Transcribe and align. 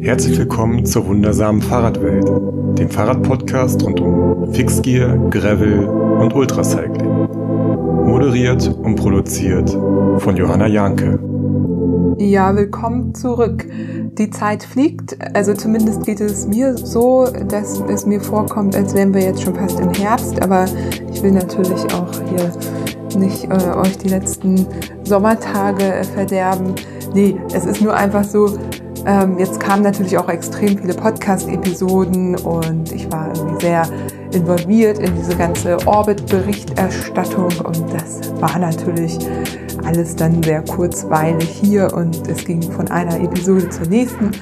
Herzlich 0.00 0.38
willkommen 0.38 0.86
zur 0.86 1.08
wundersamen 1.08 1.60
Fahrradwelt, 1.60 2.28
dem 2.78 2.88
Fahrradpodcast 2.88 3.82
rund 3.82 4.00
um 4.00 4.54
Fixgear, 4.54 5.18
Gravel 5.28 5.88
und 5.88 6.32
Ultracycling. 6.36 7.26
Moderiert 8.06 8.68
und 8.80 8.94
produziert 8.94 9.70
von 10.18 10.36
Johanna 10.36 10.68
Janke. 10.68 11.18
Ja, 12.18 12.54
willkommen 12.54 13.12
zurück. 13.12 13.66
Die 14.12 14.30
Zeit 14.30 14.62
fliegt, 14.62 15.18
also 15.34 15.52
zumindest 15.54 16.04
geht 16.04 16.20
es 16.20 16.46
mir 16.46 16.76
so, 16.76 17.26
dass 17.48 17.80
es 17.88 18.06
mir 18.06 18.20
vorkommt, 18.20 18.76
als 18.76 18.94
wären 18.94 19.12
wir 19.12 19.22
jetzt 19.22 19.42
schon 19.42 19.56
fast 19.56 19.80
im 19.80 19.90
Herbst, 19.90 20.40
aber 20.40 20.66
ich 21.12 21.20
will 21.24 21.32
natürlich 21.32 21.92
auch 21.92 22.12
hier 22.30 22.52
nicht 23.18 23.46
äh, 23.46 23.76
euch 23.76 23.98
die 23.98 24.10
letzten 24.10 24.64
Sommertage 25.02 26.02
verderben. 26.14 26.74
Nee, 27.14 27.36
es 27.52 27.66
ist 27.66 27.80
nur 27.80 27.94
einfach 27.94 28.22
so, 28.22 28.58
ähm, 29.08 29.38
jetzt 29.38 29.58
kamen 29.58 29.82
natürlich 29.82 30.18
auch 30.18 30.28
extrem 30.28 30.76
viele 30.76 30.92
Podcast-Episoden 30.92 32.36
und 32.36 32.92
ich 32.92 33.10
war 33.10 33.34
irgendwie 33.34 33.64
sehr 33.64 33.88
involviert 34.32 34.98
in 34.98 35.16
diese 35.16 35.34
ganze 35.34 35.78
Orbit-Berichterstattung 35.86 37.48
und 37.64 37.90
das 37.90 38.20
war 38.38 38.58
natürlich 38.58 39.18
alles 39.86 40.14
dann 40.14 40.42
sehr 40.42 40.62
kurzweilig 40.62 41.48
hier 41.48 41.90
und 41.94 42.28
es 42.28 42.44
ging 42.44 42.60
von 42.60 42.90
einer 42.90 43.18
Episode 43.18 43.70
zur 43.70 43.86
nächsten. 43.86 44.32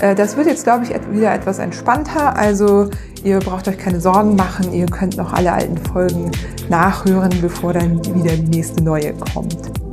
Äh, 0.00 0.16
das 0.16 0.36
wird 0.36 0.48
jetzt, 0.48 0.64
glaube 0.64 0.84
ich, 0.84 0.90
wieder 1.12 1.32
etwas 1.32 1.60
entspannter. 1.60 2.36
Also 2.36 2.90
ihr 3.22 3.38
braucht 3.38 3.68
euch 3.68 3.78
keine 3.78 4.00
Sorgen 4.00 4.34
machen. 4.34 4.72
Ihr 4.72 4.86
könnt 4.86 5.16
noch 5.16 5.32
alle 5.32 5.52
alten 5.52 5.76
Folgen 5.76 6.32
nachhören, 6.68 7.30
bevor 7.40 7.74
dann 7.74 8.04
wieder 8.04 8.36
die 8.36 8.50
nächste 8.50 8.82
neue 8.82 9.14
kommt. 9.32 9.85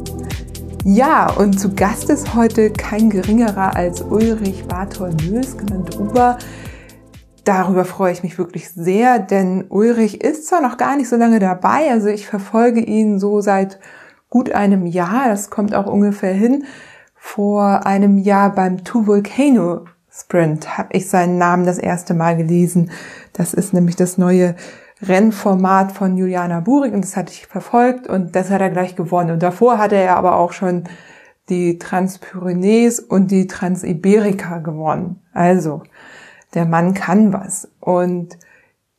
Ja, 0.86 1.32
und 1.32 1.58
zu 1.58 1.74
Gast 1.74 2.10
ist 2.10 2.36
heute 2.36 2.70
kein 2.70 3.10
geringerer 3.10 3.74
als 3.74 4.02
Ulrich 4.02 4.66
Bartol-Mös, 4.68 5.58
genannt 5.58 5.98
Uber. 5.98 6.38
Darüber 7.46 7.86
freue 7.86 8.12
ich 8.12 8.22
mich 8.22 8.38
wirklich 8.38 8.70
sehr, 8.70 9.20
denn 9.20 9.64
Ulrich 9.70 10.22
ist 10.22 10.48
zwar 10.48 10.62
noch 10.62 10.76
gar 10.76 10.98
nicht 10.98 11.08
so 11.08 11.16
lange 11.16 11.40
dabei, 11.40 11.90
also 11.90 12.10
ich 12.10 12.28
verfolge 12.28 12.82
ihn 12.82 13.18
so 13.18 13.40
seit 13.40 13.80
gut 14.30 14.52
einem 14.52 14.86
Jahr, 14.86 15.30
das 15.30 15.50
kommt 15.50 15.74
auch 15.74 15.86
ungefähr 15.86 16.34
hin. 16.34 16.66
Vor 17.16 17.86
einem 17.86 18.18
Jahr 18.18 18.54
beim 18.54 18.84
Two 18.84 19.08
Volcano 19.08 19.86
Sprint 20.12 20.78
habe 20.78 20.90
ich 20.92 21.10
seinen 21.10 21.38
Namen 21.38 21.66
das 21.66 21.78
erste 21.78 22.14
Mal 22.14 22.36
gelesen. 22.36 22.92
Das 23.32 23.54
ist 23.54 23.74
nämlich 23.74 23.96
das 23.96 24.18
neue 24.18 24.56
Rennformat 25.08 25.92
von 25.92 26.18
Juliana 26.18 26.62
Burig 26.62 26.94
und 26.94 27.04
das 27.04 27.18
hatte 27.18 27.32
ich 27.32 27.48
verfolgt 27.48 28.08
und 28.08 28.36
das 28.36 28.50
hat 28.50 28.62
er 28.62 28.70
gleich 28.70 28.96
gewonnen. 28.96 29.32
Und 29.32 29.44
davor 29.44 29.78
hatte 29.78 29.96
er 29.96 30.18
aber 30.18 30.38
auch 30.38 30.54
schon 30.54 30.86
die 31.50 31.78
Transpyrenees 31.78 33.00
und 33.00 33.32
die 33.32 33.48
Transiberika 33.48 34.60
gewonnen. 34.60 35.22
Also, 35.34 35.84
der 36.54 36.66
Mann 36.66 36.94
kann 36.94 37.34
was. 37.34 37.70
Und 37.80 38.38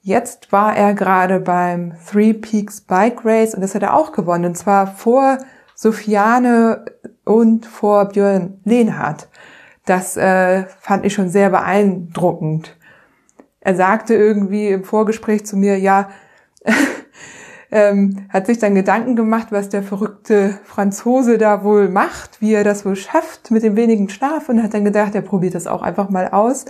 jetzt 0.03 0.53
war 0.53 0.77
er 0.77 0.95
gerade 0.95 1.41
beim 1.41 1.95
Three 2.11 2.35
Peaks 2.35 2.83
Bike 2.83 3.25
Race 3.25 3.55
und 3.55 3.63
das 3.63 3.75
hat 3.75 3.83
er 3.83 3.95
auch 3.95 4.13
gewonnen. 4.13 4.45
Und 4.45 4.57
zwar 4.57 4.87
vor 4.87 5.39
Sofiane 5.75 6.85
und 7.25 7.65
vor 7.65 8.07
Björn 8.07 8.61
Lehnhardt. 8.65 9.29
Das 9.87 10.17
äh, 10.17 10.65
fand 10.81 11.05
ich 11.05 11.15
schon 11.15 11.29
sehr 11.29 11.51
beeindruckend 11.51 12.77
er 13.65 13.75
sagte 13.75 14.15
irgendwie 14.15 14.69
im 14.69 14.85
Vorgespräch 14.85 15.45
zu 15.47 15.57
mir, 15.57 15.79
ja, 15.79 16.11
ähm, 17.73 18.27
hat 18.29 18.47
sich 18.47 18.59
dann 18.59 18.75
Gedanken 18.75 19.17
gemacht, 19.17 19.49
was 19.51 19.71
der 19.71 19.83
verrückte 19.83 20.59
Franzose 20.65 21.39
da 21.39 21.65
wohl 21.65 21.89
macht, 21.89 22.41
wie 22.41 22.53
er 22.53 22.63
das 22.63 22.85
wohl 22.85 22.95
schafft 22.95 23.51
mit 23.51 23.63
dem 23.63 23.75
wenigen 23.75 24.09
Schlaf 24.09 24.49
und 24.49 24.63
hat 24.63 24.75
dann 24.75 24.85
gedacht, 24.85 25.15
er 25.15 25.23
probiert 25.23 25.55
das 25.55 25.67
auch 25.67 25.83
einfach 25.83 26.11
mal 26.11 26.29
aus 26.29 26.67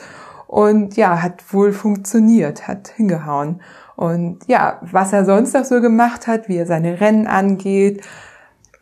und 0.46 0.96
ja, 0.96 1.20
hat 1.20 1.52
wohl 1.52 1.72
funktioniert, 1.72 2.68
hat 2.68 2.88
hingehauen. 2.88 3.60
Und 3.96 4.46
ja, 4.46 4.78
was 4.82 5.12
er 5.12 5.24
sonst 5.24 5.52
noch 5.52 5.64
so 5.64 5.80
gemacht 5.80 6.26
hat, 6.26 6.48
wie 6.48 6.56
er 6.56 6.66
seine 6.66 7.00
Rennen 7.00 7.26
angeht, 7.26 8.02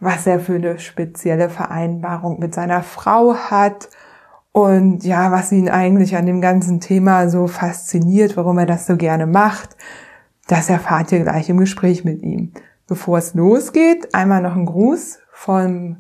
was 0.01 0.27
er 0.27 0.39
für 0.39 0.55
eine 0.55 0.79
spezielle 0.79 1.49
Vereinbarung 1.49 2.41
mit 2.41 2.55
seiner 2.55 2.83
Frau 2.83 3.35
hat, 3.35 3.89
und 4.53 5.03
ja, 5.05 5.33
was 5.33 5.51
ihn 5.51 5.71
eigentlich 5.71 6.15
an 6.17 6.27
dem 6.27 6.43
ganzen 6.43 6.81
Thema 6.81 7.29
so 7.31 7.47
fasziniert, 7.47 8.37
warum 8.37 8.59
er 8.59 8.67
das 8.67 8.87
so 8.87 8.97
gerne 8.97 9.27
macht, 9.27 9.77
das 10.47 10.69
erfahrt 10.69 11.11
ihr 11.13 11.21
gleich 11.21 11.49
im 11.49 11.57
Gespräch 11.57 12.05
mit 12.05 12.23
ihm. 12.23 12.53
Bevor 12.87 13.17
es 13.17 13.33
losgeht, 13.33 14.15
einmal 14.15 14.43
noch 14.43 14.55
ein 14.55 14.67
Gruß 14.67 15.21
vom 15.33 15.97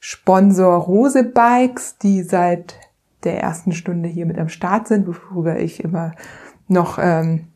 Sponsor 0.00 0.74
Rose 0.74 1.22
Bikes, 1.22 1.96
die 1.98 2.22
seit 2.22 2.74
der 3.22 3.40
ersten 3.40 3.72
Stunde 3.72 4.08
hier 4.08 4.26
mit 4.26 4.38
am 4.38 4.48
Start 4.48 4.88
sind, 4.88 5.06
worüber 5.06 5.58
ich 5.58 5.82
immer 5.82 6.12
noch, 6.66 6.98
ähm, 7.00 7.46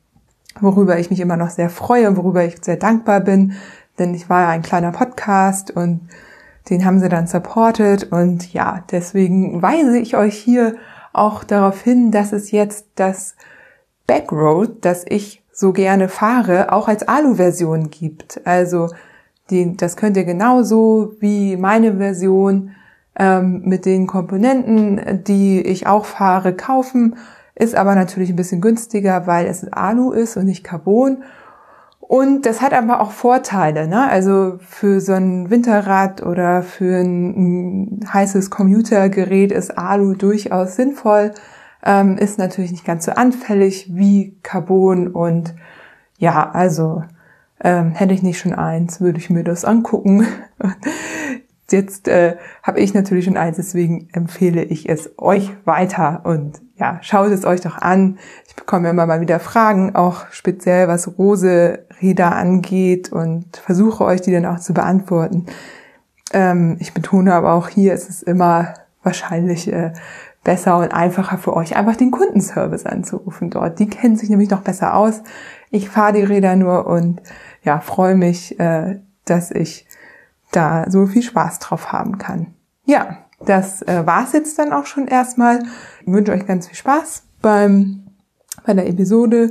worüber 0.61 0.99
ich 0.99 1.11
mich 1.11 1.19
immer 1.21 1.37
noch 1.37 1.51
sehr 1.51 1.69
freue 1.69 2.09
und 2.09 2.17
worüber 2.17 2.45
ich 2.45 2.65
sehr 2.65 2.77
dankbar 2.77 3.21
bin, 3.21 3.55
denn 3.99 4.15
ich 4.15 4.31
war 4.31 4.43
ja 4.43 4.49
ein 4.51 4.63
kleiner 4.63 4.93
Podcast 4.93 5.73
und 5.73 6.09
den 6.71 6.85
haben 6.85 7.01
sie 7.01 7.09
dann 7.09 7.27
supported 7.27 8.13
und 8.13 8.53
ja, 8.53 8.85
deswegen 8.91 9.63
weise 9.63 9.99
ich 9.99 10.17
euch 10.17 10.37
hier 10.37 10.77
auch 11.13 11.45
darauf 11.45 11.81
hin, 11.83 12.11
dass 12.11 12.33
es 12.33 12.51
jetzt 12.51 12.87
das 12.95 13.35
Backroad, 14.07 14.85
das 14.85 15.05
ich 15.09 15.43
so 15.53 15.73
gerne 15.73 16.09
fahre, 16.09 16.73
auch 16.73 16.89
als 16.89 17.07
Alu-Version 17.07 17.91
gibt. 17.91 18.41
Also 18.45 18.91
die, 19.51 19.77
das 19.77 19.97
könnt 19.97 20.17
ihr 20.17 20.25
genauso 20.25 21.15
wie 21.21 21.57
meine 21.57 21.97
Version 21.97 22.73
ähm, 23.19 23.63
mit 23.65 23.85
den 23.85 24.07
Komponenten, 24.07 25.25
die 25.25 25.61
ich 25.61 25.87
auch 25.87 26.05
fahre, 26.05 26.55
kaufen. 26.55 27.17
Ist 27.55 27.75
aber 27.75 27.95
natürlich 27.95 28.31
ein 28.31 28.37
bisschen 28.37 28.61
günstiger, 28.61 29.27
weil 29.27 29.47
es 29.47 29.71
Alu 29.73 30.13
ist 30.13 30.37
und 30.37 30.45
nicht 30.45 30.63
Carbon. 30.63 31.25
Und 32.09 32.47
das 32.47 32.63
hat 32.63 32.73
aber 32.73 33.03
auch 33.03 33.11
Vorteile, 33.11 33.87
ne? 33.87 34.09
Also 34.09 34.59
für 34.61 34.99
so 35.03 35.13
ein 35.13 35.51
Winterrad 35.51 36.25
oder 36.25 36.63
für 36.63 36.97
ein, 37.01 38.01
heißes 38.11 38.49
Commutergerät 38.49 39.53
ist 39.53 39.77
Alu 39.77 40.15
durchaus 40.15 40.75
sinnvoll. 40.75 41.33
Ähm, 41.85 42.17
ist 42.17 42.39
natürlich 42.39 42.71
nicht 42.71 42.87
ganz 42.87 43.05
so 43.05 43.13
anfällig 43.13 43.91
wie 43.95 44.39
Carbon 44.43 45.09
und 45.09 45.55
ja, 46.17 46.51
also 46.51 47.03
ähm, 47.63 47.91
hätte 47.91 48.15
ich 48.15 48.23
nicht 48.23 48.39
schon 48.39 48.55
eins, 48.55 49.03
würde 49.03 49.19
ich 49.19 49.29
mir 49.29 49.45
das 49.45 49.67
angucken. 49.67 50.27
Jetzt 51.71 52.09
äh, 52.09 52.37
habe 52.63 52.81
ich 52.81 52.95
natürlich 52.95 53.27
schon 53.27 53.37
eins, 53.37 53.59
deswegen 53.59 54.09
empfehle 54.15 54.65
ich 54.65 54.89
es 54.89 55.11
euch 55.19 55.51
weiter 55.67 56.23
und 56.25 56.63
ja, 56.77 56.99
schaut 57.03 57.33
es 57.33 57.45
euch 57.45 57.61
doch 57.61 57.77
an. 57.77 58.19
Ich 58.59 58.65
bekomme 58.65 58.91
immer 58.91 59.07
mal 59.07 59.21
wieder 59.21 59.39
Fragen, 59.39 59.95
auch 59.95 60.27
speziell 60.33 60.89
was 60.89 61.17
Rose-Räder 61.17 62.35
angeht 62.35 63.13
und 63.13 63.57
versuche 63.57 64.03
euch 64.03 64.21
die 64.21 64.33
dann 64.33 64.47
auch 64.47 64.59
zu 64.59 64.75
beantworten. 64.75 65.47
Ähm, 66.33 66.77
ich 66.81 66.93
betone 66.93 67.33
aber 67.35 67.53
auch 67.53 67.69
hier, 67.69 67.95
ist 67.95 68.11
es 68.11 68.21
immer 68.21 68.75
wahrscheinlich 69.05 69.73
äh, 69.73 69.93
besser 70.43 70.77
und 70.79 70.93
einfacher 70.93 71.39
für 71.39 71.55
euch, 71.55 71.77
einfach 71.77 71.95
den 71.95 72.11
Kundenservice 72.11 72.85
anzurufen 72.85 73.49
dort. 73.49 73.79
Die 73.79 73.89
kennen 73.89 74.17
sich 74.17 74.29
nämlich 74.29 74.51
noch 74.51 74.63
besser 74.63 74.95
aus. 74.95 75.23
Ich 75.71 75.89
fahre 75.89 76.15
die 76.15 76.25
Räder 76.25 76.57
nur 76.57 76.89
und 76.89 77.23
ja, 77.63 77.79
freue 77.79 78.17
mich, 78.17 78.59
äh, 78.59 78.99
dass 79.25 79.53
ich 79.53 79.87
da 80.51 80.91
so 80.91 81.07
viel 81.07 81.23
Spaß 81.23 81.61
drauf 81.61 81.93
haben 81.93 82.19
kann. 82.19 82.49
Ja, 82.87 83.19
das 83.47 83.83
äh, 83.83 84.05
war's 84.05 84.33
jetzt 84.33 84.59
dann 84.59 84.73
auch 84.73 84.87
schon 84.87 85.07
erstmal. 85.07 85.61
Ich 86.01 86.13
wünsche 86.13 86.33
euch 86.33 86.45
ganz 86.45 86.67
viel 86.67 86.77
Spaß 86.77 87.23
beim, 87.41 88.08
bei 88.69 88.75
der 88.75 88.87
Episode 88.87 89.49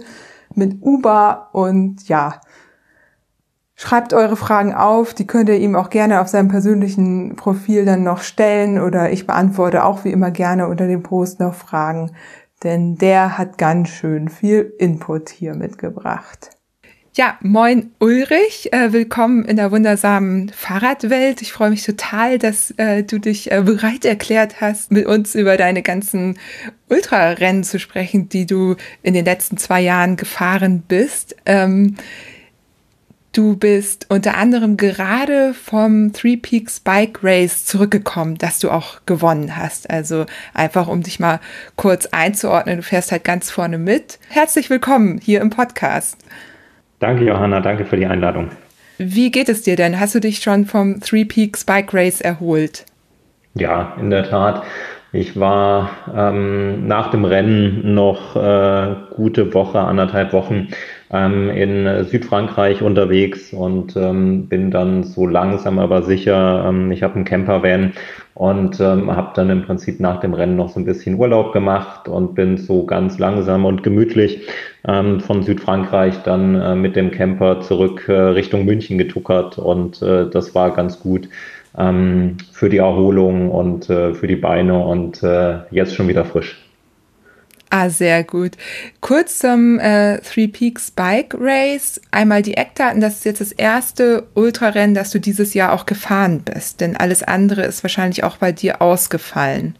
mit 0.53 0.77
Uber 0.81 1.49
und 1.51 2.07
ja, 2.07 2.39
schreibt 3.75 4.13
eure 4.13 4.37
Fragen 4.37 4.73
auf. 4.73 5.13
Die 5.13 5.27
könnt 5.27 5.49
ihr 5.49 5.57
ihm 5.57 5.75
auch 5.75 5.89
gerne 5.89 6.21
auf 6.21 6.27
seinem 6.27 6.47
persönlichen 6.47 7.35
Profil 7.35 7.83
dann 7.83 8.03
noch 8.03 8.21
stellen 8.21 8.79
oder 8.79 9.11
ich 9.11 9.27
beantworte 9.27 9.83
auch 9.83 10.05
wie 10.05 10.11
immer 10.11 10.31
gerne 10.31 10.67
unter 10.67 10.87
dem 10.87 11.03
Post 11.03 11.39
noch 11.39 11.55
Fragen, 11.55 12.11
denn 12.63 12.95
der 12.95 13.37
hat 13.37 13.57
ganz 13.57 13.89
schön 13.89 14.29
viel 14.29 14.73
Input 14.77 15.29
hier 15.29 15.55
mitgebracht. 15.55 16.56
Ja, 17.17 17.35
moin 17.41 17.89
Ulrich, 17.97 18.71
äh, 18.73 18.93
willkommen 18.93 19.43
in 19.43 19.55
der 19.55 19.71
wundersamen 19.71 20.49
Fahrradwelt. 20.49 21.41
Ich 21.41 21.51
freue 21.51 21.71
mich 21.71 21.83
total, 21.83 22.37
dass 22.37 22.69
äh, 22.77 23.01
du 23.01 23.17
dich 23.17 23.51
äh, 23.51 23.63
bereit 23.65 24.05
erklärt 24.05 24.61
hast, 24.61 24.91
mit 24.91 25.07
uns 25.07 25.33
über 25.33 25.57
deine 25.57 25.81
ganzen 25.81 26.37
Ultrarennen 26.89 27.63
zu 27.63 27.79
sprechen, 27.79 28.29
die 28.29 28.45
du 28.45 28.75
in 29.01 29.15
den 29.15 29.25
letzten 29.25 29.57
zwei 29.57 29.81
Jahren 29.81 30.15
gefahren 30.15 30.83
bist. 30.87 31.35
Ähm, 31.47 31.95
du 33.31 33.57
bist 33.57 34.05
unter 34.09 34.37
anderem 34.37 34.77
gerade 34.77 35.55
vom 35.55 36.13
Three 36.13 36.37
Peaks 36.37 36.79
Bike 36.79 37.23
Race 37.23 37.65
zurückgekommen, 37.65 38.37
das 38.37 38.59
du 38.59 38.69
auch 38.69 38.99
gewonnen 39.07 39.57
hast. 39.57 39.89
Also 39.89 40.27
einfach, 40.53 40.87
um 40.87 41.01
dich 41.01 41.19
mal 41.19 41.39
kurz 41.77 42.05
einzuordnen, 42.05 42.77
du 42.77 42.83
fährst 42.83 43.11
halt 43.11 43.23
ganz 43.23 43.49
vorne 43.49 43.79
mit. 43.79 44.19
Herzlich 44.29 44.69
willkommen 44.69 45.17
hier 45.17 45.41
im 45.41 45.49
Podcast. 45.49 46.17
Danke, 46.99 47.25
Johanna, 47.25 47.59
danke 47.59 47.85
für 47.85 47.97
die 47.97 48.05
Einladung. 48.05 48.49
Wie 48.97 49.29
geht 49.29 49.49
es 49.49 49.61
dir 49.61 49.75
denn? 49.75 49.99
Hast 49.99 50.15
du 50.15 50.19
dich 50.19 50.39
schon 50.39 50.65
vom 50.65 50.99
Three 50.99 51.25
Peaks 51.25 51.63
Bike 51.63 51.93
Race 51.93 52.21
erholt? 52.21 52.85
Ja, 53.53 53.95
in 53.99 54.09
der 54.09 54.27
Tat. 54.27 54.63
Ich 55.13 55.39
war 55.39 55.89
ähm, 56.15 56.85
nach 56.87 57.11
dem 57.11 57.23
Rennen 57.23 57.93
noch 57.93 58.35
äh, 58.35 58.95
gute 59.15 59.53
Woche, 59.53 59.79
anderthalb 59.79 60.33
Wochen 60.33 60.67
ähm, 61.11 61.49
in 61.49 62.05
Südfrankreich 62.05 62.81
unterwegs 62.81 63.53
und 63.53 63.95
ähm, 63.95 64.47
bin 64.47 64.69
dann 64.69 65.03
so 65.03 65.25
langsam 65.25 65.79
aber 65.79 66.03
sicher, 66.03 66.65
ähm, 66.67 66.91
ich 66.91 67.03
habe 67.03 67.15
einen 67.15 67.25
Campervan 67.25 67.93
und 68.33 68.79
ähm, 68.81 69.15
habe 69.15 69.31
dann 69.35 69.49
im 69.49 69.63
Prinzip 69.63 69.99
nach 70.01 70.19
dem 70.19 70.33
Rennen 70.33 70.57
noch 70.57 70.69
so 70.69 70.79
ein 70.79 70.85
bisschen 70.85 71.15
Urlaub 71.15 71.53
gemacht 71.53 72.09
und 72.09 72.35
bin 72.35 72.57
so 72.57 72.85
ganz 72.85 73.17
langsam 73.17 73.65
und 73.65 73.83
gemütlich 73.83 74.47
ähm, 74.87 75.19
von 75.19 75.43
Südfrankreich 75.43 76.23
dann 76.23 76.55
äh, 76.55 76.75
mit 76.75 76.95
dem 76.95 77.11
Camper 77.11 77.61
zurück 77.61 78.05
äh, 78.07 78.13
Richtung 78.13 78.65
München 78.65 78.97
getuckert 78.97 79.57
und 79.57 80.01
äh, 80.01 80.29
das 80.29 80.55
war 80.55 80.73
ganz 80.73 80.99
gut 80.99 81.29
ähm, 81.77 82.37
für 82.51 82.69
die 82.69 82.77
Erholung 82.77 83.51
und 83.51 83.89
äh, 83.89 84.13
für 84.13 84.27
die 84.27 84.35
Beine 84.35 84.79
und 84.79 85.21
äh, 85.23 85.59
jetzt 85.71 85.95
schon 85.95 86.07
wieder 86.07 86.25
frisch. 86.25 86.57
Ah, 87.69 87.89
sehr 87.89 88.23
gut. 88.23 88.51
Kurz 89.01 89.39
zum 89.39 89.77
äh, 89.79 90.19
Three 90.19 90.47
Peaks 90.47 90.89
Bike 90.89 91.35
Race. 91.37 91.99
Einmal 92.11 92.41
die 92.41 92.55
Eckdaten. 92.55 93.01
Das 93.01 93.15
ist 93.15 93.25
jetzt 93.25 93.41
das 93.41 93.51
erste 93.51 94.25
Ultrarennen, 94.35 94.95
das 94.95 95.11
du 95.11 95.19
dieses 95.19 95.53
Jahr 95.53 95.73
auch 95.73 95.85
gefahren 95.85 96.43
bist. 96.45 96.79
Denn 96.79 96.95
alles 96.95 97.23
andere 97.23 97.63
ist 97.63 97.83
wahrscheinlich 97.83 98.23
auch 98.23 98.37
bei 98.37 98.53
dir 98.53 98.81
ausgefallen. 98.81 99.75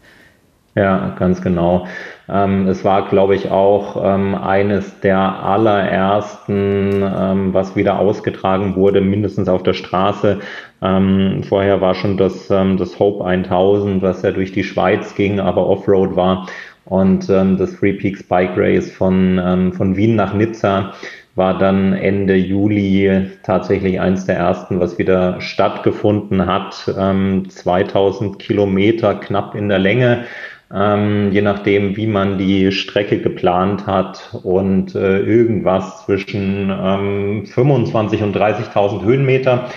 Ja, 0.74 1.16
ganz 1.18 1.40
genau. 1.40 1.88
Ähm, 2.30 2.66
es 2.66 2.84
war, 2.84 3.08
glaube 3.08 3.34
ich, 3.34 3.50
auch 3.50 4.02
ähm, 4.04 4.34
eines 4.34 5.00
der 5.00 5.18
allerersten, 5.18 7.02
ähm, 7.02 7.54
was 7.54 7.74
wieder 7.76 7.98
ausgetragen 7.98 8.76
wurde, 8.76 9.00
mindestens 9.00 9.48
auf 9.48 9.62
der 9.62 9.74
Straße. 9.74 10.40
Vorher 10.80 11.80
war 11.80 11.96
schon 11.96 12.16
das, 12.16 12.46
das 12.46 12.98
Hope 13.00 13.24
1000, 13.24 14.00
was 14.00 14.22
ja 14.22 14.30
durch 14.30 14.52
die 14.52 14.62
Schweiz 14.62 15.16
ging, 15.16 15.40
aber 15.40 15.66
Offroad 15.66 16.14
war. 16.14 16.46
Und 16.84 17.28
das 17.28 17.76
Three 17.76 17.94
Peaks 17.94 18.22
Bike 18.22 18.56
Race 18.56 18.88
von, 18.88 19.72
von 19.76 19.96
Wien 19.96 20.14
nach 20.14 20.34
Nizza 20.34 20.92
war 21.38 21.56
dann 21.56 21.94
Ende 21.94 22.34
Juli 22.34 23.30
tatsächlich 23.44 24.00
eins 24.00 24.26
der 24.26 24.36
ersten, 24.36 24.78
was 24.80 24.98
wieder 24.98 25.40
stattgefunden 25.40 26.46
hat. 26.46 26.92
Ähm, 26.98 27.48
2000 27.48 28.38
Kilometer 28.38 29.14
knapp 29.14 29.54
in 29.54 29.68
der 29.68 29.78
Länge, 29.78 30.26
ähm, 30.72 31.30
je 31.32 31.42
nachdem, 31.42 31.96
wie 31.96 32.06
man 32.06 32.38
die 32.38 32.72
Strecke 32.72 33.18
geplant 33.20 33.86
hat 33.86 34.38
und 34.42 34.94
äh, 34.94 35.20
irgendwas 35.20 36.04
zwischen 36.04 36.70
ähm, 36.70 37.46
25 37.46 38.22
und 38.22 38.36
30.000 38.36 39.04
Höhenmeter. 39.04 39.68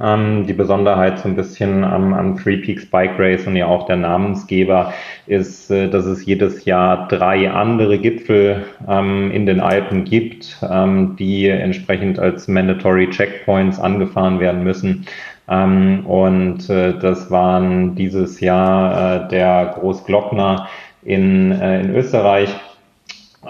Ähm, 0.00 0.46
die 0.46 0.52
Besonderheit 0.52 1.18
so 1.18 1.28
ein 1.28 1.34
bisschen 1.34 1.82
am, 1.82 2.14
am 2.14 2.36
Three 2.36 2.58
Peaks 2.58 2.86
Bike 2.86 3.18
Race 3.18 3.46
und 3.48 3.56
ja 3.56 3.66
auch 3.66 3.86
der 3.86 3.96
Namensgeber 3.96 4.92
ist, 5.26 5.70
äh, 5.72 5.88
dass 5.90 6.06
es 6.06 6.24
jedes 6.24 6.64
Jahr 6.64 7.08
drei 7.08 7.50
andere 7.50 7.98
Gipfel 7.98 8.64
ähm, 8.88 9.32
in 9.32 9.44
den 9.44 9.58
Alpen 9.58 10.04
gibt, 10.04 10.56
ähm, 10.62 11.16
die 11.18 11.48
entsprechend 11.48 12.20
als 12.20 12.46
Mandatory 12.46 13.10
Checkpoints 13.10 13.80
angefahren 13.80 14.38
werden 14.38 14.62
müssen. 14.62 15.04
Ähm, 15.48 16.04
und 16.06 16.68
äh, 16.68 16.98
das 16.98 17.30
waren 17.30 17.94
dieses 17.94 18.40
Jahr 18.40 19.24
äh, 19.24 19.28
der 19.28 19.74
Großglockner 19.78 20.68
in, 21.02 21.52
äh, 21.52 21.80
in 21.80 21.94
Österreich, 21.94 22.54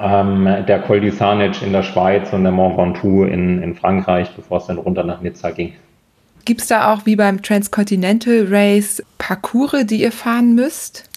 ähm, 0.00 0.44
der 0.66 0.80
Col 0.80 1.00
du 1.00 1.10
Sarnec 1.10 1.60
in 1.62 1.72
der 1.72 1.82
Schweiz 1.82 2.32
und 2.32 2.44
der 2.44 2.52
Mont 2.52 2.76
Ventoux 2.76 3.24
in, 3.24 3.62
in 3.62 3.74
Frankreich, 3.74 4.30
bevor 4.36 4.58
es 4.58 4.66
dann 4.66 4.78
runter 4.78 5.02
nach 5.02 5.20
Nizza 5.20 5.50
ging. 5.50 5.72
Gibt 6.44 6.60
es 6.60 6.68
da 6.68 6.92
auch 6.92 7.04
wie 7.04 7.16
beim 7.16 7.42
Transcontinental 7.42 8.46
Race 8.48 9.02
Parcours, 9.18 9.84
die 9.86 10.00
ihr 10.00 10.12
fahren 10.12 10.54
müsst? 10.54 11.08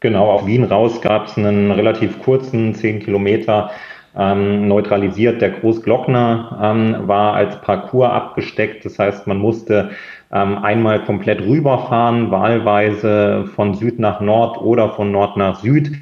Genau, 0.00 0.30
auf 0.30 0.46
Wien 0.46 0.64
raus 0.64 1.02
gab 1.02 1.26
es 1.26 1.36
einen 1.36 1.70
relativ 1.70 2.22
kurzen, 2.22 2.74
10 2.74 3.00
Kilometer 3.00 3.70
ähm, 4.16 4.68
neutralisiert. 4.68 5.40
Der 5.40 5.50
Großglockner 5.50 6.58
ähm, 6.62 7.08
war 7.08 7.34
als 7.34 7.60
Parcours 7.60 8.10
abgesteckt. 8.10 8.84
Das 8.84 8.98
heißt, 8.98 9.26
man 9.26 9.38
musste 9.38 9.90
ähm, 10.32 10.58
einmal 10.58 11.04
komplett 11.04 11.40
rüberfahren, 11.40 12.30
wahlweise 12.30 13.46
von 13.54 13.74
Süd 13.74 13.98
nach 13.98 14.20
Nord 14.20 14.60
oder 14.60 14.90
von 14.90 15.10
Nord 15.10 15.36
nach 15.36 15.60
Süd. 15.60 15.92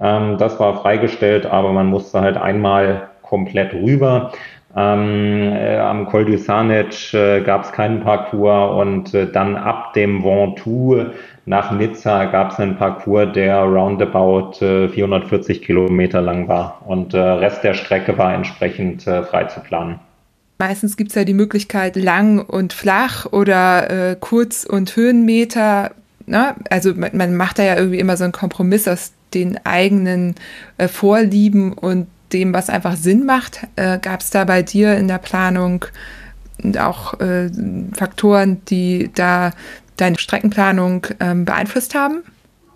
Ähm, 0.00 0.38
das 0.38 0.58
war 0.60 0.80
freigestellt, 0.80 1.46
aber 1.46 1.72
man 1.72 1.86
musste 1.86 2.20
halt 2.20 2.36
einmal 2.36 3.08
komplett 3.22 3.74
rüber. 3.74 4.32
Ähm, 4.78 5.52
äh, 5.54 5.76
am 5.78 6.06
Col 6.06 6.24
du 6.24 6.38
Sarnec 6.38 7.12
äh, 7.12 7.40
gab 7.40 7.64
es 7.64 7.72
keinen 7.72 8.00
Parcours 8.00 8.80
und 8.80 9.12
äh, 9.12 9.26
dann 9.26 9.56
ab 9.56 9.92
dem 9.94 10.22
Ventoux 10.22 11.04
nach 11.46 11.72
Nizza 11.72 12.26
gab 12.26 12.52
es 12.52 12.60
einen 12.60 12.76
Parcours, 12.76 13.32
der 13.32 13.58
roundabout 13.62 14.64
äh, 14.64 14.88
440 14.88 15.62
Kilometer 15.62 16.20
lang 16.20 16.46
war 16.46 16.80
und 16.86 17.12
äh, 17.12 17.18
Rest 17.18 17.64
der 17.64 17.74
Strecke 17.74 18.16
war 18.18 18.32
entsprechend 18.32 19.04
äh, 19.08 19.24
frei 19.24 19.44
zu 19.44 19.58
planen. 19.58 19.98
Meistens 20.60 20.96
gibt 20.96 21.10
es 21.10 21.16
ja 21.16 21.24
die 21.24 21.34
Möglichkeit 21.34 21.96
lang 21.96 22.38
und 22.38 22.72
flach 22.72 23.26
oder 23.32 24.10
äh, 24.10 24.16
kurz 24.20 24.64
und 24.64 24.94
Höhenmeter. 24.94 25.90
Ne? 26.26 26.54
Also 26.70 26.94
man, 26.94 27.16
man, 27.16 27.34
macht 27.34 27.58
da 27.58 27.64
ja 27.64 27.76
irgendwie 27.76 27.98
immer 27.98 28.16
so 28.16 28.22
einen 28.22 28.32
Kompromiss 28.32 28.86
aus 28.86 29.12
den 29.34 29.58
eigenen 29.64 30.36
äh, 30.76 30.86
Vorlieben 30.86 31.72
und 31.72 32.06
dem, 32.32 32.54
was 32.54 32.70
einfach 32.70 32.96
Sinn 32.96 33.26
macht? 33.26 33.66
Äh, 33.76 33.98
Gab 33.98 34.20
es 34.20 34.30
da 34.30 34.44
bei 34.44 34.62
dir 34.62 34.96
in 34.96 35.08
der 35.08 35.18
Planung 35.18 35.84
auch 36.78 37.18
äh, 37.20 37.50
Faktoren, 37.96 38.62
die 38.66 39.10
da 39.14 39.52
deine 39.96 40.18
Streckenplanung 40.18 41.06
ähm, 41.20 41.44
beeinflusst 41.44 41.94
haben? 41.94 42.22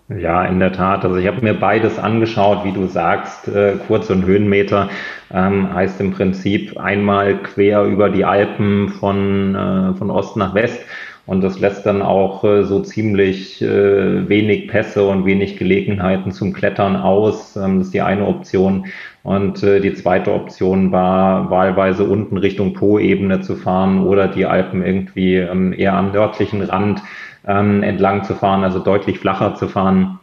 Ja, 0.09 0.45
in 0.45 0.59
der 0.59 0.73
Tat. 0.73 1.05
Also 1.05 1.17
ich 1.17 1.27
habe 1.27 1.41
mir 1.41 1.53
beides 1.53 1.97
angeschaut, 1.97 2.65
wie 2.65 2.71
du 2.71 2.87
sagst, 2.87 3.47
äh, 3.47 3.77
Kurz- 3.87 4.09
und 4.09 4.25
Höhenmeter 4.25 4.89
ähm, 5.31 5.73
heißt 5.73 5.99
im 6.01 6.11
Prinzip 6.11 6.77
einmal 6.77 7.37
quer 7.41 7.83
über 7.83 8.09
die 8.09 8.25
Alpen 8.25 8.89
von, 8.89 9.55
äh, 9.55 9.93
von 9.95 10.11
Ost 10.11 10.35
nach 10.35 10.53
West 10.53 10.81
und 11.25 11.41
das 11.41 11.59
lässt 11.59 11.85
dann 11.85 12.01
auch 12.01 12.43
äh, 12.43 12.63
so 12.63 12.81
ziemlich 12.81 13.61
äh, 13.61 14.27
wenig 14.27 14.67
Pässe 14.67 15.07
und 15.07 15.25
wenig 15.25 15.57
Gelegenheiten 15.57 16.31
zum 16.31 16.51
Klettern 16.51 16.97
aus. 16.97 17.55
Ähm, 17.55 17.79
das 17.79 17.87
ist 17.87 17.93
die 17.93 18.01
eine 18.01 18.27
Option. 18.27 18.87
Und 19.23 19.63
äh, 19.63 19.79
die 19.79 19.93
zweite 19.93 20.33
Option 20.33 20.91
war, 20.91 21.49
wahlweise 21.49 22.03
unten 22.03 22.37
Richtung 22.37 22.73
Po-Ebene 22.73 23.39
zu 23.39 23.55
fahren 23.55 24.05
oder 24.05 24.27
die 24.27 24.45
Alpen 24.45 24.85
irgendwie 24.85 25.35
ähm, 25.37 25.73
eher 25.73 25.93
am 25.93 26.11
nördlichen 26.11 26.61
Rand 26.61 27.01
ähm, 27.47 27.83
entlang 27.83 28.23
zu 28.25 28.35
fahren, 28.35 28.63
also 28.65 28.79
deutlich 28.79 29.19
flacher 29.19 29.55
zu 29.55 29.69
fahren, 29.69 30.19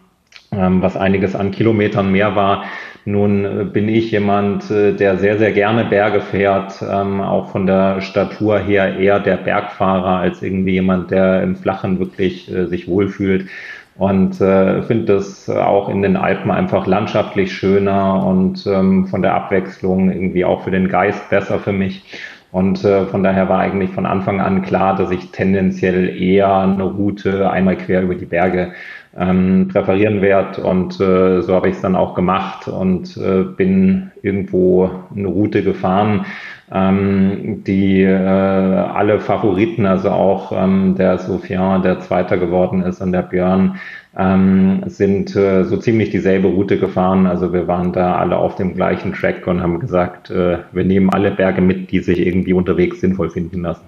ähm, 0.53 0.83
was 0.83 0.99
einiges 0.99 1.35
an 1.35 1.51
Kilometern 1.51 2.13
mehr 2.13 2.37
war. 2.37 2.65
Nun 3.07 3.45
äh, 3.45 3.65
bin 3.65 3.89
ich 3.89 4.11
jemand, 4.11 4.71
äh, 4.71 4.93
der 4.93 5.17
sehr, 5.17 5.39
sehr 5.39 5.53
gerne 5.53 5.87
Berge 5.87 6.21
fährt, 6.21 6.83
ähm, 6.83 7.23
auch 7.23 7.51
von 7.51 7.67
der 7.67 8.03
Statur 8.03 8.59
her 8.59 8.99
eher 8.99 9.19
der 9.21 9.39
Bergfahrer 9.39 10.19
als 10.19 10.43
irgendwie 10.43 10.73
jemand, 10.73 11.11
der 11.11 11.43
im 11.43 11.57
Flachen 11.57 11.99
wirklich 11.99 12.53
äh, 12.53 12.67
sich 12.67 12.87
wohlfühlt. 12.87 13.47
Und 14.01 14.41
äh, 14.41 14.83
finde 14.85 15.13
das 15.13 15.51
auch 15.51 15.91
in 15.91 16.01
den 16.01 16.17
Alpen 16.17 16.51
einfach 16.51 16.87
landschaftlich 16.87 17.53
schöner 17.53 18.25
und 18.25 18.67
ähm, 18.67 19.07
von 19.07 19.21
der 19.21 19.35
Abwechslung 19.35 20.11
irgendwie 20.11 20.47
auch 20.47 20.65
für 20.65 20.71
den 20.71 20.89
Geist 20.89 21.29
besser 21.29 21.59
für 21.59 21.75
mich. 21.75 22.03
Und 22.51 22.83
äh, 22.83 23.05
von 23.05 23.23
daher 23.23 23.51
war 23.51 23.59
eigentlich 23.59 23.91
von 23.91 24.07
Anfang 24.07 24.41
an 24.41 24.63
klar, 24.63 24.97
dass 24.97 25.11
ich 25.11 25.33
tendenziell 25.33 26.19
eher 26.19 26.61
eine 26.61 26.85
Route 26.85 27.51
einmal 27.51 27.77
quer 27.77 28.01
über 28.01 28.15
die 28.15 28.25
Berge 28.25 28.73
ähm, 29.17 29.69
präferieren 29.69 30.23
werde. 30.23 30.63
Und 30.63 31.01
äh, 31.01 31.43
so 31.43 31.55
habe 31.55 31.69
ich 31.69 31.77
es 31.77 31.83
dann 31.83 31.97
auch 31.97 32.15
gemacht 32.15 32.69
und 32.69 33.17
äh, 33.17 33.43
bin 33.43 34.11
irgendwo 34.23 34.91
eine 35.15 35.29
Route 35.29 35.63
gefahren, 35.63 36.27
ähm, 36.73 37.65
die 37.67 38.03
äh, 38.03 38.17
alle 38.17 39.19
Favoriten, 39.19 39.87
also 39.87 40.11
auch 40.11 40.53
ähm, 40.53 40.95
der 40.97 41.19
Sofian, 41.19 41.83
der 41.83 42.01
Zweiter 42.01 42.39
geworden 42.39 42.83
ist, 42.83 43.01
und 43.01 43.13
der 43.13 43.23
Björn, 43.23 43.77
ähm, 44.17 44.83
sind 44.87 45.35
äh, 45.37 45.65
so 45.65 45.77
ziemlich 45.77 46.11
dieselbe 46.11 46.49
Route 46.49 46.79
gefahren. 46.79 47.27
Also 47.27 47.53
wir 47.53 47.67
waren 47.69 47.93
da 47.93 48.17
alle 48.17 48.37
auf 48.37 48.57
dem 48.57 48.75
gleichen 48.75 49.13
Track 49.13 49.47
und 49.47 49.63
haben 49.63 49.81
gesagt, 49.81 50.31
äh, 50.31 50.59
wir 50.73 50.85
nehmen 50.85 51.11
alle 51.11 51.31
Berge 51.33 51.61
mit, 51.61 51.91
die 51.91 52.01
sich 52.01 52.19
irgendwie 52.25 52.53
unterwegs 52.53 53.01
sinnvoll 53.01 53.31
finden 53.31 53.63
lassen. 53.63 53.85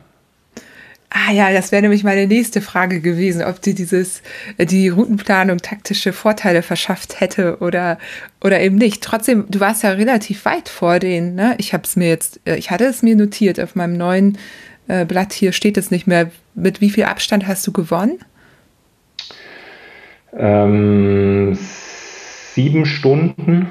Ah 1.15 1.31
ja, 1.31 1.53
das 1.53 1.73
wäre 1.73 1.83
nämlich 1.83 2.05
meine 2.05 2.27
nächste 2.27 2.63
Frage 2.63 3.01
gewesen, 3.01 3.45
ob 3.45 3.61
dir 3.61 3.75
dieses 3.75 4.23
äh, 4.57 4.65
die 4.65 4.89
Routenplanung 4.89 5.59
taktische 5.59 6.15
Vorteile 6.15 6.63
verschafft 6.63 7.21
hätte 7.21 7.59
oder 7.59 7.99
oder 8.43 8.61
eben 8.61 8.77
nicht. 8.77 9.03
Trotzdem, 9.03 9.45
du 9.51 9.61
warst 9.61 9.83
ja 9.83 9.91
relativ 9.91 10.47
weit 10.47 10.71
vor 10.71 10.99
denen. 10.99 11.35
Ne? 11.35 11.55
Ich 11.59 11.75
habe 11.75 11.85
es 11.85 11.97
mir 11.97 12.09
jetzt, 12.09 12.41
äh, 12.47 12.57
ich 12.57 12.71
hatte 12.71 12.85
es 12.85 13.03
mir 13.03 13.15
notiert 13.15 13.61
auf 13.61 13.75
meinem 13.75 13.99
neuen 13.99 14.39
äh, 14.89 15.05
Blatt 15.05 15.35
hier 15.35 15.53
steht 15.53 15.77
es 15.77 15.91
nicht 15.91 16.07
mehr. 16.07 16.31
Mit 16.55 16.81
wie 16.81 16.91
viel 16.91 17.05
Abstand 17.05 17.47
hast 17.47 17.67
du 17.67 17.73
gewonnen? 17.73 18.19
Ähm, 20.35 21.59
sieben 22.55 22.87
Stunden 22.87 23.69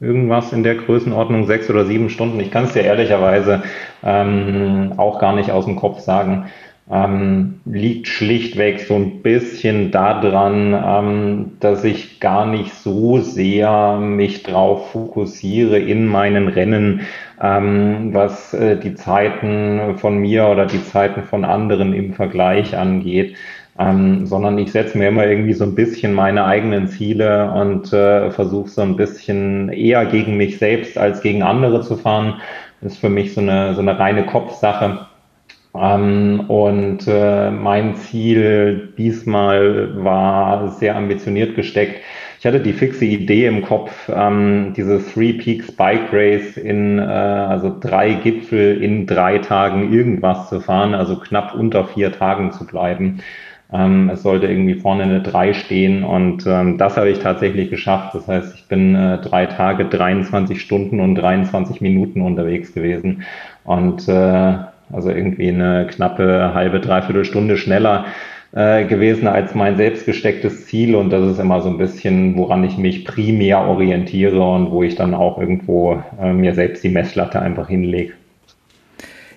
irgendwas 0.00 0.52
in 0.52 0.62
der 0.62 0.76
Größenordnung, 0.76 1.46
sechs 1.46 1.68
oder 1.70 1.84
sieben 1.84 2.10
Stunden. 2.10 2.40
Ich 2.40 2.50
kann 2.50 2.64
es 2.64 2.72
dir 2.72 2.82
ehrlicherweise 2.82 3.62
ähm, 4.02 4.94
auch 4.96 5.18
gar 5.20 5.34
nicht 5.34 5.50
aus 5.50 5.66
dem 5.66 5.76
Kopf 5.76 6.00
sagen. 6.00 6.46
ähm, 6.90 7.60
liegt 7.66 8.08
schlichtweg 8.08 8.80
so 8.80 8.96
ein 8.96 9.22
bisschen 9.22 9.92
daran, 9.92 10.74
ähm, 10.74 11.52
dass 11.60 11.84
ich 11.84 12.18
gar 12.18 12.46
nicht 12.46 12.74
so 12.74 13.20
sehr 13.20 13.98
mich 13.98 14.42
drauf 14.42 14.90
fokussiere 14.90 15.78
in 15.78 16.06
meinen 16.06 16.48
Rennen, 16.48 17.02
ähm, 17.40 18.12
was 18.12 18.52
äh, 18.54 18.76
die 18.76 18.94
Zeiten 18.94 19.98
von 19.98 20.18
mir 20.18 20.48
oder 20.48 20.66
die 20.66 20.84
Zeiten 20.84 21.22
von 21.22 21.44
anderen 21.44 21.92
im 21.92 22.12
Vergleich 22.14 22.76
angeht. 22.76 23.36
Ähm, 23.80 24.26
sondern 24.26 24.58
ich 24.58 24.72
setze 24.72 24.98
mir 24.98 25.08
immer 25.08 25.26
irgendwie 25.26 25.54
so 25.54 25.64
ein 25.64 25.74
bisschen 25.74 26.12
meine 26.12 26.44
eigenen 26.44 26.88
Ziele 26.88 27.50
und 27.52 27.90
äh, 27.94 28.30
versuche 28.30 28.68
so 28.68 28.82
ein 28.82 28.96
bisschen 28.96 29.70
eher 29.70 30.04
gegen 30.04 30.36
mich 30.36 30.58
selbst 30.58 30.98
als 30.98 31.22
gegen 31.22 31.42
andere 31.42 31.80
zu 31.80 31.96
fahren. 31.96 32.42
Das 32.82 32.92
ist 32.92 32.98
für 32.98 33.08
mich 33.08 33.32
so 33.32 33.40
eine, 33.40 33.74
so 33.74 33.80
eine 33.80 33.98
reine 33.98 34.26
Kopfsache. 34.26 35.06
Ähm, 35.74 36.40
und 36.48 37.06
äh, 37.06 37.50
mein 37.50 37.94
Ziel 37.96 38.92
diesmal 38.98 40.04
war 40.04 40.68
sehr 40.72 40.94
ambitioniert 40.96 41.54
gesteckt. 41.56 42.02
Ich 42.38 42.46
hatte 42.46 42.60
die 42.60 42.72
fixe 42.72 43.04
Idee 43.04 43.46
im 43.46 43.62
Kopf, 43.62 44.10
ähm, 44.14 44.72
diese 44.76 44.98
Three 44.98 45.34
Peaks 45.34 45.72
Bike 45.72 46.12
Race 46.12 46.56
in 46.56 46.98
äh, 46.98 47.02
also 47.02 47.74
drei 47.80 48.14
Gipfel 48.14 48.82
in 48.82 49.06
drei 49.06 49.38
Tagen 49.38 49.92
irgendwas 49.92 50.48
zu 50.48 50.60
fahren, 50.60 50.94
also 50.94 51.16
knapp 51.16 51.54
unter 51.54 51.86
vier 51.86 52.12
Tagen 52.12 52.52
zu 52.52 52.66
bleiben. 52.66 53.20
Ähm, 53.72 54.10
es 54.12 54.22
sollte 54.22 54.46
irgendwie 54.46 54.74
vorne 54.74 55.04
eine 55.04 55.20
drei 55.20 55.52
stehen 55.52 56.02
und 56.02 56.44
ähm, 56.46 56.76
das 56.76 56.96
habe 56.96 57.10
ich 57.10 57.20
tatsächlich 57.20 57.70
geschafft. 57.70 58.14
Das 58.14 58.26
heißt, 58.26 58.54
ich 58.54 58.66
bin 58.66 58.94
äh, 58.94 59.18
drei 59.18 59.46
Tage, 59.46 59.84
23 59.84 60.60
Stunden 60.60 61.00
und 61.00 61.14
23 61.14 61.80
Minuten 61.80 62.20
unterwegs 62.20 62.74
gewesen 62.74 63.22
und 63.64 64.08
äh, 64.08 64.54
also 64.92 65.10
irgendwie 65.10 65.48
eine 65.48 65.86
knappe 65.86 66.52
halbe, 66.52 66.80
dreiviertel 66.80 67.24
Stunde 67.24 67.56
schneller 67.56 68.06
äh, 68.52 68.84
gewesen 68.86 69.28
als 69.28 69.54
mein 69.54 69.76
selbst 69.76 70.06
gestecktes 70.06 70.66
Ziel. 70.66 70.96
Und 70.96 71.10
das 71.10 71.30
ist 71.30 71.38
immer 71.38 71.60
so 71.60 71.68
ein 71.68 71.78
bisschen, 71.78 72.36
woran 72.36 72.64
ich 72.64 72.76
mich 72.76 73.04
primär 73.04 73.60
orientiere 73.60 74.42
und 74.42 74.70
wo 74.72 74.82
ich 74.82 74.96
dann 74.96 75.14
auch 75.14 75.38
irgendwo 75.38 76.02
äh, 76.20 76.32
mir 76.32 76.54
selbst 76.54 76.82
die 76.82 76.88
Messlatte 76.88 77.40
einfach 77.40 77.68
hinlege. 77.68 78.14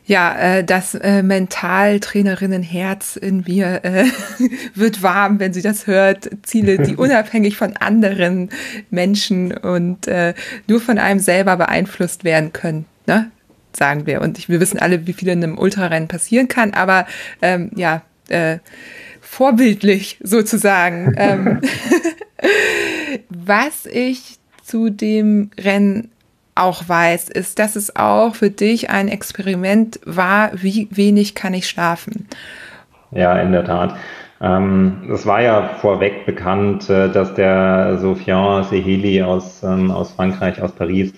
Ja, 0.05 0.35
äh, 0.35 0.63
das 0.63 0.95
äh, 0.95 1.23
Mentaltrainerinnenherz 1.23 3.15
in 3.15 3.43
mir 3.47 3.83
äh, 3.83 4.05
wird 4.75 5.01
warm, 5.01 5.39
wenn 5.39 5.53
sie 5.53 5.61
das 5.61 5.87
hört. 5.87 6.29
Ziele, 6.43 6.79
die 6.79 6.95
unabhängig 6.97 7.55
von 7.55 7.77
anderen 7.77 8.49
Menschen 8.89 9.55
und 9.55 10.07
äh, 10.07 10.33
nur 10.67 10.81
von 10.81 10.97
einem 10.97 11.19
selber 11.19 11.55
beeinflusst 11.57 12.23
werden 12.23 12.51
können. 12.51 12.85
Ne? 13.07 13.31
sagen 13.75 14.05
wir. 14.05 14.21
Und 14.21 14.37
ich, 14.37 14.49
wir 14.49 14.59
wissen 14.59 14.79
alle, 14.79 15.07
wie 15.07 15.13
viel 15.13 15.29
in 15.29 15.43
einem 15.43 15.57
Ultrarennen 15.57 16.07
passieren 16.07 16.47
kann, 16.47 16.73
aber 16.73 17.07
ähm, 17.41 17.71
ja, 17.75 18.03
äh, 18.29 18.59
vorbildlich 19.21 20.19
sozusagen. 20.21 21.13
ähm, 21.17 21.61
was 23.29 23.85
ich 23.85 24.37
zu 24.63 24.89
dem 24.89 25.51
Rennen 25.59 26.11
auch 26.55 26.87
weiß, 26.87 27.29
ist, 27.29 27.59
dass 27.59 27.75
es 27.75 27.95
auch 27.95 28.35
für 28.35 28.49
dich 28.49 28.89
ein 28.89 29.07
Experiment 29.07 29.99
war, 30.05 30.51
wie 30.53 30.87
wenig 30.91 31.35
kann 31.35 31.53
ich 31.53 31.67
schlafen. 31.67 32.27
Ja, 33.11 33.39
in 33.39 33.51
der 33.51 33.65
Tat. 33.65 33.95
Ähm, 34.41 35.09
es 35.13 35.25
war 35.25 35.41
ja 35.41 35.69
vorweg 35.79 36.25
bekannt, 36.25 36.89
äh, 36.89 37.09
dass 37.09 37.33
der 37.33 37.97
Sofian 37.99 38.65
Seheli 38.65 39.21
aus, 39.21 39.63
ähm, 39.63 39.89
aus 39.89 40.11
Frankreich, 40.11 40.61
aus 40.61 40.73
Paris, 40.73 41.13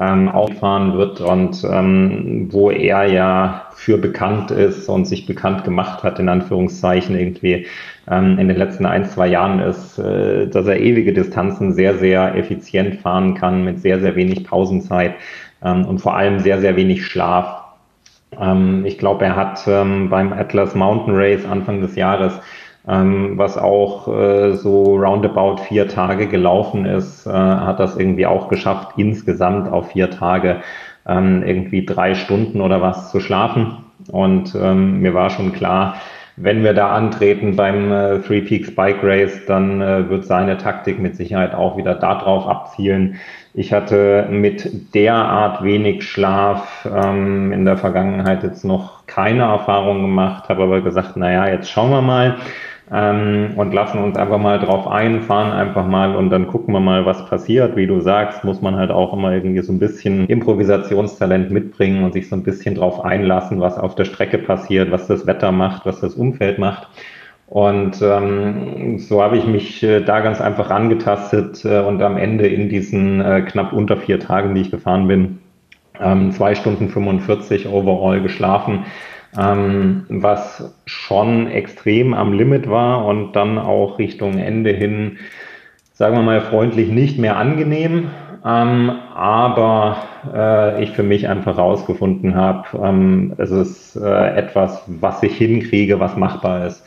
ähm, 0.00 0.30
auffahren 0.30 0.94
wird 0.94 1.20
und 1.20 1.62
ähm, 1.70 2.48
wo 2.50 2.70
er 2.70 3.04
ja 3.04 3.66
für 3.74 3.98
bekannt 3.98 4.50
ist 4.50 4.88
und 4.88 5.04
sich 5.04 5.26
bekannt 5.26 5.64
gemacht 5.64 6.02
hat, 6.02 6.18
in 6.18 6.28
Anführungszeichen 6.28 7.16
irgendwie 7.16 7.66
ähm, 8.10 8.38
in 8.38 8.48
den 8.48 8.56
letzten 8.56 8.86
ein, 8.86 9.04
zwei 9.04 9.28
Jahren 9.28 9.60
ist, 9.60 9.98
äh, 9.98 10.46
dass 10.48 10.66
er 10.66 10.80
ewige 10.80 11.12
Distanzen 11.12 11.74
sehr, 11.74 11.98
sehr 11.98 12.34
effizient 12.34 12.96
fahren 12.96 13.34
kann 13.34 13.62
mit 13.62 13.80
sehr, 13.80 14.00
sehr 14.00 14.16
wenig 14.16 14.44
Pausenzeit 14.44 15.14
ähm, 15.62 15.84
und 15.84 15.98
vor 16.00 16.16
allem 16.16 16.40
sehr, 16.40 16.60
sehr 16.60 16.76
wenig 16.76 17.04
Schlaf. 17.04 17.62
Ähm, 18.40 18.86
ich 18.86 18.96
glaube, 18.96 19.26
er 19.26 19.36
hat 19.36 19.64
ähm, 19.66 20.08
beim 20.08 20.32
Atlas 20.32 20.74
Mountain 20.74 21.14
Race 21.14 21.44
Anfang 21.44 21.82
des 21.82 21.94
Jahres 21.94 22.40
ähm, 22.88 23.36
was 23.36 23.58
auch 23.58 24.08
äh, 24.08 24.52
so 24.54 24.96
roundabout 24.96 25.58
vier 25.58 25.88
Tage 25.88 26.26
gelaufen 26.26 26.86
ist, 26.86 27.26
äh, 27.26 27.30
hat 27.30 27.78
das 27.78 27.96
irgendwie 27.96 28.26
auch 28.26 28.48
geschafft, 28.48 28.94
insgesamt 28.96 29.70
auf 29.70 29.90
vier 29.90 30.10
Tage 30.10 30.62
ähm, 31.06 31.42
irgendwie 31.44 31.84
drei 31.84 32.14
Stunden 32.14 32.60
oder 32.60 32.80
was 32.80 33.10
zu 33.10 33.20
schlafen. 33.20 33.78
Und 34.10 34.54
ähm, 34.54 35.00
mir 35.00 35.12
war 35.14 35.30
schon 35.30 35.52
klar, 35.52 35.96
wenn 36.36 36.64
wir 36.64 36.72
da 36.72 36.92
antreten 36.92 37.54
beim 37.54 37.92
äh, 37.92 38.18
Three 38.20 38.40
Peaks 38.40 38.74
Bike 38.74 39.02
Race, 39.02 39.44
dann 39.46 39.82
äh, 39.82 40.08
wird 40.08 40.24
seine 40.24 40.56
Taktik 40.56 40.98
mit 40.98 41.16
Sicherheit 41.16 41.54
auch 41.54 41.76
wieder 41.76 41.94
darauf 41.94 42.46
abzielen. 42.46 43.16
Ich 43.52 43.74
hatte 43.74 44.26
mit 44.30 44.94
derart 44.94 45.62
wenig 45.62 46.08
Schlaf 46.08 46.88
ähm, 46.90 47.52
in 47.52 47.66
der 47.66 47.76
Vergangenheit 47.76 48.42
jetzt 48.42 48.64
noch 48.64 49.06
keine 49.06 49.42
Erfahrung 49.42 50.00
gemacht, 50.00 50.48
habe 50.48 50.62
aber 50.62 50.80
gesagt, 50.80 51.16
naja, 51.16 51.46
jetzt 51.46 51.70
schauen 51.70 51.90
wir 51.90 52.00
mal 52.00 52.36
ähm, 52.92 53.52
und 53.56 53.72
lassen 53.72 53.98
uns 53.98 54.16
einfach 54.16 54.38
mal 54.38 54.58
drauf 54.58 54.88
ein, 54.88 55.22
fahren 55.22 55.52
einfach 55.52 55.86
mal 55.86 56.16
und 56.16 56.30
dann 56.30 56.48
gucken 56.48 56.74
wir 56.74 56.80
mal, 56.80 57.06
was 57.06 57.24
passiert. 57.26 57.76
Wie 57.76 57.86
du 57.86 58.00
sagst, 58.00 58.42
muss 58.42 58.60
man 58.60 58.76
halt 58.76 58.90
auch 58.90 59.12
immer 59.12 59.32
irgendwie 59.32 59.62
so 59.62 59.72
ein 59.72 59.78
bisschen 59.78 60.26
Improvisationstalent 60.26 61.50
mitbringen 61.50 62.02
und 62.02 62.12
sich 62.12 62.28
so 62.28 62.34
ein 62.34 62.42
bisschen 62.42 62.74
drauf 62.74 63.04
einlassen, 63.04 63.60
was 63.60 63.78
auf 63.78 63.94
der 63.94 64.06
Strecke 64.06 64.38
passiert, 64.38 64.90
was 64.90 65.06
das 65.06 65.26
Wetter 65.26 65.52
macht, 65.52 65.86
was 65.86 66.00
das 66.00 66.14
Umfeld 66.14 66.58
macht. 66.58 66.88
Und 67.46 68.00
ähm, 68.02 68.98
so 68.98 69.22
habe 69.22 69.36
ich 69.36 69.44
mich 69.44 69.82
äh, 69.82 70.00
da 70.00 70.20
ganz 70.20 70.40
einfach 70.40 70.70
angetastet 70.70 71.64
äh, 71.64 71.80
und 71.80 72.00
am 72.02 72.16
Ende 72.16 72.46
in 72.46 72.68
diesen 72.68 73.20
äh, 73.20 73.42
knapp 73.42 73.72
unter 73.72 73.96
vier 73.96 74.20
Tagen, 74.20 74.54
die 74.54 74.60
ich 74.62 74.70
gefahren 74.70 75.08
bin, 75.08 75.38
ähm, 76.00 76.30
zwei 76.32 76.54
Stunden 76.54 76.88
45 76.88 77.68
overall 77.68 78.20
geschlafen 78.20 78.84
ähm, 79.38 80.04
was 80.08 80.74
schon 80.86 81.48
extrem 81.48 82.14
am 82.14 82.32
Limit 82.32 82.68
war 82.68 83.04
und 83.04 83.32
dann 83.32 83.58
auch 83.58 83.98
Richtung 83.98 84.38
Ende 84.38 84.70
hin, 84.70 85.18
sagen 85.92 86.16
wir 86.16 86.22
mal 86.22 86.40
freundlich, 86.40 86.88
nicht 86.88 87.18
mehr 87.18 87.36
angenehm. 87.36 88.10
Ähm, 88.44 88.90
aber 89.14 89.98
äh, 90.34 90.82
ich 90.82 90.92
für 90.92 91.02
mich 91.02 91.28
einfach 91.28 91.58
rausgefunden 91.58 92.34
habe, 92.34 92.66
ähm, 92.82 93.34
es 93.36 93.50
ist 93.50 93.96
äh, 93.96 94.34
etwas, 94.34 94.82
was 94.86 95.22
ich 95.22 95.36
hinkriege, 95.36 96.00
was 96.00 96.16
machbar 96.16 96.66
ist. 96.66 96.82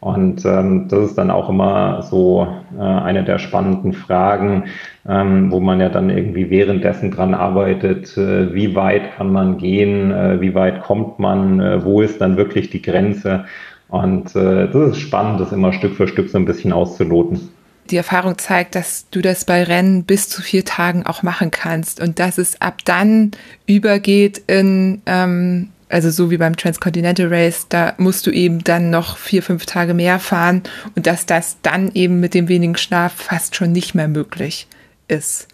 Und 0.00 0.44
ähm, 0.44 0.86
das 0.88 1.10
ist 1.10 1.18
dann 1.18 1.30
auch 1.30 1.48
immer 1.48 2.02
so 2.02 2.46
äh, 2.78 2.80
eine 2.80 3.24
der 3.24 3.38
spannenden 3.38 3.92
Fragen, 3.92 4.64
ähm, 5.08 5.50
wo 5.50 5.58
man 5.58 5.80
ja 5.80 5.88
dann 5.88 6.08
irgendwie 6.08 6.50
währenddessen 6.50 7.10
dran 7.10 7.34
arbeitet, 7.34 8.16
äh, 8.16 8.54
wie 8.54 8.76
weit 8.76 9.16
kann 9.16 9.32
man 9.32 9.58
gehen, 9.58 10.12
äh, 10.12 10.40
wie 10.40 10.54
weit 10.54 10.82
kommt 10.82 11.18
man, 11.18 11.58
äh, 11.58 11.84
wo 11.84 12.00
ist 12.00 12.20
dann 12.20 12.36
wirklich 12.36 12.70
die 12.70 12.80
Grenze. 12.80 13.46
Und 13.88 14.36
äh, 14.36 14.68
das 14.70 14.92
ist 14.92 14.98
spannend, 14.98 15.40
das 15.40 15.50
immer 15.50 15.72
Stück 15.72 15.96
für 15.96 16.06
Stück 16.06 16.28
so 16.28 16.38
ein 16.38 16.44
bisschen 16.44 16.72
auszuloten. 16.72 17.40
Die 17.90 17.96
Erfahrung 17.96 18.38
zeigt, 18.38 18.74
dass 18.74 19.08
du 19.10 19.20
das 19.20 19.46
bei 19.46 19.64
Rennen 19.64 20.04
bis 20.04 20.28
zu 20.28 20.42
vier 20.42 20.64
Tagen 20.64 21.06
auch 21.06 21.22
machen 21.22 21.50
kannst 21.50 22.00
und 22.00 22.18
dass 22.18 22.38
es 22.38 22.60
ab 22.60 22.76
dann 22.84 23.30
übergeht 23.66 24.42
in 24.46 25.00
ähm, 25.06 25.70
also 25.88 26.10
so 26.10 26.30
wie 26.30 26.36
beim 26.36 26.56
Transcontinental 26.56 27.28
Race, 27.28 27.66
da 27.68 27.94
musst 27.98 28.26
du 28.26 28.30
eben 28.30 28.62
dann 28.64 28.90
noch 28.90 29.16
vier, 29.16 29.42
fünf 29.42 29.66
Tage 29.66 29.94
mehr 29.94 30.18
fahren 30.18 30.62
und 30.94 31.06
dass 31.06 31.26
das 31.26 31.60
dann 31.62 31.90
eben 31.94 32.20
mit 32.20 32.34
dem 32.34 32.48
wenigen 32.48 32.76
Schlaf 32.76 33.12
fast 33.12 33.56
schon 33.56 33.72
nicht 33.72 33.94
mehr 33.94 34.08
möglich 34.08 34.68
ist. 35.08 35.48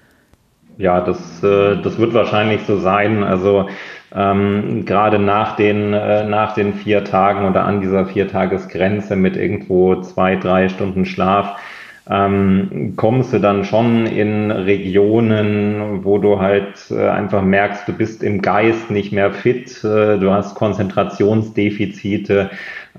Ja, 0.77 1.01
das, 1.01 1.43
äh, 1.43 1.81
das 1.83 1.99
wird 1.99 2.15
wahrscheinlich 2.15 2.63
so 2.67 2.79
sein. 2.79 3.23
Also 3.23 3.69
ähm, 4.15 4.85
gerade 4.85 5.19
nach 5.19 5.57
den, 5.57 5.93
äh, 5.93 6.25
nach 6.25 6.55
den 6.55 6.75
vier 6.75 7.05
Tagen 7.05 7.49
oder 7.49 7.65
an 7.65 7.81
dieser 7.81 8.07
Viertagesgrenze 8.07 9.17
mit 9.17 9.37
irgendwo 9.37 10.01
zwei, 10.03 10.37
drei 10.37 10.69
Stunden 10.69 11.05
Schlaf, 11.05 11.57
ähm, 12.11 12.95
kommst 12.97 13.33
du 13.33 13.39
dann 13.39 13.65
schon 13.65 14.07
in 14.07 14.51
Regionen, 14.51 16.05
wo 16.05 16.19
du 16.19 16.39
halt 16.39 16.91
äh, 16.91 17.09
einfach 17.09 17.43
merkst, 17.43 17.89
du 17.89 17.93
bist 17.95 18.23
im 18.23 18.43
Geist 18.43 18.91
nicht 18.91 19.11
mehr 19.13 19.33
fit, 19.33 19.83
äh, 19.85 20.19
du 20.19 20.31
hast 20.31 20.55
Konzentrationsdefizite, 20.55 22.51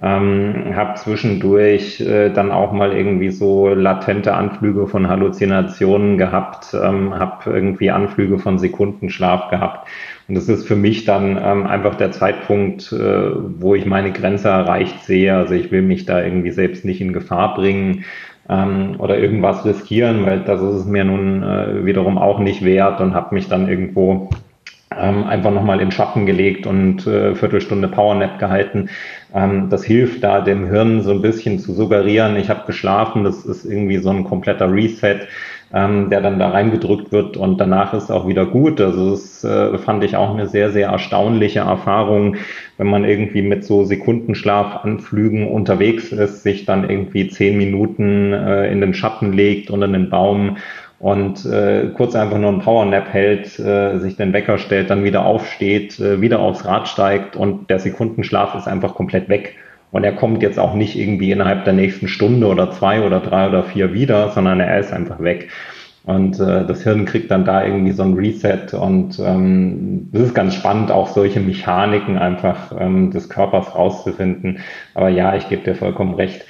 ähm, 0.01 0.75
habe 0.75 0.95
zwischendurch 0.95 2.01
äh, 2.01 2.29
dann 2.31 2.51
auch 2.51 2.71
mal 2.71 2.93
irgendwie 2.93 3.29
so 3.29 3.69
latente 3.69 4.33
Anflüge 4.33 4.87
von 4.87 5.07
Halluzinationen 5.07 6.17
gehabt, 6.17 6.73
ähm, 6.73 7.13
habe 7.17 7.51
irgendwie 7.51 7.91
Anflüge 7.91 8.39
von 8.39 8.57
Sekundenschlaf 8.57 9.49
gehabt. 9.49 9.87
Und 10.27 10.33
das 10.33 10.49
ist 10.49 10.67
für 10.67 10.75
mich 10.75 11.05
dann 11.05 11.39
ähm, 11.41 11.67
einfach 11.67 11.95
der 11.95 12.11
Zeitpunkt, 12.11 12.91
äh, 12.91 13.31
wo 13.59 13.75
ich 13.75 13.85
meine 13.85 14.11
Grenze 14.11 14.49
erreicht 14.49 15.03
sehe. 15.03 15.35
Also 15.35 15.53
ich 15.53 15.71
will 15.71 15.83
mich 15.83 16.05
da 16.05 16.23
irgendwie 16.23 16.51
selbst 16.51 16.83
nicht 16.83 16.99
in 16.99 17.13
Gefahr 17.13 17.53
bringen 17.53 18.03
ähm, 18.49 18.95
oder 18.99 19.17
irgendwas 19.17 19.65
riskieren, 19.65 20.25
weil 20.25 20.41
das 20.41 20.61
ist 20.61 20.75
es 20.75 20.85
mir 20.85 21.03
nun 21.03 21.43
äh, 21.43 21.85
wiederum 21.85 22.17
auch 22.17 22.39
nicht 22.39 22.63
wert 22.63 23.01
und 23.01 23.13
habe 23.13 23.35
mich 23.35 23.47
dann 23.47 23.67
irgendwo 23.67 24.29
ähm, 24.97 25.23
einfach 25.25 25.51
nochmal 25.51 25.81
in 25.81 25.91
Schatten 25.91 26.25
gelegt 26.25 26.67
und 26.67 27.05
äh, 27.07 27.35
Viertelstunde 27.35 27.87
Powernap 27.87 28.39
gehalten. 28.39 28.89
Ähm, 29.33 29.69
das 29.69 29.83
hilft 29.83 30.23
da 30.23 30.41
dem 30.41 30.67
Hirn 30.67 31.01
so 31.01 31.11
ein 31.11 31.21
bisschen 31.21 31.59
zu 31.59 31.73
suggerieren, 31.73 32.35
ich 32.37 32.49
habe 32.49 32.65
geschlafen, 32.65 33.23
das 33.23 33.45
ist 33.45 33.65
irgendwie 33.65 33.97
so 33.97 34.09
ein 34.09 34.23
kompletter 34.23 34.71
Reset, 34.71 35.27
ähm, 35.73 36.09
der 36.09 36.21
dann 36.21 36.39
da 36.39 36.49
reingedrückt 36.49 37.11
wird 37.11 37.37
und 37.37 37.59
danach 37.59 37.93
ist 37.93 38.11
auch 38.11 38.27
wieder 38.27 38.45
gut. 38.45 38.79
Also 38.79 39.11
das 39.11 39.43
äh, 39.43 39.77
fand 39.77 40.03
ich 40.03 40.15
auch 40.15 40.33
eine 40.33 40.47
sehr, 40.47 40.71
sehr 40.71 40.89
erstaunliche 40.89 41.59
Erfahrung, 41.59 42.37
wenn 42.77 42.87
man 42.87 43.03
irgendwie 43.03 43.41
mit 43.41 43.65
so 43.65 43.83
Sekundenschlafanflügen 43.83 45.47
unterwegs 45.47 46.11
ist, 46.11 46.43
sich 46.43 46.65
dann 46.65 46.89
irgendwie 46.89 47.27
zehn 47.27 47.57
Minuten 47.57 48.33
äh, 48.33 48.71
in 48.71 48.81
den 48.81 48.93
Schatten 48.93 49.33
legt 49.33 49.69
unter 49.69 49.87
den 49.87 50.09
Baum 50.09 50.57
und 50.99 51.45
äh, 51.45 51.89
kurz 51.95 52.15
einfach 52.15 52.37
nur 52.37 52.51
ein 52.51 52.61
Powernap 52.61 53.11
hält, 53.11 53.59
äh, 53.59 53.97
sich 53.99 54.15
den 54.15 54.33
Wecker 54.33 54.57
stellt, 54.57 54.89
dann 54.89 55.03
wieder 55.03 55.25
aufsteht, 55.25 55.99
äh, 55.99 56.21
wieder 56.21 56.39
aufs 56.39 56.65
Rad 56.65 56.87
steigt 56.87 57.35
und 57.35 57.69
der 57.69 57.79
Sekundenschlaf 57.79 58.55
ist 58.55 58.67
einfach 58.67 58.95
komplett 58.95 59.29
weg. 59.29 59.55
Und 59.95 60.03
er 60.03 60.11
kommt 60.11 60.43
jetzt 60.43 60.59
auch 60.59 60.73
nicht 60.73 60.97
irgendwie 60.99 61.31
innerhalb 61.31 61.63
der 61.63 61.71
nächsten 61.71 62.09
Stunde 62.09 62.47
oder 62.47 62.69
zwei 62.69 63.05
oder 63.05 63.21
drei 63.21 63.47
oder 63.47 63.63
vier 63.63 63.93
wieder, 63.93 64.29
sondern 64.31 64.59
er 64.59 64.77
ist 64.77 64.91
einfach 64.91 65.21
weg. 65.21 65.47
Und 66.03 66.37
äh, 66.37 66.65
das 66.65 66.83
Hirn 66.83 67.05
kriegt 67.05 67.31
dann 67.31 67.45
da 67.45 67.63
irgendwie 67.63 67.93
so 67.93 68.03
ein 68.03 68.15
Reset 68.15 68.73
und 68.73 69.17
ähm, 69.19 70.09
das 70.11 70.23
ist 70.23 70.33
ganz 70.35 70.53
spannend, 70.53 70.91
auch 70.91 71.07
solche 71.07 71.39
Mechaniken 71.39 72.17
einfach 72.17 72.73
ähm, 72.77 73.11
des 73.11 73.29
Körpers 73.29 73.73
rauszufinden. 73.73 74.59
Aber 74.95 75.07
ja, 75.07 75.33
ich 75.37 75.47
gebe 75.47 75.63
dir 75.63 75.75
vollkommen 75.75 76.15
recht 76.15 76.45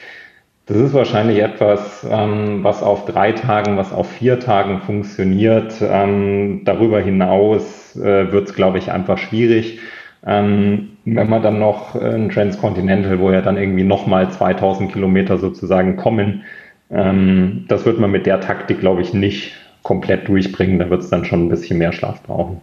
das 0.68 0.78
ist 0.78 0.94
wahrscheinlich 0.96 1.44
etwas, 1.44 2.04
ähm, 2.10 2.64
was 2.64 2.82
auf 2.82 3.06
drei 3.06 3.34
Tagen, 3.34 3.78
was 3.78 3.94
auf 3.94 4.10
vier 4.10 4.40
Tagen 4.40 4.80
funktioniert. 4.80 5.76
Ähm, 5.80 6.62
darüber 6.66 7.00
hinaus 7.00 7.96
äh, 7.96 8.32
wird 8.32 8.50
es, 8.50 8.56
glaube 8.56 8.80
ich, 8.80 8.92
einfach 8.92 9.20
schwierig. 9.20 9.80
Ähm, 10.26 10.98
wenn 11.06 11.30
man 11.30 11.44
dann 11.44 11.60
noch 11.60 11.96
ein 11.96 12.30
Transcontinental, 12.30 13.20
wo 13.20 13.32
ja 13.32 13.42
dann 13.42 13.58
irgendwie 13.58 13.84
nochmal 13.84 14.32
2000 14.32 14.92
Kilometer 14.92 15.38
sozusagen 15.38 15.98
kommen, 15.98 16.44
ähm, 16.90 17.66
das 17.68 17.86
wird 17.86 18.00
man 18.00 18.12
mit 18.12 18.26
der 18.26 18.40
Taktik, 18.40 18.80
glaube 18.80 19.02
ich, 19.02 19.14
nicht 19.14 19.54
komplett 19.84 20.28
durchbringen. 20.28 20.80
Da 20.80 20.90
wird 20.90 21.04
es 21.04 21.10
dann 21.10 21.26
schon 21.26 21.46
ein 21.46 21.50
bisschen 21.50 21.78
mehr 21.78 21.94
Schlaf 21.94 22.24
brauchen. 22.24 22.62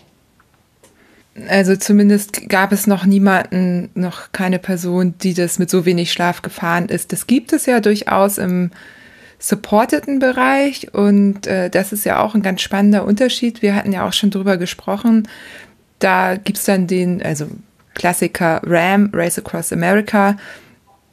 Also 1.49 1.77
zumindest 1.77 2.49
gab 2.51 2.73
es 2.73 2.87
noch 2.87 3.07
niemanden, 3.07 3.89
noch 3.95 4.33
keine 4.33 4.59
Person, 4.59 5.15
die 5.23 5.33
das 5.33 5.59
mit 5.59 5.71
so 5.71 5.87
wenig 5.87 6.13
Schlaf 6.13 6.43
gefahren 6.43 6.87
ist. 6.87 7.13
Das 7.13 7.27
gibt 7.27 7.53
es 7.53 7.65
ja 7.65 7.81
durchaus 7.81 8.39
im 8.39 8.71
supporteten 9.39 10.21
Bereich 10.21 10.95
und 10.95 11.47
äh, 11.47 11.69
das 11.69 11.93
ist 11.93 12.05
ja 12.05 12.23
auch 12.23 12.35
ein 12.35 12.43
ganz 12.43 12.61
spannender 12.61 13.05
Unterschied. 13.05 13.61
Wir 13.61 13.75
hatten 13.75 13.93
ja 13.93 14.07
auch 14.07 14.13
schon 14.13 14.31
drüber 14.31 14.57
gesprochen. 14.57 15.27
Da 16.03 16.37
gibt 16.37 16.59
es 16.59 16.65
dann 16.65 16.87
den, 16.87 17.23
also 17.23 17.47
Klassiker 17.95 18.61
Ram, 18.65 19.11
Race 19.13 19.39
Across 19.39 19.73
America, 19.73 20.37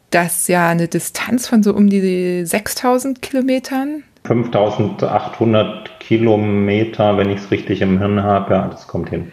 das 0.10 0.48
ja 0.48 0.70
eine 0.70 0.88
Distanz 0.88 1.48
von 1.48 1.62
so 1.62 1.74
um 1.74 1.90
die 1.90 2.46
6000 2.46 3.22
Kilometern. 3.22 4.04
5800 4.26 6.00
Kilometer, 6.00 7.18
wenn 7.18 7.30
ich 7.30 7.40
es 7.42 7.52
richtig 7.52 7.82
im 7.82 8.00
Hirn 8.00 8.24
habe, 8.24 8.54
ja, 8.54 8.68
das 8.68 8.88
kommt 8.88 9.10
hin 9.10 9.32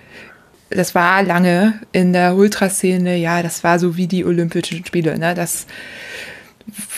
das 0.71 0.95
war 0.95 1.23
lange 1.23 1.75
in 1.93 2.13
der 2.13 2.35
Ultraszene, 2.35 3.17
ja, 3.17 3.43
das 3.43 3.63
war 3.63 3.79
so 3.79 3.97
wie 3.97 4.07
die 4.07 4.25
Olympischen 4.25 4.85
Spiele, 4.85 5.19
ne? 5.19 5.35
Das 5.35 5.67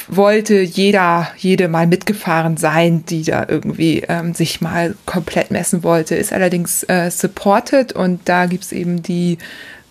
wollte 0.08 0.60
jeder, 0.60 1.28
jede 1.36 1.68
mal 1.68 1.86
mitgefahren 1.86 2.56
sein, 2.56 3.04
die 3.06 3.24
da 3.24 3.46
irgendwie 3.48 4.04
ähm, 4.08 4.34
sich 4.34 4.60
mal 4.60 4.94
komplett 5.06 5.50
messen 5.50 5.82
wollte, 5.82 6.14
ist 6.14 6.32
allerdings 6.32 6.82
äh, 6.84 7.10
supported 7.10 7.92
und 7.92 8.28
da 8.28 8.46
gibt's 8.46 8.72
eben 8.72 9.02
die 9.02 9.38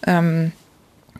ähm, 0.05 0.51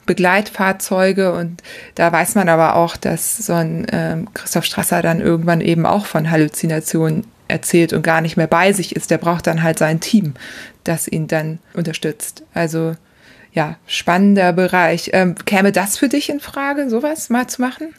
Begleitfahrzeuge 0.06 1.34
und 1.34 1.62
da 1.96 2.12
weiß 2.12 2.36
man 2.36 2.50
aber 2.50 2.76
auch, 2.76 2.98
dass 2.98 3.38
so 3.38 3.54
ein 3.54 3.86
ähm, 3.92 4.34
Christoph 4.34 4.66
Strasser 4.66 5.02
dann 5.02 5.22
irgendwann 5.22 5.62
eben 5.62 5.86
auch 5.86 6.06
von 6.06 6.32
Halluzinationen 6.32 7.28
erzählt 7.48 7.94
und 7.94 8.02
gar 8.02 8.22
nicht 8.22 8.38
mehr 8.38 8.48
bei 8.48 8.74
sich 8.74 8.96
ist, 8.96 9.12
der 9.12 9.20
braucht 9.20 9.48
dann 9.48 9.64
halt 9.64 9.78
sein 9.78 10.00
Team, 10.00 10.34
das 10.84 11.08
ihn 11.08 11.28
dann 11.28 11.60
unterstützt. 11.74 12.44
Also 12.54 12.96
ja, 13.54 13.78
spannender 13.86 14.54
Bereich. 14.54 15.12
Ähm, 15.14 15.36
käme 15.46 15.72
das 15.72 15.98
für 15.98 16.10
dich 16.10 16.30
in 16.30 16.40
Frage, 16.40 16.90
sowas 16.90 17.30
mal 17.30 17.48
zu 17.48 17.62
machen? 17.62 17.94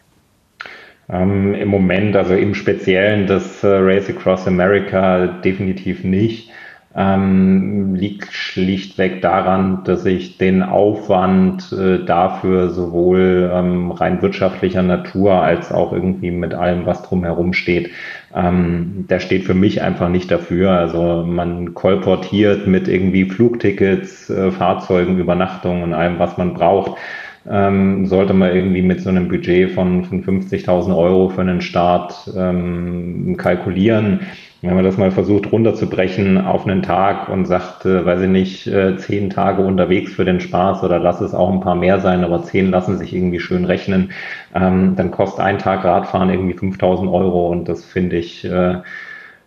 Ähm, 1.10 1.54
Im 1.54 1.68
Moment, 1.68 2.16
also 2.16 2.34
im 2.34 2.54
Speziellen 2.54 3.26
das 3.26 3.62
äh, 3.64 3.68
Race 3.68 4.10
Across 4.10 4.46
America 4.46 5.26
definitiv 5.26 6.04
nicht 6.04 6.50
ähm, 6.98 7.94
liegt 7.94 8.32
schlichtweg 8.32 9.22
daran, 9.22 9.84
dass 9.84 10.04
ich 10.04 10.36
den 10.38 10.62
Aufwand 10.62 11.72
äh, 11.72 12.04
dafür 12.04 12.70
sowohl 12.70 13.50
ähm, 13.54 13.92
rein 13.92 14.20
wirtschaftlicher 14.20 14.82
Natur 14.82 15.34
als 15.34 15.70
auch 15.70 15.92
irgendwie 15.92 16.32
mit 16.32 16.54
allem, 16.54 16.86
was 16.86 17.02
drumherum 17.02 17.52
steht, 17.52 17.90
ähm, 18.34 19.06
der 19.08 19.20
steht 19.20 19.44
für 19.44 19.54
mich 19.54 19.80
einfach 19.82 20.08
nicht 20.08 20.30
dafür. 20.30 20.72
Also 20.72 21.24
man 21.24 21.74
kolportiert 21.74 22.66
mit 22.66 22.88
irgendwie 22.88 23.26
Flugtickets, 23.26 24.28
äh, 24.30 24.50
Fahrzeugen, 24.50 25.18
Übernachtungen 25.18 25.84
und 25.84 25.94
allem, 25.94 26.18
was 26.18 26.36
man 26.36 26.54
braucht. 26.54 26.98
Ähm, 27.48 28.06
sollte 28.06 28.34
man 28.34 28.54
irgendwie 28.54 28.82
mit 28.82 29.00
so 29.00 29.08
einem 29.08 29.28
Budget 29.28 29.70
von, 29.70 30.04
von 30.04 30.22
50.000 30.22 30.96
Euro 30.96 31.28
für 31.28 31.40
einen 31.40 31.60
Start 31.60 32.30
ähm, 32.36 33.36
kalkulieren. 33.36 34.20
Wenn 34.60 34.74
man 34.74 34.84
das 34.84 34.96
mal 34.96 35.12
versucht 35.12 35.52
runterzubrechen 35.52 36.36
auf 36.36 36.66
einen 36.66 36.82
Tag 36.82 37.28
und 37.28 37.46
sagt, 37.46 37.86
äh, 37.86 38.04
weiß 38.04 38.22
ich 38.22 38.28
nicht, 38.28 38.66
äh, 38.66 38.96
zehn 38.96 39.30
Tage 39.30 39.62
unterwegs 39.62 40.12
für 40.12 40.24
den 40.24 40.40
Spaß 40.40 40.82
oder 40.82 40.98
lass 40.98 41.20
es 41.20 41.32
auch 41.32 41.52
ein 41.52 41.60
paar 41.60 41.76
mehr 41.76 42.00
sein, 42.00 42.24
aber 42.24 42.42
zehn 42.42 42.70
lassen 42.70 42.98
sich 42.98 43.14
irgendwie 43.14 43.38
schön 43.38 43.64
rechnen, 43.64 44.10
ähm, 44.56 44.96
dann 44.96 45.12
kostet 45.12 45.44
ein 45.44 45.58
Tag 45.58 45.84
Radfahren 45.84 46.30
irgendwie 46.30 46.54
5000 46.54 47.08
Euro 47.08 47.48
und 47.50 47.68
das 47.68 47.84
finde 47.84 48.16
ich 48.16 48.44
äh, 48.44 48.78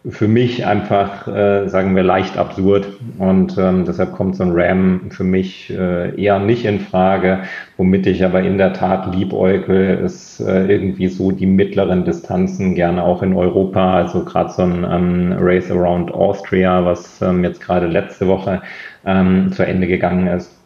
für 0.10 0.28
mich 0.28 0.66
einfach, 0.66 1.28
äh, 1.28 1.68
sagen 1.68 1.96
wir, 1.96 2.04
leicht 2.04 2.38
absurd. 2.38 2.88
Und 3.20 3.58
ähm, 3.58 3.86
deshalb 3.86 4.14
kommt 4.14 4.36
so 4.36 4.44
ein 4.44 4.52
RAM 4.54 5.12
für 5.12 5.24
mich 5.24 5.70
äh, 5.70 6.20
eher 6.20 6.40
nicht 6.40 6.66
in 6.66 6.80
Frage. 6.80 7.44
Womit 7.78 8.08
ich 8.08 8.26
aber 8.26 8.42
in 8.42 8.58
der 8.58 8.74
Tat 8.74 9.14
liebäugle, 9.14 9.96
ist 9.96 10.40
äh, 10.40 10.66
irgendwie 10.66 11.08
so 11.08 11.32
die 11.32 11.46
mittleren 11.46 12.04
Distanzen, 12.04 12.74
gerne 12.74 13.04
auch 13.04 13.22
in 13.22 13.36
Europa. 13.36 13.96
Also 13.96 14.26
gerade 14.26 14.52
so 14.52 14.64
ein 14.64 14.84
ähm, 14.90 15.36
Race 15.40 15.70
Around 15.70 16.12
Austria, 16.12 16.84
was 16.84 17.22
ähm, 17.22 17.44
jetzt 17.44 17.62
gerade 17.62 17.88
letzte 17.88 18.28
Woche 18.28 18.62
ähm, 19.06 19.52
zu 19.52 19.66
Ende 19.66 19.88
gegangen 19.88 20.28
ist 20.28 20.61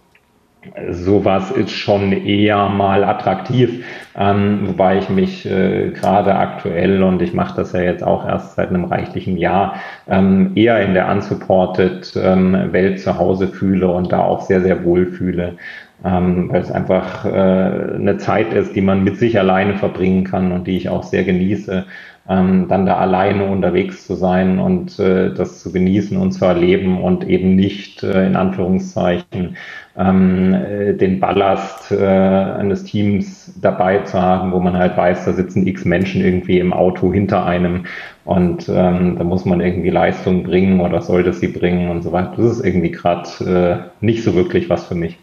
sowas 0.91 1.51
ist 1.51 1.71
schon 1.71 2.11
eher 2.11 2.69
mal 2.69 3.03
attraktiv, 3.03 3.85
ähm, 4.17 4.67
wobei 4.67 4.97
ich 4.97 5.09
mich 5.09 5.45
äh, 5.45 5.91
gerade 5.91 6.35
aktuell 6.35 7.03
und 7.03 7.21
ich 7.21 7.33
mache 7.33 7.55
das 7.57 7.73
ja 7.73 7.81
jetzt 7.81 8.03
auch 8.03 8.27
erst 8.27 8.55
seit 8.55 8.69
einem 8.69 8.85
reichlichen 8.85 9.37
Jahr 9.37 9.75
ähm, 10.07 10.51
eher 10.55 10.81
in 10.81 10.93
der 10.93 11.09
unsupported 11.09 12.13
ähm, 12.15 12.71
Welt 12.71 12.99
zu 12.99 13.17
Hause 13.17 13.47
fühle 13.47 13.87
und 13.87 14.11
da 14.11 14.19
auch 14.19 14.41
sehr 14.41 14.61
sehr 14.61 14.83
wohl 14.83 15.07
fühle, 15.07 15.57
ähm, 16.03 16.49
weil 16.51 16.61
es 16.61 16.71
einfach 16.71 17.25
äh, 17.25 17.29
eine 17.29 18.17
Zeit 18.17 18.53
ist, 18.53 18.75
die 18.75 18.81
man 18.81 19.03
mit 19.03 19.17
sich 19.17 19.39
alleine 19.39 19.75
verbringen 19.75 20.23
kann 20.23 20.51
und 20.51 20.67
die 20.67 20.77
ich 20.77 20.89
auch 20.89 21.03
sehr 21.03 21.23
genieße. 21.23 21.85
Ähm, 22.27 22.67
dann 22.67 22.87
da 22.87 22.97
alleine 22.97 23.45
unterwegs 23.45 24.07
zu 24.07 24.15
sein 24.15 24.57
und 24.57 24.97
äh, 24.97 25.31
das 25.31 25.59
zu 25.59 25.71
genießen 25.71 26.17
und 26.17 26.31
zu 26.31 26.43
erleben 26.43 26.99
und 27.03 27.27
eben 27.27 27.55
nicht 27.55 28.01
äh, 28.01 28.25
in 28.25 28.35
Anführungszeichen 28.35 29.57
ähm, 29.95 30.53
äh, 30.55 30.93
den 30.93 31.19
Ballast 31.19 31.91
äh, 31.91 32.03
eines 32.03 32.83
Teams 32.83 33.53
dabei 33.61 33.99
zu 33.99 34.19
haben, 34.19 34.51
wo 34.53 34.59
man 34.59 34.75
halt 34.75 34.97
weiß, 34.97 35.25
da 35.25 35.33
sitzen 35.33 35.67
x 35.67 35.85
Menschen 35.85 36.21
irgendwie 36.21 36.57
im 36.57 36.73
Auto 36.73 37.13
hinter 37.13 37.45
einem 37.45 37.85
und 38.23 38.67
ähm, 38.69 39.17
da 39.19 39.23
muss 39.23 39.45
man 39.45 39.61
irgendwie 39.61 39.91
Leistung 39.91 40.41
bringen 40.41 40.81
oder 40.81 41.03
sollte 41.03 41.31
sie 41.31 41.49
bringen 41.49 41.91
und 41.91 42.01
so 42.01 42.11
weiter. 42.11 42.33
Das 42.37 42.57
ist 42.57 42.65
irgendwie 42.65 42.89
gerade 42.89 43.91
äh, 44.01 44.03
nicht 44.03 44.23
so 44.23 44.33
wirklich 44.33 44.67
was 44.67 44.85
für 44.87 44.95
mich. 44.95 45.19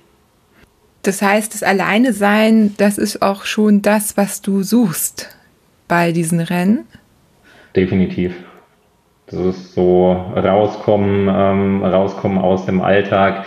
Das 1.02 1.20
heißt, 1.20 1.52
das 1.52 1.64
Alleine 1.64 2.12
sein, 2.12 2.74
das 2.76 2.96
ist 2.96 3.22
auch 3.22 3.44
schon 3.44 3.82
das, 3.82 4.16
was 4.16 4.40
du 4.40 4.62
suchst 4.62 5.36
bei 5.92 6.10
diesen 6.10 6.40
Rennen? 6.40 6.86
Definitiv. 7.76 8.34
Das 9.26 9.40
ist 9.40 9.74
so 9.74 10.12
rauskommen, 10.34 11.28
ähm, 11.30 11.84
rauskommen 11.84 12.38
aus 12.38 12.64
dem 12.64 12.80
Alltag 12.80 13.44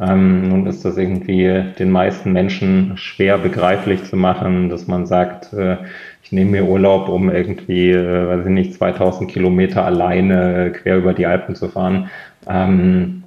ähm, 0.00 0.48
nun 0.48 0.66
ist 0.66 0.84
das 0.84 0.96
irgendwie 0.96 1.64
den 1.78 1.90
meisten 1.90 2.32
Menschen 2.32 2.96
schwer 2.96 3.38
begreiflich 3.38 4.04
zu 4.04 4.16
machen, 4.16 4.68
dass 4.68 4.86
man 4.86 5.06
sagt, 5.06 5.52
äh, 5.52 5.76
ich 6.22 6.30
nehme 6.30 6.52
mir 6.52 6.64
Urlaub, 6.66 7.08
um 7.08 7.30
irgendwie, 7.30 7.90
äh, 7.90 8.28
weiß 8.28 8.46
ich 8.46 8.52
nicht, 8.52 8.74
2000 8.74 9.30
Kilometer 9.30 9.84
alleine 9.84 10.72
quer 10.72 10.98
über 10.98 11.14
die 11.14 11.26
Alpen 11.26 11.54
zu 11.56 11.68
fahren. 11.68 12.10
Ähm, 12.48 13.17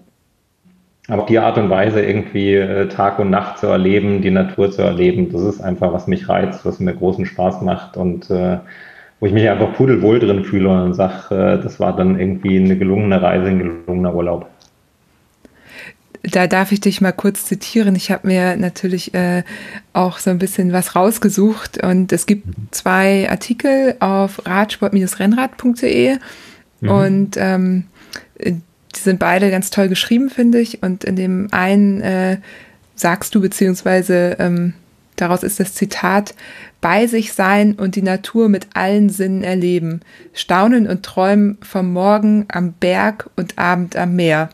aber 1.11 1.25
die 1.25 1.39
Art 1.39 1.57
und 1.57 1.69
Weise, 1.69 2.01
irgendwie 2.01 2.55
äh, 2.55 2.87
Tag 2.87 3.19
und 3.19 3.29
Nacht 3.29 3.59
zu 3.59 3.67
erleben, 3.67 4.21
die 4.21 4.31
Natur 4.31 4.71
zu 4.71 4.81
erleben, 4.81 5.29
das 5.31 5.41
ist 5.41 5.61
einfach, 5.61 5.91
was 5.91 6.07
mich 6.07 6.29
reizt, 6.29 6.65
was 6.65 6.79
mir 6.79 6.93
großen 6.93 7.25
Spaß 7.25 7.61
macht 7.61 7.97
und 7.97 8.29
äh, 8.29 8.59
wo 9.19 9.25
ich 9.25 9.33
mich 9.33 9.49
einfach 9.49 9.73
pudelwohl 9.73 10.19
drin 10.19 10.45
fühle 10.45 10.69
und 10.69 10.93
sage, 10.93 11.35
äh, 11.35 11.61
das 11.61 11.81
war 11.81 11.95
dann 11.95 12.17
irgendwie 12.17 12.57
eine 12.57 12.77
gelungene 12.77 13.21
Reise, 13.21 13.47
ein 13.47 13.59
gelungener 13.59 14.15
Urlaub 14.15 14.47
da 16.23 16.45
darf 16.45 16.71
ich 16.71 16.79
dich 16.79 17.01
mal 17.01 17.13
kurz 17.13 17.45
zitieren. 17.45 17.95
Ich 17.95 18.11
habe 18.11 18.27
mir 18.27 18.55
natürlich 18.55 19.15
äh, 19.15 19.43
auch 19.91 20.19
so 20.19 20.29
ein 20.29 20.37
bisschen 20.37 20.71
was 20.71 20.95
rausgesucht 20.95 21.83
und 21.83 22.13
es 22.13 22.27
gibt 22.27 22.45
zwei 22.69 23.27
Artikel 23.27 23.95
auf 23.99 24.45
radsport-rennrad.de 24.45 26.17
mhm. 26.81 26.89
und 26.89 27.37
ähm, 27.37 27.85
die 28.95 28.99
sind 28.99 29.19
beide 29.19 29.51
ganz 29.51 29.69
toll 29.69 29.87
geschrieben, 29.87 30.29
finde 30.29 30.59
ich. 30.59 30.83
Und 30.83 31.03
in 31.03 31.15
dem 31.15 31.47
einen 31.51 32.01
äh, 32.01 32.37
sagst 32.95 33.35
du, 33.35 33.41
beziehungsweise 33.41 34.35
ähm, 34.39 34.73
daraus 35.15 35.43
ist 35.43 35.59
das 35.59 35.73
Zitat, 35.73 36.35
bei 36.81 37.05
sich 37.07 37.33
sein 37.33 37.73
und 37.73 37.95
die 37.95 38.01
Natur 38.01 38.49
mit 38.49 38.67
allen 38.73 39.09
Sinnen 39.09 39.43
erleben, 39.43 40.01
staunen 40.33 40.87
und 40.87 41.03
träumen 41.03 41.57
vom 41.61 41.93
Morgen 41.93 42.45
am 42.49 42.73
Berg 42.73 43.29
und 43.35 43.57
Abend 43.59 43.95
am 43.95 44.15
Meer. 44.15 44.49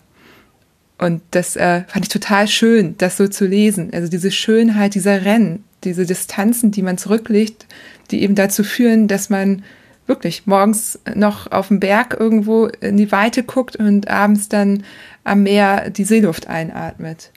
Und 0.98 1.22
das 1.32 1.56
äh, 1.56 1.84
fand 1.88 2.06
ich 2.06 2.10
total 2.10 2.48
schön, 2.48 2.96
das 2.98 3.18
so 3.18 3.28
zu 3.28 3.46
lesen. 3.46 3.92
Also 3.94 4.10
diese 4.10 4.32
Schönheit 4.32 4.96
dieser 4.96 5.24
Rennen, 5.26 5.64
diese 5.84 6.06
Distanzen, 6.06 6.72
die 6.72 6.82
man 6.82 6.98
zurücklegt, 6.98 7.66
die 8.12 8.24
eben 8.24 8.36
dazu 8.36 8.64
führen, 8.64 9.08
dass 9.08 9.30
man 9.30 9.64
wirklich 10.08 10.48
morgens 10.48 11.00
noch 11.16 11.52
auf 11.52 11.68
dem 11.68 11.80
Berg 11.80 12.18
irgendwo 12.20 12.68
in 12.68 12.98
die 12.98 13.12
Weite 13.12 13.44
guckt 13.44 13.76
und 13.76 14.10
abends 14.10 14.50
dann 14.50 14.84
am 15.24 15.44
Meer 15.44 15.90
die 15.90 16.06
Seeluft 16.06 16.48
einatmet. 16.48 17.32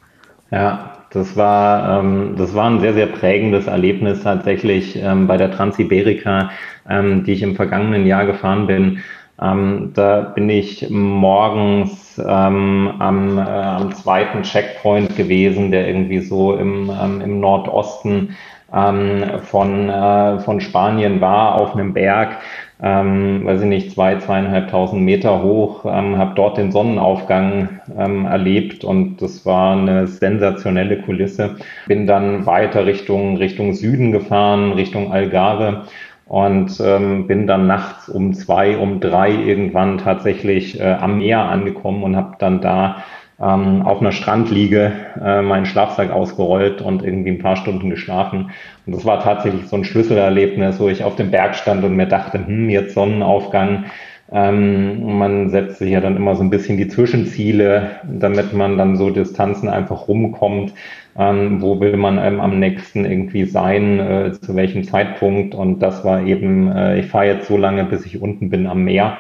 Ja, 0.50 0.96
das 1.11 1.37
war, 1.37 2.00
ähm, 2.00 2.35
das 2.37 2.54
war 2.54 2.70
ein 2.70 2.80
sehr, 2.80 2.94
sehr 2.94 3.06
prägendes 3.06 3.66
Erlebnis 3.66 4.22
tatsächlich 4.22 4.96
ähm, 4.96 5.26
bei 5.26 5.37
der 5.37 5.50
Transiberika, 5.50 6.50
ähm, 6.88 7.24
die 7.24 7.33
ich 7.33 7.42
im 7.42 7.56
vergangenen 7.56 8.06
Jahr 8.06 8.26
gefahren 8.26 8.66
bin. 8.66 9.02
Ähm, 9.40 9.92
da 9.94 10.20
bin 10.20 10.48
ich 10.50 10.90
morgens 10.90 12.20
ähm, 12.26 12.92
am, 12.98 13.38
äh, 13.38 13.42
am 13.42 13.94
zweiten 13.94 14.42
Checkpoint 14.42 15.16
gewesen, 15.16 15.70
der 15.70 15.87
irgendwie 15.87 16.20
so 16.20 16.55
im, 16.55 16.90
ähm, 16.90 17.20
im 17.20 17.40
Nordosten 17.40 18.37
ähm, 18.74 19.24
von, 19.42 19.88
äh, 19.88 20.40
von 20.40 20.61
Spanien 20.61 21.20
war, 21.20 21.55
auf 21.55 21.74
einem 21.74 21.94
Berg 21.94 22.38
ähm, 22.83 23.44
weiß 23.44 23.61
ich 23.61 23.66
nicht, 23.66 23.92
zwei, 23.92 24.16
zweieinhalbtausend 24.16 25.03
Meter 25.03 25.42
hoch, 25.42 25.85
ähm, 25.85 26.16
habe 26.16 26.33
dort 26.35 26.57
den 26.57 26.72
Sonnenaufgang 26.72 27.81
ähm, 27.98 28.24
erlebt 28.24 28.85
und 28.85 29.20
das 29.20 29.44
war 29.44 29.76
eine 29.76 30.07
sensationelle 30.07 31.03
Kulisse. 31.03 31.57
Bin 31.87 32.07
dann 32.07 32.46
weiter 32.46 32.87
Richtung, 32.87 33.37
Richtung 33.37 33.74
Süden 33.74 34.12
gefahren, 34.12 34.72
Richtung 34.72 35.12
Algarve 35.12 35.83
und 36.31 36.81
ähm, 36.81 37.27
bin 37.27 37.49
dann 37.49 37.66
nachts 37.66 38.09
um 38.09 38.33
zwei, 38.35 38.79
um 38.79 39.01
drei 39.01 39.33
irgendwann 39.33 39.99
tatsächlich 39.99 40.79
äh, 40.79 40.85
am 40.85 41.19
Meer 41.19 41.40
angekommen 41.40 42.05
und 42.05 42.14
habe 42.14 42.37
dann 42.38 42.61
da 42.61 43.03
ähm, 43.40 43.83
auf 43.83 44.01
einer 44.01 44.12
Strandliege 44.12 44.93
äh, 45.21 45.43
meinen 45.43 45.66
Schlafsack 45.66 46.12
ausgerollt 46.12 46.83
und 46.83 47.03
irgendwie 47.03 47.31
ein 47.31 47.40
paar 47.40 47.57
Stunden 47.57 47.90
geschlafen. 47.90 48.53
Und 48.87 48.95
das 48.95 49.05
war 49.05 49.21
tatsächlich 49.21 49.66
so 49.66 49.75
ein 49.75 49.83
Schlüsselerlebnis, 49.83 50.79
wo 50.79 50.88
ich 50.88 51.03
auf 51.03 51.16
dem 51.16 51.33
Berg 51.33 51.57
stand 51.57 51.83
und 51.83 51.97
mir 51.97 52.07
dachte, 52.07 52.47
hm, 52.47 52.71
jetzt 52.71 52.95
Sonnenaufgang. 52.95 53.87
Ähm, 54.31 55.19
man 55.19 55.51
setzt 55.51 55.79
sich 55.79 55.90
ja 55.90 56.01
dann 56.01 56.14
immer 56.14 56.37
so 56.37 56.45
ein 56.45 56.51
bisschen 56.51 56.77
die 56.77 56.87
Zwischenziele, 56.87 57.90
damit 58.05 58.53
man 58.53 58.79
dann 58.79 58.97
so 58.97 59.11
Distanzen 59.11 59.69
einfach 59.69 60.07
rumkommt. 60.07 60.75
Ähm, 61.20 61.61
wo 61.61 61.80
will 61.80 61.98
man 61.98 62.16
ähm, 62.18 62.40
am 62.40 62.59
nächsten 62.59 63.04
irgendwie 63.04 63.44
sein, 63.44 64.00
äh, 64.00 64.33
zu 64.33 64.56
welchem 64.56 64.85
Zeitpunkt. 64.85 65.54
Und 65.54 65.80
das 65.80 66.02
war 66.02 66.24
eben, 66.24 66.72
äh, 66.72 67.00
ich 67.00 67.06
fahre 67.09 67.26
jetzt 67.26 67.48
so 67.48 67.59
lange, 67.59 67.85
bis 67.85 68.06
ich 68.06 68.22
unten 68.22 68.48
bin 68.48 68.66
am 68.66 68.85
Meer. 68.85 69.18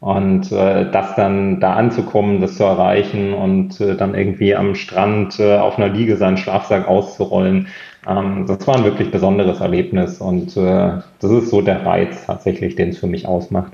Und 0.00 0.52
äh, 0.52 0.90
das 0.92 1.14
dann 1.16 1.58
da 1.58 1.72
anzukommen, 1.72 2.40
das 2.42 2.56
zu 2.56 2.64
erreichen 2.64 3.32
und 3.32 3.80
äh, 3.80 3.96
dann 3.96 4.14
irgendwie 4.14 4.54
am 4.54 4.74
Strand 4.74 5.40
äh, 5.40 5.56
auf 5.56 5.78
einer 5.78 5.88
Liege 5.88 6.16
seinen 6.16 6.36
Schlafsack 6.36 6.86
auszurollen, 6.86 7.68
ähm, 8.06 8.46
das 8.46 8.66
war 8.66 8.76
ein 8.76 8.84
wirklich 8.84 9.10
besonderes 9.10 9.60
Erlebnis 9.60 10.18
und 10.20 10.56
äh, 10.56 11.00
das 11.20 11.30
ist 11.30 11.50
so 11.50 11.62
der 11.62 11.84
Reiz 11.84 12.26
tatsächlich, 12.26 12.76
den 12.76 12.90
es 12.90 12.98
für 12.98 13.06
mich 13.06 13.26
ausmacht. 13.26 13.72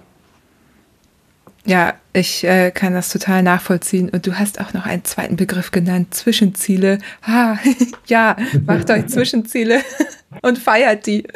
Ja, 1.66 1.94
ich 2.12 2.44
äh, 2.44 2.70
kann 2.70 2.92
das 2.92 3.08
total 3.08 3.42
nachvollziehen. 3.42 4.10
Und 4.10 4.26
du 4.26 4.38
hast 4.38 4.60
auch 4.60 4.74
noch 4.74 4.84
einen 4.84 5.04
zweiten 5.04 5.36
Begriff 5.36 5.70
genannt, 5.70 6.14
Zwischenziele. 6.14 6.98
Ha, 7.26 7.58
ja, 8.06 8.36
macht 8.66 8.90
euch 8.90 9.06
Zwischenziele 9.06 9.80
und 10.42 10.58
feiert 10.58 11.06
die. 11.06 11.26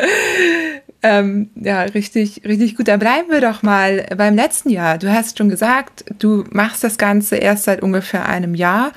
Ähm, 1.02 1.50
ja, 1.54 1.82
richtig, 1.82 2.42
richtig 2.44 2.76
gut. 2.76 2.88
Dann 2.88 2.98
bleiben 2.98 3.30
wir 3.30 3.40
doch 3.40 3.62
mal 3.62 4.06
beim 4.16 4.34
letzten 4.34 4.68
Jahr. 4.70 4.98
Du 4.98 5.10
hast 5.12 5.38
schon 5.38 5.48
gesagt, 5.48 6.04
du 6.18 6.44
machst 6.50 6.84
das 6.84 6.98
Ganze 6.98 7.36
erst 7.36 7.64
seit 7.64 7.82
ungefähr 7.82 8.26
einem 8.28 8.54
Jahr 8.54 8.92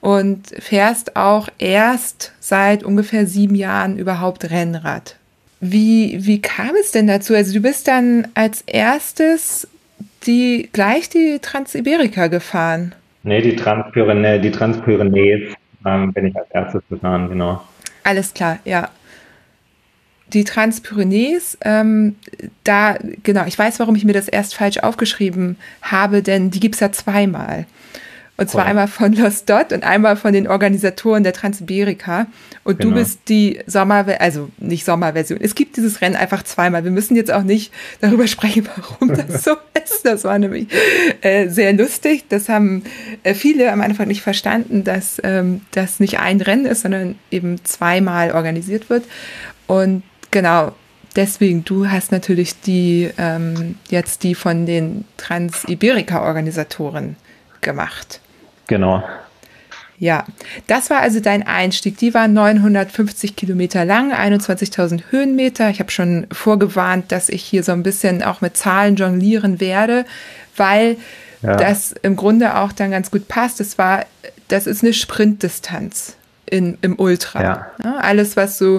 und 0.00 0.48
fährst 0.58 1.16
auch 1.16 1.48
erst 1.58 2.32
seit 2.38 2.84
ungefähr 2.84 3.26
sieben 3.26 3.54
Jahren 3.54 3.98
überhaupt 3.98 4.48
Rennrad. 4.50 5.16
Wie, 5.60 6.24
wie 6.24 6.40
kam 6.40 6.76
es 6.80 6.92
denn 6.92 7.08
dazu? 7.08 7.34
Also 7.34 7.52
du 7.52 7.60
bist 7.60 7.88
dann 7.88 8.28
als 8.34 8.62
erstes 8.62 9.66
die 10.26 10.68
gleich 10.72 11.08
die 11.08 11.38
Transiberika 11.40 12.26
gefahren. 12.26 12.94
Nee, 13.22 13.40
die 13.40 13.56
Transpyrenäe, 13.56 14.40
die 14.40 14.50
Transpyrenäes 14.50 15.54
ähm, 15.86 16.12
bin 16.12 16.26
ich 16.26 16.36
als 16.36 16.50
erstes 16.50 16.82
gefahren, 16.88 17.28
genau. 17.28 17.62
Alles 18.04 18.32
klar, 18.32 18.58
ja 18.64 18.90
die 20.32 20.44
Transpyrenees, 20.44 21.58
ähm, 21.62 22.16
da, 22.64 22.98
genau, 23.22 23.44
ich 23.46 23.58
weiß, 23.58 23.80
warum 23.80 23.94
ich 23.94 24.04
mir 24.04 24.12
das 24.12 24.28
erst 24.28 24.54
falsch 24.54 24.78
aufgeschrieben 24.78 25.56
habe, 25.82 26.22
denn 26.22 26.50
die 26.50 26.60
gibt's 26.60 26.80
ja 26.80 26.92
zweimal. 26.92 27.66
Und 28.38 28.48
zwar 28.48 28.64
cool. 28.64 28.70
einmal 28.70 28.88
von 28.88 29.12
Los 29.12 29.44
Dot 29.44 29.72
und 29.72 29.84
einmal 29.84 30.16
von 30.16 30.32
den 30.32 30.48
Organisatoren 30.48 31.24
der 31.24 31.34
Transiberika. 31.34 32.26
Und 32.64 32.78
genau. 32.78 32.94
du 32.94 33.00
bist 33.00 33.20
die 33.28 33.60
Sommer, 33.66 34.06
also 34.20 34.48
nicht 34.58 34.86
Sommerversion. 34.86 35.40
Es 35.42 35.54
gibt 35.54 35.76
dieses 35.76 36.00
Rennen 36.00 36.16
einfach 36.16 36.42
zweimal. 36.44 36.84
Wir 36.84 36.90
müssen 36.90 37.16
jetzt 37.16 37.30
auch 37.30 37.42
nicht 37.42 37.72
darüber 38.00 38.26
sprechen, 38.26 38.66
warum 38.76 39.08
das 39.08 39.44
so 39.44 39.56
ist. 39.84 40.04
Das 40.04 40.24
war 40.24 40.38
nämlich 40.38 40.68
äh, 41.20 41.48
sehr 41.48 41.74
lustig. 41.74 42.24
Das 42.28 42.48
haben 42.48 42.84
äh, 43.24 43.34
viele 43.34 43.70
am 43.72 43.82
Anfang 43.82 44.08
nicht 44.08 44.22
verstanden, 44.22 44.84
dass 44.84 45.20
ähm, 45.24 45.62
das 45.72 46.00
nicht 46.00 46.18
ein 46.18 46.40
Rennen 46.40 46.64
ist, 46.64 46.82
sondern 46.82 47.16
eben 47.30 47.62
zweimal 47.64 48.32
organisiert 48.32 48.88
wird. 48.88 49.04
Und 49.66 50.02
Genau, 50.30 50.72
deswegen, 51.16 51.64
du 51.64 51.88
hast 51.88 52.12
natürlich 52.12 52.60
die 52.60 53.10
ähm, 53.16 53.76
jetzt 53.88 54.22
die 54.22 54.34
von 54.34 54.66
den 54.66 55.04
Transiberika-Organisatoren 55.16 57.16
gemacht. 57.60 58.20
Genau. 58.68 59.02
Ja, 59.98 60.24
das 60.68 60.90
war 60.90 61.00
also 61.00 61.18
dein 61.18 61.44
Einstieg. 61.44 61.98
Die 61.98 62.14
waren 62.14 62.32
950 62.32 63.34
Kilometer 63.34 63.84
lang, 63.84 64.12
21.000 64.12 65.10
Höhenmeter. 65.10 65.70
Ich 65.70 65.80
habe 65.80 65.90
schon 65.90 66.28
vorgewarnt, 66.30 67.10
dass 67.10 67.28
ich 67.28 67.42
hier 67.42 67.64
so 67.64 67.72
ein 67.72 67.82
bisschen 67.82 68.22
auch 68.22 68.40
mit 68.40 68.56
Zahlen 68.56 68.94
jonglieren 68.94 69.60
werde, 69.60 70.04
weil 70.56 70.98
ja. 71.42 71.56
das 71.56 71.92
im 72.02 72.14
Grunde 72.14 72.56
auch 72.56 72.70
dann 72.70 72.92
ganz 72.92 73.10
gut 73.10 73.26
passt. 73.26 73.58
Das 73.58 73.76
war, 73.76 74.06
das 74.46 74.68
ist 74.68 74.84
eine 74.84 74.92
Sprintdistanz 74.92 76.14
in, 76.46 76.78
im 76.80 76.96
Ultra. 76.96 77.42
Ja. 77.42 77.66
Ja, 77.82 77.96
alles, 77.96 78.36
was 78.36 78.56
so 78.56 78.78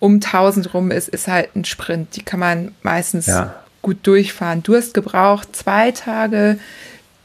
um 0.00 0.14
1000 0.14 0.74
rum 0.74 0.90
ist, 0.90 1.08
ist 1.08 1.28
halt 1.28 1.54
ein 1.54 1.64
Sprint. 1.64 2.16
Die 2.16 2.22
kann 2.22 2.40
man 2.40 2.72
meistens 2.82 3.30
gut 3.82 3.98
durchfahren. 4.04 4.64
Du 4.64 4.74
hast 4.74 4.94
gebraucht 4.94 5.54
zwei 5.54 5.92
Tage, 5.92 6.58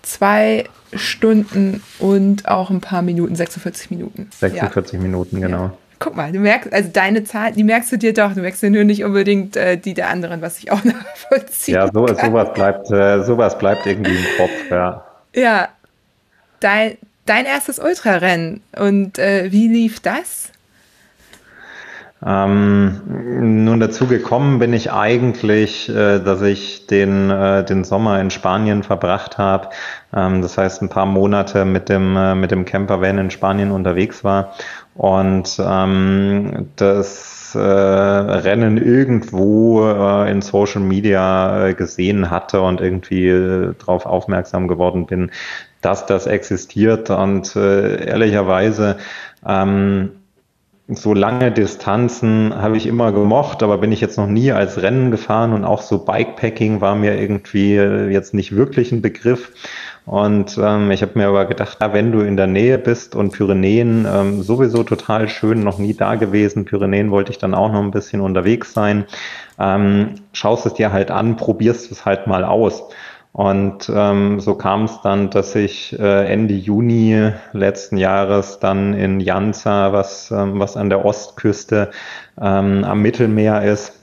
zwei 0.08 0.66
Stunden 0.94 1.84
und 2.00 2.48
auch 2.48 2.70
ein 2.70 2.82
paar 2.82 3.02
Minuten, 3.02 3.36
46 3.36 3.92
Minuten. 3.92 4.30
46 4.40 4.94
ja. 4.94 5.00
Minuten, 5.00 5.42
genau. 5.42 5.64
Ja. 5.64 5.74
Guck 6.00 6.16
mal, 6.16 6.32
du 6.32 6.40
merkst, 6.40 6.72
also 6.72 6.90
deine 6.94 7.24
Zahlen, 7.24 7.56
die 7.56 7.64
merkst 7.64 7.92
du 7.92 7.98
dir 7.98 8.14
doch, 8.14 8.34
du 8.34 8.42
merkst 8.42 8.62
dir 8.62 8.70
nur 8.70 8.84
nicht 8.84 9.04
unbedingt 9.04 9.58
äh, 9.58 9.78
die 9.78 9.94
der 9.94 10.10
anderen, 10.10 10.42
was 10.42 10.60
ich 10.60 10.72
auch 10.72 10.84
nachvollziehe. 10.84 11.76
Ja, 11.76 11.90
so, 11.92 12.08
sowas 12.08 12.54
bleibt, 12.54 12.92
äh, 12.92 13.24
sowas 13.24 13.58
bleibt 13.58 13.86
irgendwie 13.86 14.16
im 14.16 14.26
Kopf, 14.38 14.72
ja. 14.72 15.04
Ja, 15.34 15.70
dein, 16.60 16.98
dein 17.26 17.46
erstes 17.46 17.80
Ultrarennen 17.80 18.62
und 18.78 19.18
äh, 19.18 19.52
wie 19.52 19.68
lief 19.68 20.00
das? 20.00 20.52
Ähm, 22.26 23.02
nun 23.66 23.80
dazu 23.80 24.08
gekommen 24.08 24.58
bin 24.58 24.74
ich 24.74 24.92
eigentlich, 24.92 25.88
äh, 25.88 26.20
dass 26.20 26.42
ich 26.42 26.88
den, 26.88 27.30
äh, 27.30 27.64
den 27.64 27.84
Sommer 27.84 28.20
in 28.20 28.32
Spanien 28.32 28.82
verbracht 28.82 29.38
habe. 29.38 29.70
Ähm, 30.16 30.42
das 30.42 30.58
heißt, 30.58 30.82
ein 30.82 30.90
paar 30.90 31.06
Monate 31.06 31.64
mit 31.64 31.90
dem, 31.90 32.16
äh, 32.18 32.34
mit 32.34 32.50
dem 32.50 32.66
Campervan 32.66 33.20
in 33.20 33.30
Spanien 33.30 33.70
unterwegs 33.72 34.24
war 34.24 34.54
und 34.96 35.62
ähm, 35.64 36.70
das 36.76 37.54
äh, 37.54 37.60
Rennen 37.60 38.78
irgendwo 38.78 39.88
äh, 39.88 40.32
in 40.32 40.42
Social 40.42 40.82
Media 40.82 41.68
äh, 41.68 41.74
gesehen 41.76 42.32
hatte 42.32 42.62
und 42.62 42.82
irgendwie 42.82 43.28
äh, 43.28 43.76
darauf 43.78 44.08
aufmerksam 44.08 44.68
geworden 44.68 45.06
bin, 45.06 45.30
dass 45.82 46.08
das 46.08 46.26
existiert 46.26 47.12
und 47.12 47.56
äh, 47.56 48.06
ehrlicherweise 48.06 48.98
ähm, 49.46 50.17
so 50.90 51.14
lange 51.14 51.52
Distanzen 51.52 52.54
habe 52.56 52.78
ich 52.78 52.88
immer 52.88 53.12
gemocht, 53.12 53.62
aber 53.62 53.78
bin 53.78 53.92
ich 53.92 54.00
jetzt 54.00 54.18
noch 54.18 54.28
nie 54.28 54.54
als 54.54 54.82
Rennen 54.82 55.12
gefahren 55.12 55.52
und 55.52 55.66
auch 55.66 55.82
so 55.82 56.00
Bikepacking 56.00 56.80
war 56.80 56.96
mir 56.96 57.20
irgendwie 57.20 57.74
jetzt 57.76 58.34
nicht 58.34 58.56
wirklich 58.56 58.94
ein 58.94 59.02
Begriff. 59.02 59.52
Und 60.06 60.58
ähm, 60.58 60.90
ich 60.92 61.02
habe 61.02 61.20
mir 61.20 61.28
aber 61.28 61.44
gedacht, 61.44 61.80
wenn 61.82 62.14
du 62.14 62.22
in 62.22 62.38
der 62.38 62.48
Nähe 62.48 62.78
bist 62.78 63.14
und 63.14 63.34
Pyrenäen 63.34 64.08
ähm, 64.10 64.42
sowieso 64.42 64.84
total 64.84 65.28
schön, 65.28 65.60
noch 65.60 65.80
nie 65.80 65.94
da 65.94 66.16
gewesen. 66.16 66.64
Pyrenäen 66.64 67.12
wollte 67.12 67.34
ich 67.34 67.40
dann 67.40 67.54
auch 67.54 67.70
noch 67.70 67.82
ein 67.82 67.92
bisschen 67.92 68.22
unterwegs 68.22 68.72
sein. 68.72 69.04
Ähm, 69.60 70.12
schaust 70.32 70.66
es 70.66 70.76
dir 70.76 70.94
halt 70.94 71.12
an, 71.12 71.36
probierst 71.36 71.92
es 71.92 72.06
halt 72.06 72.26
mal 72.26 72.46
aus. 72.46 72.84
Und 73.32 73.92
ähm, 73.94 74.40
so 74.40 74.56
kam 74.56 74.86
es 74.86 75.02
dann, 75.02 75.30
dass 75.30 75.54
ich 75.56 75.98
äh, 76.00 76.26
Ende 76.26 76.56
Juni 76.56 77.32
letzten 77.54 77.98
Jahres 77.98 78.60
dann 78.60 78.94
in 78.94 79.20
Janza, 79.20 79.94
was, 79.94 80.32
ähm, 80.32 80.60
was 80.60 80.76
an 80.76 80.90
der 80.90 81.06
Ostküste 81.06 81.92
ähm, 82.42 82.84
am 82.84 83.02
Mittelmeer 83.02 83.64
ist, 83.64 83.97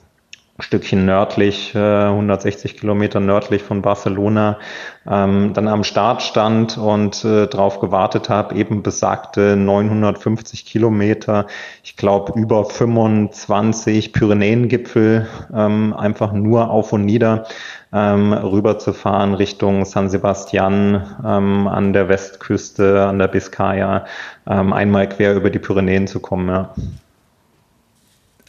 Stückchen 0.61 1.05
nördlich, 1.05 1.75
äh, 1.75 1.79
160 1.79 2.77
Kilometer 2.77 3.19
nördlich 3.19 3.65
von 3.65 3.83
Barcelona, 3.83 4.59
ähm, 5.05 5.53
dann 5.53 5.67
am 5.67 5.83
Start 5.83 6.23
stand 6.23 6.79
und 6.79 7.25
äh, 7.25 7.49
darauf 7.49 7.81
gewartet 7.81 8.29
habe, 8.29 8.55
eben 8.55 8.85
besagte 8.85 9.57
950 9.57 10.65
Kilometer, 10.65 11.49
ich 11.83 11.97
glaube 11.97 12.39
über 12.39 12.65
25 12.65 14.13
Pyrenäengipfel, 14.13 15.27
ähm, 15.53 15.93
einfach 15.93 16.33
nur 16.33 16.71
auf 16.71 16.93
und 16.93 17.05
nieder 17.05 17.47
ähm, 17.93 18.33
rüberzufahren 18.33 19.35
Richtung 19.35 19.85
San 19.85 20.09
Sebastian 20.09 21.17
ähm, 21.25 21.67
an 21.67 21.93
der 21.93 22.09
Westküste, 22.09 23.07
an 23.07 23.19
der 23.19 23.29
Biscaya, 23.29 24.05
ähm, 24.47 24.73
einmal 24.73 25.09
quer 25.09 25.35
über 25.35 25.51
die 25.51 25.59
Pyrenäen 25.59 26.07
zu 26.07 26.21
kommen. 26.21 26.49
Ja. 26.49 26.75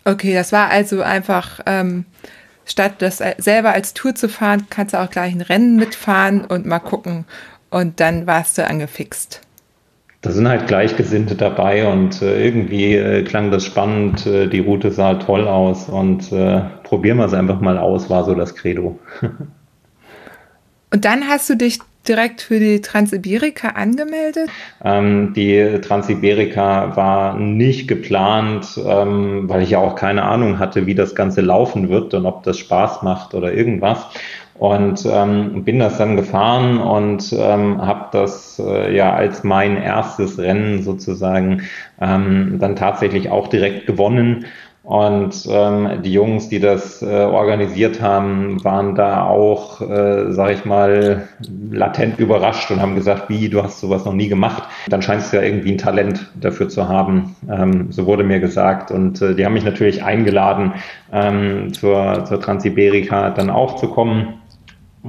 Okay, 0.05 0.35
das 0.35 0.51
war 0.51 0.69
also 0.69 1.01
einfach, 1.01 1.59
ähm, 1.65 2.05
statt 2.65 2.93
das 2.99 3.23
selber 3.37 3.71
als 3.73 3.95
Tour 3.95 4.13
zu 4.13 4.29
fahren, 4.29 4.67
kannst 4.69 4.93
du 4.93 4.99
auch 4.99 5.09
gleich 5.09 5.33
ein 5.33 5.41
Rennen 5.41 5.77
mitfahren 5.77 6.45
und 6.45 6.67
mal 6.67 6.79
gucken. 6.79 7.25
Und 7.71 7.99
dann 7.99 8.27
warst 8.27 8.57
du 8.57 8.65
angefixt. 8.65 9.41
Da 10.21 10.31
sind 10.31 10.47
halt 10.47 10.67
Gleichgesinnte 10.67 11.35
dabei 11.35 11.87
und 11.91 12.21
äh, 12.21 12.43
irgendwie 12.43 12.95
äh, 12.95 13.23
klang 13.23 13.51
das 13.51 13.65
spannend, 13.65 14.25
äh, 14.25 14.47
die 14.47 14.59
Route 14.59 14.91
sah 14.91 15.15
toll 15.15 15.47
aus 15.47 15.89
und 15.89 16.31
äh, 16.31 16.61
probieren 16.83 17.17
wir 17.17 17.25
es 17.25 17.33
einfach 17.33 17.59
mal 17.59 17.77
aus, 17.77 18.09
war 18.09 18.23
so 18.23 18.33
das 18.33 18.55
Credo. 18.55 18.99
und 20.91 21.05
dann 21.05 21.27
hast 21.27 21.49
du 21.49 21.55
dich 21.55 21.79
direkt 22.07 22.41
für 22.41 22.59
die 22.59 22.81
Transiberika 22.81 23.69
angemeldet? 23.69 24.49
Ähm, 24.83 25.33
die 25.33 25.79
Transiberika 25.81 26.95
war 26.95 27.37
nicht 27.37 27.87
geplant, 27.87 28.79
ähm, 28.85 29.49
weil 29.49 29.63
ich 29.63 29.71
ja 29.71 29.79
auch 29.79 29.95
keine 29.95 30.23
Ahnung 30.23 30.59
hatte, 30.59 30.85
wie 30.85 30.95
das 30.95 31.15
Ganze 31.15 31.41
laufen 31.41 31.89
wird 31.89 32.13
und 32.13 32.25
ob 32.25 32.43
das 32.43 32.57
Spaß 32.59 33.01
macht 33.03 33.33
oder 33.33 33.53
irgendwas. 33.53 34.05
Und 34.57 35.05
ähm, 35.05 35.65
bin 35.65 35.79
das 35.79 35.97
dann 35.97 36.15
gefahren 36.15 36.77
und 36.77 37.35
ähm, 37.37 37.85
habe 37.85 38.07
das 38.13 38.57
äh, 38.57 38.95
ja 38.95 39.13
als 39.13 39.43
mein 39.43 39.75
erstes 39.75 40.39
Rennen 40.39 40.81
sozusagen 40.81 41.63
ähm, 41.99 42.55
dann 42.59 42.77
tatsächlich 42.77 43.29
auch 43.29 43.49
direkt 43.49 43.85
gewonnen 43.85 44.45
und 44.85 45.47
ähm, 45.49 46.03
die 46.03 46.13
Jungs, 46.13 46.47
die 46.47 46.59
das 46.59 47.01
äh, 47.01 47.05
organisiert 47.05 48.01
haben, 48.01 48.63
waren 48.63 48.93
da 48.93 49.25
auch, 49.25 49.81
äh, 49.81 50.31
sag 50.31 50.51
ich 50.51 50.63
mal, 50.63 51.27
latent 51.71 52.19
überrascht 52.19 52.69
und 52.69 52.79
haben 52.79 52.93
gesagt, 52.93 53.27
wie, 53.27 53.49
du 53.49 53.63
hast 53.63 53.79
sowas 53.79 54.05
noch 54.05 54.13
nie 54.13 54.27
gemacht. 54.27 54.63
Dann 54.87 55.01
scheinst 55.01 55.33
du 55.33 55.37
ja 55.37 55.43
irgendwie 55.43 55.71
ein 55.71 55.79
Talent 55.79 56.31
dafür 56.39 56.69
zu 56.69 56.87
haben. 56.87 57.35
Ähm, 57.49 57.91
so 57.91 58.05
wurde 58.05 58.23
mir 58.23 58.39
gesagt. 58.39 58.91
Und 58.91 59.19
äh, 59.23 59.33
die 59.33 59.43
haben 59.43 59.53
mich 59.53 59.65
natürlich 59.65 60.03
eingeladen, 60.03 60.73
ähm, 61.11 61.73
zur, 61.73 62.23
zur 62.25 62.39
Transiberika 62.39 63.31
dann 63.31 63.49
auch 63.49 63.77
zu 63.77 63.87
kommen. 63.87 64.35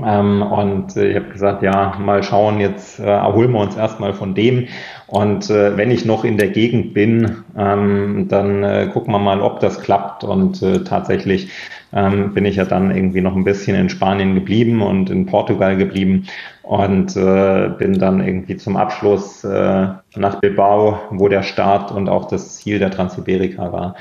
Ähm, 0.05 0.43
und 0.43 0.97
äh, 0.97 1.11
ich 1.11 1.17
habe 1.17 1.29
gesagt, 1.29 1.63
ja, 1.63 1.97
mal 1.99 2.23
schauen, 2.23 2.61
jetzt 2.61 2.99
äh, 2.99 3.05
erholen 3.05 3.53
wir 3.53 3.61
uns 3.61 3.77
erstmal 3.77 4.15
von 4.15 4.35
dem. 4.35 4.69
Und 5.09 5.51
äh, 5.51 5.77
wenn 5.77 5.91
ich 5.93 6.05
noch 6.05 6.25
in 6.25 6.37
der 6.37 6.49
Gegend 6.49 6.93
bin, 6.93 7.45
ähm, 7.57 8.27
dann 8.29 8.65
äh, 8.65 8.91
gucken 8.93 9.13
wir 9.13 9.21
mal, 9.21 9.41
ob 9.41 9.61
das 9.61 9.81
klappt. 9.81 10.25
Und 10.25 10.63
äh, 10.63 10.83
tatsächlich 10.83 11.49
ähm, 11.93 12.35
bin 12.35 12.45
ich 12.45 12.57
ja 12.57 12.65
dann 12.65 12.91
irgendwie 12.91 13.21
noch 13.21 13.37
ein 13.37 13.45
bisschen 13.45 13.77
in 13.77 13.89
Spanien 13.89 14.35
geblieben 14.35 14.83
und 14.83 15.09
in 15.09 15.27
Portugal 15.27 15.77
geblieben 15.77 16.27
und 16.63 17.17
äh, 17.17 17.71
bin 17.79 17.99
dann 17.99 18.21
irgendwie 18.21 18.57
zum 18.57 18.77
Abschluss 18.77 19.45
äh, 19.45 19.87
nach 20.17 20.41
Bilbao, 20.41 20.99
wo 21.11 21.29
der 21.29 21.45
Start 21.45 21.93
und 21.93 22.09
auch 22.09 22.27
das 22.27 22.57
Ziel 22.57 22.81
der 22.81 22.91
Transiberika 22.91 23.73
war. 23.73 23.95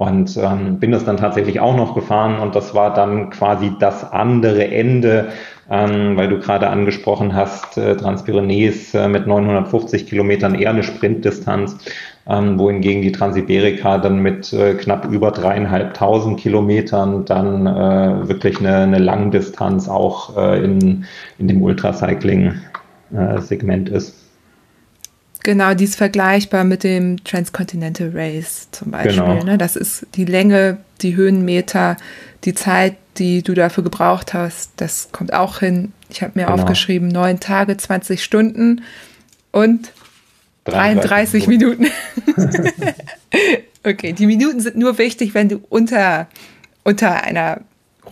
Und 0.00 0.36
ähm, 0.38 0.80
bin 0.80 0.90
das 0.92 1.04
dann 1.04 1.18
tatsächlich 1.18 1.60
auch 1.60 1.76
noch 1.76 1.94
gefahren 1.94 2.38
und 2.38 2.56
das 2.56 2.74
war 2.74 2.94
dann 2.94 3.28
quasi 3.28 3.70
das 3.80 4.10
andere 4.10 4.70
Ende, 4.70 5.28
ähm, 5.70 6.16
weil 6.16 6.30
du 6.30 6.38
gerade 6.38 6.70
angesprochen 6.70 7.34
hast, 7.34 7.76
äh, 7.76 7.94
Transpyrenees 7.98 8.94
äh, 8.94 9.08
mit 9.08 9.26
950 9.26 10.06
Kilometern 10.06 10.54
eher 10.54 10.70
eine 10.70 10.84
Sprintdistanz, 10.84 11.76
ähm, 12.26 12.58
wohingegen 12.58 13.02
die 13.02 13.12
Transiberika 13.12 13.98
dann 13.98 14.20
mit 14.20 14.50
äh, 14.54 14.72
knapp 14.72 15.04
über 15.04 15.32
dreieinhalbtausend 15.32 16.40
Kilometern 16.40 17.26
dann 17.26 17.66
äh, 17.66 18.26
wirklich 18.26 18.58
eine, 18.58 18.78
eine 18.78 19.00
Langdistanz 19.00 19.86
auch 19.86 20.34
äh, 20.34 20.64
in, 20.64 21.04
in 21.36 21.46
dem 21.46 21.60
Ultracycling-Segment 21.60 23.90
äh, 23.90 23.96
ist. 23.96 24.19
Genau, 25.42 25.74
die 25.74 25.84
ist 25.84 25.96
vergleichbar 25.96 26.64
mit 26.64 26.84
dem 26.84 27.22
Transcontinental 27.24 28.10
Race 28.14 28.68
zum 28.72 28.90
Beispiel. 28.90 29.12
Genau. 29.12 29.42
Ne? 29.42 29.56
Das 29.56 29.76
ist 29.76 30.06
die 30.14 30.26
Länge, 30.26 30.78
die 31.00 31.16
Höhenmeter, 31.16 31.96
die 32.44 32.54
Zeit, 32.54 32.96
die 33.16 33.42
du 33.42 33.54
dafür 33.54 33.82
gebraucht 33.82 34.34
hast. 34.34 34.72
Das 34.76 35.08
kommt 35.12 35.32
auch 35.32 35.60
hin. 35.60 35.92
Ich 36.10 36.22
habe 36.22 36.32
mir 36.34 36.46
genau. 36.46 36.58
aufgeschrieben, 36.58 37.08
neun 37.08 37.40
Tage, 37.40 37.76
20 37.76 38.22
Stunden 38.22 38.82
und 39.52 39.92
33, 40.64 41.44
33 41.44 41.46
Minuten. 41.46 41.86
okay, 43.84 44.12
die 44.12 44.26
Minuten 44.26 44.60
sind 44.60 44.76
nur 44.76 44.98
wichtig, 44.98 45.34
wenn 45.34 45.48
du 45.48 45.60
unter, 45.70 46.28
unter 46.84 47.22
einer 47.22 47.62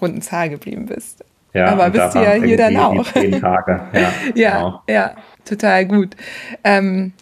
runden 0.01 0.23
Zahl 0.23 0.49
geblieben 0.49 0.87
bist. 0.87 1.25
Ja, 1.55 1.67
Aber 1.67 1.91
bist 1.91 2.15
du 2.15 2.19
ja 2.19 2.33
hier 2.33 2.57
dann 2.57 2.77
auch. 2.77 3.13
Zehn 3.13 3.41
Tage. 3.41 3.81
Ja, 3.93 4.13
ja, 4.35 4.57
genau. 4.57 4.83
ja, 4.89 5.15
total 5.45 5.87
gut. 5.87 6.15
Ähm, 6.63 7.13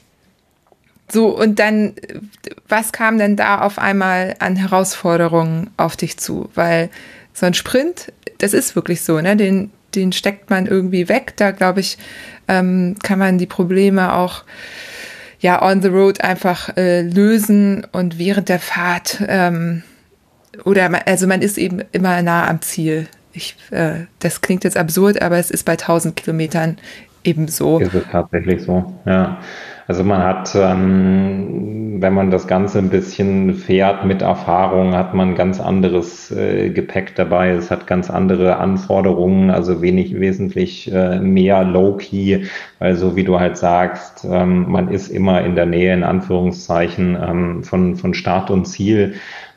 so, 1.08 1.28
und 1.28 1.58
dann, 1.58 1.94
was 2.68 2.92
kam 2.92 3.18
denn 3.18 3.36
da 3.36 3.60
auf 3.60 3.78
einmal 3.78 4.34
an 4.40 4.56
Herausforderungen 4.56 5.70
auf 5.76 5.96
dich 5.96 6.16
zu? 6.18 6.50
Weil 6.54 6.90
so 7.32 7.46
ein 7.46 7.54
Sprint, 7.54 8.12
das 8.38 8.52
ist 8.52 8.74
wirklich 8.74 9.02
so, 9.02 9.20
ne? 9.20 9.36
Den, 9.36 9.70
den 9.94 10.12
steckt 10.12 10.50
man 10.50 10.66
irgendwie 10.66 11.08
weg. 11.08 11.34
Da, 11.36 11.52
glaube 11.52 11.80
ich, 11.80 11.96
ähm, 12.48 12.96
kann 13.02 13.18
man 13.18 13.38
die 13.38 13.46
Probleme 13.46 14.14
auch 14.14 14.44
ja 15.38 15.62
on 15.62 15.82
the 15.82 15.88
road 15.88 16.20
einfach 16.22 16.76
äh, 16.76 17.02
lösen 17.02 17.86
und 17.92 18.18
während 18.18 18.48
der 18.48 18.58
Fahrt 18.58 19.22
ähm, 19.28 19.82
oder 20.64 20.88
man, 20.88 21.02
also 21.04 21.26
man 21.26 21.42
ist 21.42 21.58
eben 21.58 21.82
immer 21.92 22.22
nah 22.22 22.48
am 22.48 22.62
Ziel. 22.62 23.06
Ich, 23.36 23.54
äh, 23.70 24.06
das 24.20 24.40
klingt 24.40 24.64
jetzt 24.64 24.76
absurd, 24.76 25.20
aber 25.20 25.36
es 25.36 25.50
ist 25.50 25.64
bei 25.64 25.72
1000 25.72 26.16
Kilometern 26.16 26.78
eben 27.22 27.48
so. 27.48 27.78
Ist 27.78 27.94
es 27.94 28.04
tatsächlich 28.10 28.62
so, 28.62 28.94
ja. 29.04 29.38
Also 29.88 30.02
man 30.02 30.24
hat, 30.24 30.52
ähm, 30.56 31.98
wenn 32.02 32.12
man 32.12 32.32
das 32.32 32.48
Ganze 32.48 32.78
ein 32.78 32.88
bisschen 32.88 33.54
fährt 33.54 34.04
mit 34.04 34.20
Erfahrung, 34.20 34.94
hat 34.94 35.14
man 35.14 35.36
ganz 35.36 35.60
anderes 35.60 36.32
äh, 36.32 36.70
Gepäck 36.70 37.14
dabei. 37.14 37.50
Es 37.50 37.70
hat 37.70 37.86
ganz 37.86 38.10
andere 38.10 38.56
Anforderungen, 38.56 39.50
also 39.50 39.82
wenig, 39.82 40.18
wesentlich 40.18 40.92
äh, 40.92 41.20
mehr 41.20 41.62
Low-Key, 41.62 42.46
weil 42.80 42.96
so 42.96 43.14
wie 43.14 43.22
du 43.22 43.38
halt 43.38 43.56
sagst, 43.56 44.26
ähm, 44.28 44.68
man 44.68 44.88
ist 44.88 45.06
immer 45.06 45.42
in 45.42 45.54
der 45.54 45.66
Nähe, 45.66 45.94
in 45.94 46.02
Anführungszeichen, 46.02 47.16
ähm, 47.16 47.62
von, 47.62 47.94
von 47.94 48.12
Start 48.12 48.50
und 48.50 48.64
Ziel. 48.64 49.14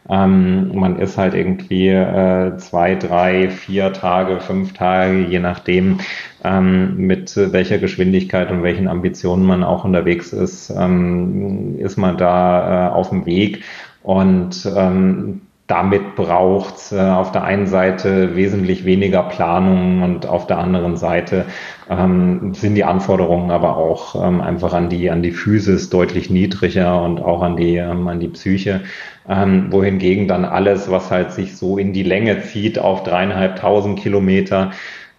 Ähm, 0.07 0.75
man 0.75 0.97
ist 0.99 1.17
halt 1.17 1.33
irgendwie 1.33 1.89
äh, 1.89 2.57
zwei, 2.57 2.95
drei, 2.95 3.49
vier 3.49 3.93
Tage, 3.93 4.39
fünf 4.39 4.73
Tage, 4.73 5.25
je 5.25 5.39
nachdem, 5.39 5.99
ähm, 6.43 6.95
mit 6.97 7.35
welcher 7.35 7.79
Geschwindigkeit 7.79 8.51
und 8.51 8.63
welchen 8.63 8.87
Ambitionen 8.87 9.45
man 9.45 9.63
auch 9.63 9.83
unterwegs 9.83 10.33
ist, 10.33 10.69
ähm, 10.69 11.77
ist 11.79 11.97
man 11.97 12.17
da 12.17 12.89
äh, 12.89 12.91
auf 12.91 13.09
dem 13.09 13.25
Weg. 13.25 13.63
Und 14.01 14.71
ähm, 14.75 15.41
damit 15.69 16.15
braucht 16.15 16.91
äh, 16.91 16.99
auf 16.99 17.31
der 17.31 17.43
einen 17.43 17.67
Seite 17.67 18.35
wesentlich 18.35 18.85
weniger 18.85 19.21
Planung 19.21 20.01
und 20.01 20.25
auf 20.25 20.47
der 20.47 20.57
anderen 20.57 20.97
Seite 20.97 21.45
ähm, 21.91 22.55
sind 22.55 22.73
die 22.73 22.83
Anforderungen 22.83 23.51
aber 23.51 23.77
auch 23.77 24.15
ähm, 24.15 24.41
einfach 24.41 24.73
an 24.73 24.89
die 24.89 25.11
an 25.11 25.21
die 25.21 25.31
Physis 25.31 25.91
deutlich 25.91 26.31
niedriger 26.31 26.99
und 27.03 27.21
auch 27.21 27.43
an 27.43 27.55
die 27.55 27.75
ähm, 27.75 28.07
an 28.07 28.19
die 28.19 28.29
Psyche. 28.29 28.81
Ähm, 29.27 29.71
wohingegen 29.71 30.27
dann 30.27 30.43
alles, 30.43 30.89
was 30.89 31.11
halt 31.11 31.33
sich 31.33 31.55
so 31.55 31.77
in 31.77 31.93
die 31.93 32.01
Länge 32.01 32.41
zieht 32.41 32.79
auf 32.79 33.03
dreieinhalbtausend 33.03 33.99
Kilometer, 33.99 34.71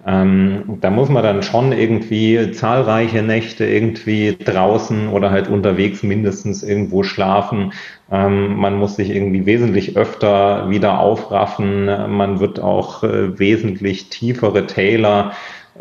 ähm, 0.06 0.78
da 0.80 0.90
muss 0.90 1.10
man 1.10 1.22
dann 1.22 1.42
schon 1.42 1.72
irgendwie 1.72 2.52
zahlreiche 2.52 3.22
Nächte 3.22 3.66
irgendwie 3.66 4.36
draußen 4.42 5.08
oder 5.08 5.30
halt 5.30 5.48
unterwegs 5.48 6.02
mindestens 6.02 6.62
irgendwo 6.62 7.02
schlafen. 7.02 7.72
Ähm, 8.10 8.56
man 8.56 8.76
muss 8.76 8.96
sich 8.96 9.10
irgendwie 9.10 9.44
wesentlich 9.44 9.96
öfter 9.96 10.70
wieder 10.70 11.00
aufraffen. 11.00 11.84
Man 11.84 12.40
wird 12.40 12.60
auch 12.60 13.02
äh, 13.02 13.38
wesentlich 13.38 14.08
tiefere 14.08 14.66
Täler 14.66 15.32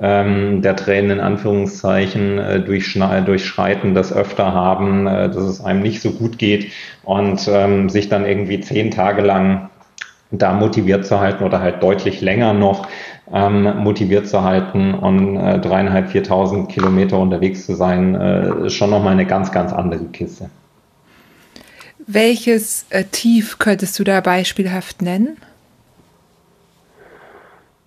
ähm, 0.02 0.62
der 0.62 0.76
Tränen 0.76 1.12
in 1.12 1.20
Anführungszeichen 1.20 2.40
äh, 2.40 2.60
durchschreiten, 2.62 3.94
das 3.94 4.14
öfter 4.14 4.54
haben, 4.54 5.08
äh, 5.08 5.30
dass 5.30 5.44
es 5.44 5.64
einem 5.64 5.82
nicht 5.82 6.02
so 6.02 6.12
gut 6.12 6.38
geht 6.38 6.72
und 7.04 7.48
ähm, 7.52 7.90
sich 7.90 8.10
dann 8.10 8.26
irgendwie 8.26 8.60
zehn 8.60 8.92
Tage 8.92 9.22
lang 9.22 9.70
da 10.32 10.54
motiviert 10.54 11.06
zu 11.06 11.20
halten 11.20 11.44
oder 11.44 11.60
halt 11.60 11.82
deutlich 11.82 12.22
länger 12.22 12.54
noch 12.54 12.88
ähm, 13.34 13.84
motiviert 13.84 14.28
zu 14.28 14.44
halten 14.44 14.94
und 14.94 15.38
äh, 15.38 15.60
dreieinhalb, 15.60 16.10
viertausend 16.10 16.70
Kilometer 16.70 17.18
unterwegs 17.20 17.66
zu 17.66 17.76
sein, 17.76 18.16
äh, 18.16 18.68
ist 18.68 18.74
schon 18.74 18.90
nochmal 18.90 19.14
eine 19.14 19.26
ganz, 19.26 19.52
ganz 19.52 19.72
andere 19.74 20.06
Kiste. 20.06 20.50
Welches 22.08 22.86
äh, 22.90 23.04
Tief 23.04 23.60
könntest 23.60 24.00
du 24.00 24.04
da 24.04 24.22
beispielhaft 24.22 25.02
nennen? 25.02 25.38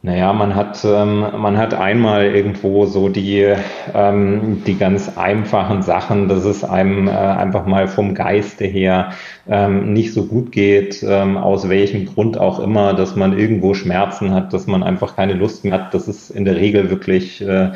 Naja, 0.04 0.32
man 0.32 0.56
hat, 0.56 0.84
ähm, 0.84 1.20
man 1.38 1.56
hat 1.56 1.74
einmal 1.74 2.24
irgendwo 2.34 2.86
so 2.86 3.08
die, 3.08 3.54
ähm, 3.94 4.64
die 4.66 4.76
ganz 4.76 5.16
einfachen 5.16 5.82
Sachen, 5.82 6.26
dass 6.26 6.44
es 6.44 6.64
einem 6.64 7.06
äh, 7.06 7.12
einfach 7.12 7.66
mal 7.66 7.86
vom 7.86 8.12
Geiste 8.12 8.64
her 8.64 9.12
ähm, 9.48 9.92
nicht 9.92 10.12
so 10.12 10.26
gut 10.26 10.50
geht, 10.50 11.04
ähm, 11.08 11.36
aus 11.36 11.68
welchem 11.68 12.06
Grund 12.06 12.36
auch 12.36 12.58
immer, 12.58 12.94
dass 12.94 13.14
man 13.14 13.38
irgendwo 13.38 13.74
Schmerzen 13.74 14.34
hat, 14.34 14.52
dass 14.52 14.66
man 14.66 14.82
einfach 14.82 15.14
keine 15.14 15.34
Lust 15.34 15.62
mehr 15.64 15.74
hat. 15.74 15.94
Das 15.94 16.08
ist 16.08 16.30
in 16.30 16.44
der 16.44 16.56
Regel 16.56 16.90
wirklich, 16.90 17.40
äh, 17.40 17.70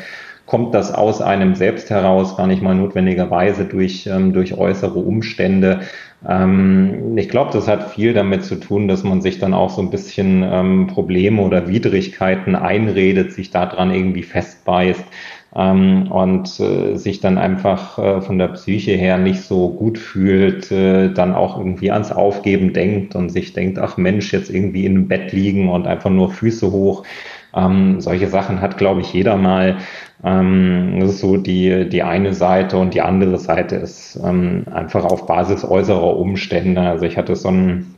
kommt 0.45 0.73
das 0.73 0.93
aus 0.93 1.21
einem 1.21 1.55
selbst 1.55 1.89
heraus, 1.89 2.35
gar 2.35 2.47
nicht 2.47 2.61
mal 2.61 2.75
notwendigerweise 2.75 3.63
durch, 3.63 4.05
ähm, 4.07 4.33
durch 4.33 4.57
äußere 4.57 4.99
Umstände. 4.99 5.81
Ähm, 6.25 7.17
ich 7.17 7.29
glaube, 7.29 7.51
das 7.53 7.67
hat 7.67 7.91
viel 7.91 8.13
damit 8.13 8.43
zu 8.43 8.55
tun, 8.55 8.87
dass 8.87 9.03
man 9.03 9.21
sich 9.21 9.39
dann 9.39 9.53
auch 9.53 9.69
so 9.69 9.81
ein 9.81 9.89
bisschen 9.89 10.43
ähm, 10.43 10.87
Probleme 10.87 11.41
oder 11.41 11.67
Widrigkeiten 11.67 12.55
einredet, 12.55 13.33
sich 13.33 13.51
daran 13.51 13.91
irgendwie 13.93 14.23
festbeißt 14.23 15.03
ähm, 15.55 16.11
und 16.11 16.59
äh, 16.59 16.95
sich 16.95 17.19
dann 17.19 17.37
einfach 17.37 17.99
äh, 17.99 18.21
von 18.21 18.39
der 18.39 18.49
Psyche 18.49 18.93
her 18.93 19.17
nicht 19.17 19.41
so 19.41 19.69
gut 19.69 19.97
fühlt, 19.97 20.71
äh, 20.71 21.13
dann 21.13 21.35
auch 21.35 21.57
irgendwie 21.57 21.91
ans 21.91 22.11
Aufgeben 22.11 22.73
denkt 22.73 23.15
und 23.15 23.29
sich 23.29 23.53
denkt, 23.53 23.77
ach 23.77 23.97
Mensch, 23.97 24.33
jetzt 24.33 24.49
irgendwie 24.49 24.85
in 24.85 24.95
einem 24.95 25.07
Bett 25.07 25.31
liegen 25.33 25.69
und 25.69 25.87
einfach 25.87 26.09
nur 26.09 26.31
Füße 26.31 26.71
hoch. 26.71 27.03
Ähm, 27.55 28.01
solche 28.01 28.27
Sachen 28.27 28.61
hat, 28.61 28.77
glaube 28.77 29.01
ich, 29.01 29.13
jeder 29.13 29.37
mal. 29.37 29.77
Ähm, 30.23 30.97
das 30.99 31.11
ist 31.11 31.19
so 31.19 31.37
die, 31.37 31.87
die 31.89 32.03
eine 32.03 32.33
Seite 32.33 32.77
und 32.77 32.93
die 32.93 33.01
andere 33.01 33.37
Seite 33.37 33.75
ist 33.75 34.19
ähm, 34.23 34.65
einfach 34.71 35.05
auf 35.05 35.25
Basis 35.27 35.63
äußerer 35.63 36.17
Umstände. 36.17 36.81
Also 36.81 37.05
ich 37.05 37.17
hatte 37.17 37.35
so 37.35 37.49
ein 37.49 37.95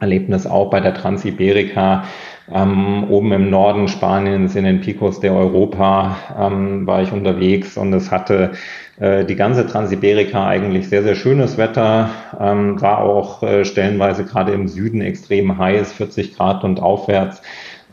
Erlebnis 0.00 0.46
auch 0.46 0.70
bei 0.70 0.80
der 0.80 0.94
Transiberika. 0.94 2.04
Ähm, 2.50 3.04
oben 3.10 3.32
im 3.32 3.50
Norden 3.50 3.88
Spaniens 3.88 4.56
in 4.56 4.64
den 4.64 4.80
Picos 4.80 5.20
de 5.20 5.30
Europa 5.30 6.16
ähm, 6.38 6.86
war 6.86 7.02
ich 7.02 7.12
unterwegs 7.12 7.76
und 7.76 7.92
es 7.92 8.10
hatte 8.10 8.52
äh, 8.98 9.26
die 9.26 9.36
ganze 9.36 9.66
Transiberika 9.66 10.46
eigentlich 10.46 10.88
sehr, 10.88 11.02
sehr 11.02 11.14
schönes 11.14 11.58
Wetter, 11.58 12.08
ähm, 12.40 12.80
war 12.80 13.00
auch 13.00 13.42
äh, 13.42 13.66
stellenweise 13.66 14.24
gerade 14.24 14.52
im 14.52 14.66
Süden 14.66 15.02
extrem 15.02 15.58
heiß, 15.58 15.92
40 15.92 16.36
Grad 16.36 16.64
und 16.64 16.80
aufwärts. 16.80 17.42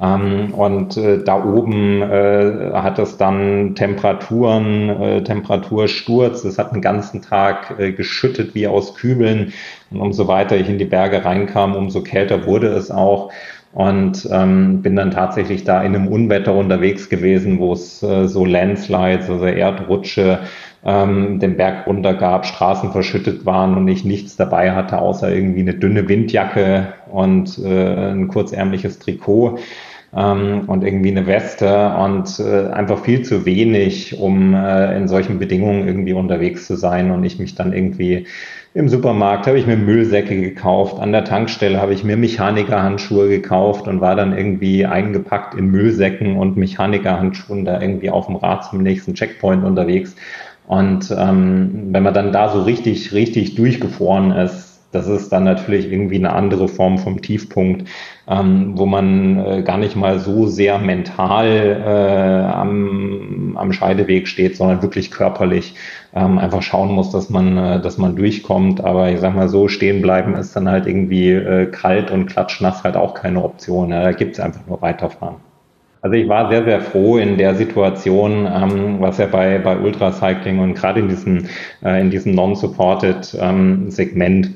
Ähm, 0.02 0.54
und 0.54 0.98
äh, 0.98 1.24
da 1.24 1.44
oben 1.44 2.02
äh, 2.02 2.72
hat 2.74 3.00
es 3.00 3.18
dann 3.18 3.76
Temperaturen, 3.76 4.90
äh, 4.90 5.24
Temperatursturz. 5.24 6.44
Es 6.44 6.58
hat 6.58 6.74
den 6.74 6.82
ganzen 6.82 7.22
Tag 7.22 7.80
äh, 7.80 7.92
geschüttet 7.94 8.56
wie 8.56 8.68
aus 8.68 8.96
Kübeln. 8.96 9.54
Und 9.92 10.02
umso 10.02 10.28
weiter 10.28 10.58
ich 10.58 10.70
in 10.70 10.78
die 10.78 10.86
Berge 10.86 11.24
reinkam, 11.24 11.76
umso 11.76 12.02
kälter 12.02 12.46
wurde 12.46 12.68
es 12.68 12.92
auch. 12.92 13.32
Und 13.74 14.28
ähm, 14.32 14.82
bin 14.82 14.96
dann 14.96 15.12
tatsächlich 15.12 15.66
da 15.66 15.82
in 15.84 15.96
einem 15.96 16.08
Unwetter 16.08 16.54
unterwegs 16.54 17.10
gewesen, 17.10 17.60
wo 17.60 17.74
es 17.74 18.02
äh, 18.04 18.28
so 18.28 18.46
Landslides, 18.46 19.30
also 19.30 19.46
Erdrutsche, 19.46 20.40
ähm, 20.86 21.40
den 21.40 21.58
Berg 21.58 21.88
runter 21.88 22.14
gab, 22.14 22.46
Straßen 22.46 22.92
verschüttet 22.92 23.46
waren 23.46 23.76
und 23.76 23.88
ich 23.88 24.06
nichts 24.06 24.38
dabei 24.38 24.72
hatte, 24.72 25.00
außer 25.00 25.34
irgendwie 25.34 25.62
eine 25.62 25.74
dünne 25.74 26.08
Windjacke 26.08 26.94
und 27.12 27.58
äh, 27.58 28.12
ein 28.12 28.28
kurzärmliches 28.28 29.00
Trikot 29.00 29.58
ähm, 30.16 30.64
und 30.68 30.84
irgendwie 30.84 31.12
eine 31.12 31.28
Weste 31.28 31.96
und 31.96 32.40
äh, 32.40 32.68
einfach 32.72 33.00
viel 33.00 33.24
zu 33.24 33.46
wenig, 33.46 34.18
um 34.18 34.54
äh, 34.54 34.98
in 34.98 35.08
solchen 35.08 35.40
Bedingungen 35.40 35.88
irgendwie 35.88 36.14
unterwegs 36.14 36.68
zu 36.68 36.76
sein 36.76 37.12
und 37.12 37.24
ich 37.24 37.40
mich 37.40 37.56
dann 37.56 37.74
irgendwie 37.74 38.26
im 38.76 38.90
Supermarkt 38.90 39.48
habe 39.48 39.58
ich 39.58 39.66
mir 39.66 39.78
Müllsäcke 39.78 40.36
gekauft, 40.42 41.00
an 41.00 41.14
der 41.14 41.24
Tankstelle 41.24 41.82
habe 41.82 41.94
ich 41.94 42.04
mir 42.04 42.18
Mechanikerhandschuhe 42.18 43.30
gekauft 43.30 43.88
und 43.88 44.02
war 44.02 44.18
dann 44.18 44.38
irgendwie 44.38 44.86
eingepackt 44.86 45.56
in 45.56 45.68
Müllsäcken 45.68 46.36
und 46.36 46.58
Mechanikerhandschuhen 46.58 47.64
da 47.64 47.80
irgendwie 47.80 48.10
auf 48.10 48.26
dem 48.26 48.36
Rad 48.36 48.66
zum 48.66 48.84
nächsten 48.84 49.14
Checkpoint 49.14 49.64
unterwegs. 49.64 50.14
Und 50.68 51.10
ähm, 51.18 51.88
wenn 51.92 52.04
man 52.04 52.14
dann 52.14 52.34
da 52.34 52.50
so 52.50 52.64
richtig, 52.64 53.14
richtig 53.14 53.56
durchgefroren 53.56 54.32
ist, 54.32 54.75
das 54.96 55.08
ist 55.08 55.30
dann 55.32 55.44
natürlich 55.44 55.92
irgendwie 55.92 56.16
eine 56.16 56.32
andere 56.34 56.68
Form 56.68 56.98
vom 56.98 57.22
Tiefpunkt, 57.22 57.88
ähm, 58.28 58.72
wo 58.76 58.86
man 58.86 59.38
äh, 59.46 59.62
gar 59.62 59.78
nicht 59.78 59.96
mal 59.96 60.20
so 60.20 60.48
sehr 60.48 60.80
mental 60.80 61.48
äh, 61.48 62.54
am, 62.54 63.58
am 63.58 63.74
Scheideweg 63.74 64.28
steht, 64.28 64.56
sondern 64.56 64.82
wirklich 64.82 65.12
körperlich 65.12 65.76
ähm, 66.16 66.38
einfach 66.38 66.62
schauen 66.62 66.92
muss, 66.92 67.12
dass 67.12 67.30
man, 67.30 67.58
äh, 67.58 67.82
dass 67.82 67.98
man 67.98 68.16
durchkommt. 68.16 68.84
Aber 68.84 69.12
ich 69.12 69.20
sag 69.20 69.36
mal 69.36 69.50
so, 69.50 69.68
stehen 69.68 70.02
bleiben 70.02 70.36
ist 70.36 70.56
dann 70.56 70.70
halt 70.70 70.88
irgendwie 70.88 71.32
äh, 71.32 71.66
kalt 71.68 72.10
und 72.10 72.28
klatschnass 72.28 72.84
halt 72.84 72.96
auch 72.96 73.14
keine 73.14 73.44
Option. 73.44 73.92
Ja, 73.92 74.02
da 74.04 74.12
gibt's 74.14 74.40
einfach 74.40 74.66
nur 74.66 74.82
weiterfahren. 74.82 75.36
Also 76.06 76.18
ich 76.18 76.30
war 76.30 76.52
sehr, 76.52 76.64
sehr 76.64 76.82
froh 76.82 77.18
in 77.18 77.40
der 77.40 77.56
Situation, 77.56 78.46
ähm, 78.46 78.98
was 79.00 79.18
ja 79.18 79.26
bei, 79.26 79.58
bei 79.58 79.76
Ultracycling 79.76 80.60
und 80.60 80.76
gerade 80.76 81.00
in 81.00 81.10
diesem, 81.10 81.48
äh, 81.84 82.08
diesem 82.08 82.36
Non-Supported 82.36 83.36
ähm, 83.42 83.90
Segment 83.90 84.52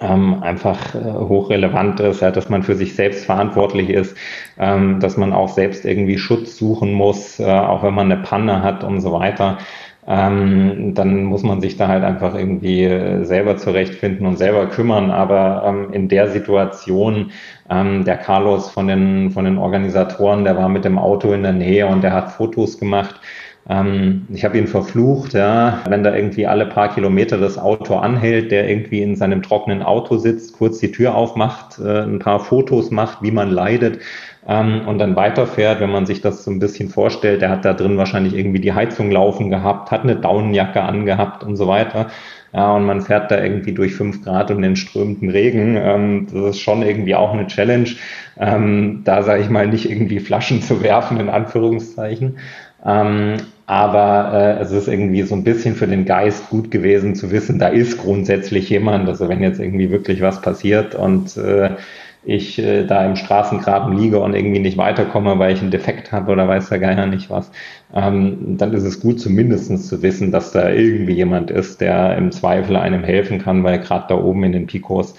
ähm, 0.00 0.42
einfach 0.42 0.94
äh, 0.94 1.12
hochrelevant 1.12 2.00
ist, 2.00 2.20
ja, 2.20 2.30
dass 2.30 2.48
man 2.48 2.62
für 2.62 2.74
sich 2.74 2.94
selbst 2.94 3.24
verantwortlich 3.24 3.90
ist, 3.90 4.16
ähm, 4.58 5.00
dass 5.00 5.16
man 5.16 5.32
auch 5.32 5.48
selbst 5.48 5.84
irgendwie 5.84 6.18
Schutz 6.18 6.56
suchen 6.56 6.92
muss, 6.92 7.38
äh, 7.38 7.44
auch 7.44 7.82
wenn 7.82 7.94
man 7.94 8.10
eine 8.10 8.22
Panne 8.22 8.62
hat 8.62 8.84
und 8.84 9.00
so 9.00 9.12
weiter. 9.12 9.58
Ähm, 10.06 10.94
dann 10.94 11.24
muss 11.24 11.42
man 11.42 11.60
sich 11.60 11.76
da 11.76 11.86
halt 11.88 12.02
einfach 12.02 12.34
irgendwie 12.34 12.84
äh, 12.84 13.22
selber 13.24 13.58
zurechtfinden 13.58 14.26
und 14.26 14.38
selber 14.38 14.66
kümmern. 14.66 15.10
Aber 15.10 15.62
ähm, 15.66 15.92
in 15.92 16.08
der 16.08 16.28
Situation, 16.28 17.30
ähm, 17.68 18.04
der 18.04 18.16
Carlos 18.16 18.70
von 18.70 18.88
den, 18.88 19.30
von 19.30 19.44
den 19.44 19.58
Organisatoren, 19.58 20.44
der 20.44 20.56
war 20.56 20.68
mit 20.68 20.84
dem 20.84 20.98
Auto 20.98 21.32
in 21.32 21.42
der 21.42 21.52
Nähe 21.52 21.86
und 21.86 22.02
der 22.02 22.12
hat 22.12 22.32
Fotos 22.32 22.78
gemacht 22.78 23.20
ähm, 23.68 24.26
ich 24.32 24.44
habe 24.44 24.58
ihn 24.58 24.66
verflucht, 24.66 25.34
ja, 25.34 25.80
wenn 25.88 26.02
da 26.02 26.14
irgendwie 26.14 26.46
alle 26.46 26.66
paar 26.66 26.92
Kilometer 26.92 27.38
das 27.38 27.58
Auto 27.58 27.96
anhält, 27.96 28.50
der 28.50 28.68
irgendwie 28.68 29.02
in 29.02 29.16
seinem 29.16 29.42
trockenen 29.42 29.82
Auto 29.82 30.16
sitzt, 30.16 30.54
kurz 30.54 30.78
die 30.78 30.92
Tür 30.92 31.14
aufmacht, 31.14 31.78
äh, 31.78 32.02
ein 32.02 32.18
paar 32.18 32.40
Fotos 32.40 32.90
macht, 32.90 33.22
wie 33.22 33.30
man 33.30 33.50
leidet 33.50 34.00
ähm, 34.48 34.88
und 34.88 34.98
dann 34.98 35.16
weiterfährt, 35.16 35.80
wenn 35.80 35.90
man 35.90 36.06
sich 36.06 36.22
das 36.22 36.44
so 36.44 36.50
ein 36.50 36.58
bisschen 36.58 36.88
vorstellt, 36.88 37.42
der 37.42 37.50
hat 37.50 37.64
da 37.64 37.74
drin 37.74 37.98
wahrscheinlich 37.98 38.34
irgendwie 38.34 38.60
die 38.60 38.72
Heizung 38.72 39.10
laufen 39.10 39.50
gehabt, 39.50 39.90
hat 39.90 40.02
eine 40.02 40.16
Daunenjacke 40.16 40.82
angehabt 40.82 41.44
und 41.44 41.56
so 41.56 41.68
weiter. 41.68 42.06
Ja, 42.52 42.74
und 42.74 42.84
man 42.84 43.00
fährt 43.00 43.30
da 43.30 43.40
irgendwie 43.40 43.72
durch 43.72 43.94
fünf 43.94 44.24
Grad 44.24 44.50
und 44.50 44.62
den 44.62 44.74
strömenden 44.74 45.30
Regen. 45.30 45.76
Ähm, 45.76 46.26
das 46.32 46.56
ist 46.56 46.60
schon 46.60 46.82
irgendwie 46.82 47.14
auch 47.14 47.32
eine 47.32 47.46
Challenge, 47.46 47.90
ähm, 48.38 49.02
da 49.04 49.22
sage 49.22 49.42
ich 49.42 49.50
mal 49.50 49.68
nicht 49.68 49.88
irgendwie 49.88 50.18
Flaschen 50.18 50.62
zu 50.62 50.82
werfen, 50.82 51.20
in 51.20 51.28
Anführungszeichen. 51.28 52.38
Ähm, 52.84 53.36
aber 53.66 54.32
äh, 54.34 54.62
es 54.62 54.72
ist 54.72 54.88
irgendwie 54.88 55.22
so 55.22 55.34
ein 55.34 55.44
bisschen 55.44 55.76
für 55.76 55.86
den 55.86 56.04
Geist 56.04 56.50
gut 56.50 56.70
gewesen 56.70 57.14
zu 57.14 57.30
wissen, 57.30 57.58
da 57.58 57.68
ist 57.68 57.98
grundsätzlich 57.98 58.68
jemand, 58.68 59.08
also 59.08 59.28
wenn 59.28 59.42
jetzt 59.42 59.60
irgendwie 59.60 59.90
wirklich 59.90 60.22
was 60.22 60.42
passiert 60.42 60.94
und 60.94 61.36
äh, 61.36 61.76
ich 62.22 62.58
äh, 62.58 62.84
da 62.84 63.06
im 63.06 63.16
Straßengraben 63.16 63.96
liege 63.96 64.20
und 64.20 64.34
irgendwie 64.34 64.58
nicht 64.60 64.76
weiterkomme, 64.76 65.38
weil 65.38 65.54
ich 65.54 65.62
einen 65.62 65.70
Defekt 65.70 66.12
habe 66.12 66.32
oder 66.32 66.48
weiß 66.48 66.68
der 66.68 66.78
Geier 66.78 67.06
nicht 67.06 67.30
was, 67.30 67.50
ähm, 67.94 68.56
dann 68.58 68.74
ist 68.74 68.84
es 68.84 69.00
gut 69.00 69.20
zumindestens 69.20 69.88
zu 69.88 70.02
wissen, 70.02 70.30
dass 70.30 70.52
da 70.52 70.70
irgendwie 70.70 71.14
jemand 71.14 71.50
ist, 71.50 71.80
der 71.80 72.16
im 72.18 72.32
Zweifel 72.32 72.76
einem 72.76 73.04
helfen 73.04 73.38
kann, 73.38 73.64
weil 73.64 73.78
gerade 73.78 74.06
da 74.08 74.16
oben 74.16 74.44
in 74.44 74.52
den 74.52 74.66
Picos 74.66 75.14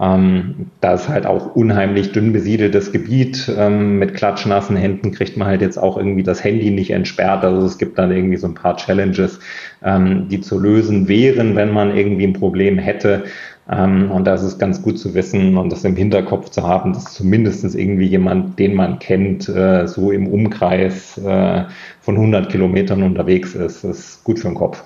ähm, 0.00 0.70
da 0.80 0.94
ist 0.94 1.08
halt 1.08 1.26
auch 1.26 1.54
unheimlich 1.54 2.12
dünn 2.12 2.32
besiedeltes 2.32 2.92
Gebiet. 2.92 3.50
Ähm, 3.56 3.98
mit 3.98 4.14
klatschnassen 4.14 4.76
Händen 4.76 5.12
kriegt 5.12 5.36
man 5.36 5.48
halt 5.48 5.60
jetzt 5.60 5.76
auch 5.76 5.96
irgendwie 5.98 6.22
das 6.22 6.42
Handy 6.42 6.70
nicht 6.70 6.90
entsperrt. 6.90 7.44
Also 7.44 7.66
es 7.66 7.78
gibt 7.78 7.98
dann 7.98 8.10
irgendwie 8.10 8.38
so 8.38 8.46
ein 8.46 8.54
paar 8.54 8.76
Challenges, 8.76 9.38
ähm, 9.82 10.28
die 10.28 10.40
zu 10.40 10.58
lösen 10.58 11.08
wären, 11.08 11.56
wenn 11.56 11.72
man 11.72 11.94
irgendwie 11.94 12.26
ein 12.26 12.32
Problem 12.32 12.78
hätte. 12.78 13.24
Ähm, 13.70 14.10
und 14.10 14.26
da 14.26 14.34
ist 14.34 14.58
ganz 14.58 14.82
gut 14.82 14.98
zu 14.98 15.14
wissen 15.14 15.56
und 15.56 15.70
das 15.70 15.84
im 15.84 15.94
Hinterkopf 15.94 16.50
zu 16.50 16.66
haben, 16.66 16.92
dass 16.94 17.12
zumindest 17.12 17.62
irgendwie 17.74 18.06
jemand, 18.06 18.58
den 18.58 18.74
man 18.74 18.98
kennt, 18.98 19.48
äh, 19.48 19.86
so 19.86 20.10
im 20.10 20.26
Umkreis 20.26 21.18
äh, 21.18 21.64
von 22.00 22.16
100 22.16 22.50
Kilometern 22.50 23.02
unterwegs 23.02 23.54
ist. 23.54 23.84
Das 23.84 23.98
ist 23.98 24.24
gut 24.24 24.38
für 24.40 24.48
den 24.48 24.56
Kopf. 24.56 24.84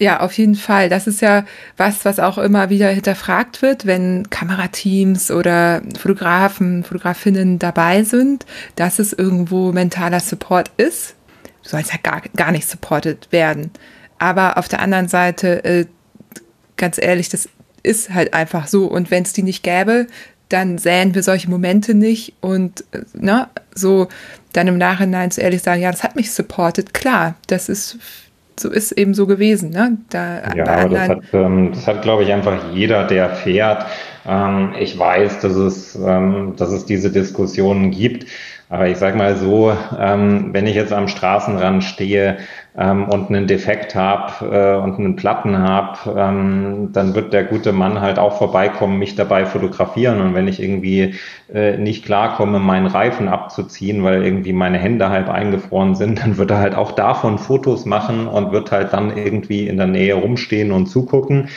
Ja, 0.00 0.20
auf 0.20 0.32
jeden 0.34 0.54
Fall. 0.54 0.88
Das 0.88 1.08
ist 1.08 1.20
ja 1.20 1.44
was, 1.76 2.04
was 2.04 2.20
auch 2.20 2.38
immer 2.38 2.70
wieder 2.70 2.88
hinterfragt 2.88 3.62
wird, 3.62 3.84
wenn 3.84 4.30
Kamerateams 4.30 5.30
oder 5.32 5.82
Fotografen, 5.98 6.84
Fotografinnen 6.84 7.58
dabei 7.58 8.04
sind, 8.04 8.46
dass 8.76 9.00
es 9.00 9.12
irgendwo 9.12 9.72
mentaler 9.72 10.20
Support 10.20 10.70
ist. 10.76 11.16
Du 11.64 11.70
sollst 11.70 11.92
ja 11.92 11.98
gar, 12.00 12.22
gar 12.36 12.52
nicht 12.52 12.68
supported 12.68 13.28
werden. 13.32 13.72
Aber 14.18 14.56
auf 14.56 14.68
der 14.68 14.80
anderen 14.80 15.08
Seite, 15.08 15.64
äh, 15.64 15.86
ganz 16.76 16.98
ehrlich, 16.98 17.28
das 17.28 17.48
ist 17.82 18.10
halt 18.10 18.34
einfach 18.34 18.68
so. 18.68 18.86
Und 18.86 19.10
wenn 19.10 19.24
es 19.24 19.32
die 19.32 19.42
nicht 19.42 19.64
gäbe, 19.64 20.06
dann 20.48 20.78
sähen 20.78 21.14
wir 21.14 21.22
solche 21.22 21.50
Momente 21.50 21.94
nicht 21.94 22.34
und 22.40 22.84
äh, 22.92 23.02
ne, 23.14 23.48
so 23.74 24.08
dann 24.52 24.68
im 24.68 24.78
Nachhinein 24.78 25.30
zu 25.30 25.40
ehrlich 25.40 25.62
sagen, 25.62 25.82
ja, 25.82 25.90
das 25.90 26.04
hat 26.04 26.16
mich 26.16 26.32
supported. 26.32 26.94
Klar, 26.94 27.34
das 27.48 27.68
ist 27.68 27.98
so 28.60 28.70
ist 28.70 28.92
eben 28.92 29.14
so 29.14 29.26
gewesen. 29.26 29.70
Ne? 29.70 29.98
Da, 30.10 30.54
ja, 30.54 30.66
aber 30.66 30.88
das 30.88 31.08
hat, 31.08 31.22
ähm, 31.32 31.70
das 31.72 31.86
hat, 31.86 32.02
glaube 32.02 32.22
ich, 32.22 32.32
einfach 32.32 32.72
jeder, 32.72 33.06
der 33.06 33.30
fährt. 33.30 33.86
Ähm, 34.26 34.74
ich 34.78 34.98
weiß, 34.98 35.40
dass 35.40 35.54
es, 35.54 35.94
ähm, 35.96 36.54
dass 36.56 36.70
es 36.70 36.84
diese 36.84 37.10
Diskussionen 37.10 37.90
gibt. 37.90 38.26
Aber 38.70 38.86
ich 38.88 38.98
sage 38.98 39.16
mal 39.16 39.36
so, 39.36 39.72
ähm, 39.98 40.50
wenn 40.52 40.66
ich 40.66 40.74
jetzt 40.74 40.92
am 40.92 41.08
Straßenrand 41.08 41.84
stehe 41.84 42.38
ähm, 42.78 43.08
und 43.08 43.28
einen 43.28 43.46
Defekt 43.46 43.94
habe 43.94 44.46
äh, 44.46 44.76
und 44.76 44.98
einen 44.98 45.16
Platten 45.16 45.58
habe, 45.58 45.98
ähm, 46.16 46.90
dann 46.92 47.14
wird 47.14 47.32
der 47.32 47.44
gute 47.44 47.72
Mann 47.72 48.00
halt 48.00 48.18
auch 48.18 48.38
vorbeikommen, 48.38 48.98
mich 48.98 49.16
dabei 49.16 49.46
fotografieren. 49.46 50.20
Und 50.20 50.34
wenn 50.34 50.46
ich 50.46 50.62
irgendwie 50.62 51.14
äh, 51.52 51.76
nicht 51.76 52.04
klarkomme, 52.04 52.60
meinen 52.60 52.86
Reifen 52.86 53.28
abzuziehen, 53.28 54.04
weil 54.04 54.24
irgendwie 54.24 54.52
meine 54.52 54.78
Hände 54.78 55.10
halb 55.10 55.28
eingefroren 55.28 55.96
sind, 55.96 56.20
dann 56.22 56.36
wird 56.36 56.52
er 56.52 56.58
halt 56.58 56.76
auch 56.76 56.92
davon 56.92 57.38
Fotos 57.38 57.84
machen 57.84 58.28
und 58.28 58.52
wird 58.52 58.70
halt 58.70 58.92
dann 58.92 59.16
irgendwie 59.16 59.66
in 59.66 59.76
der 59.76 59.88
Nähe 59.88 60.14
rumstehen 60.14 60.70
und 60.70 60.86
zugucken 60.86 61.48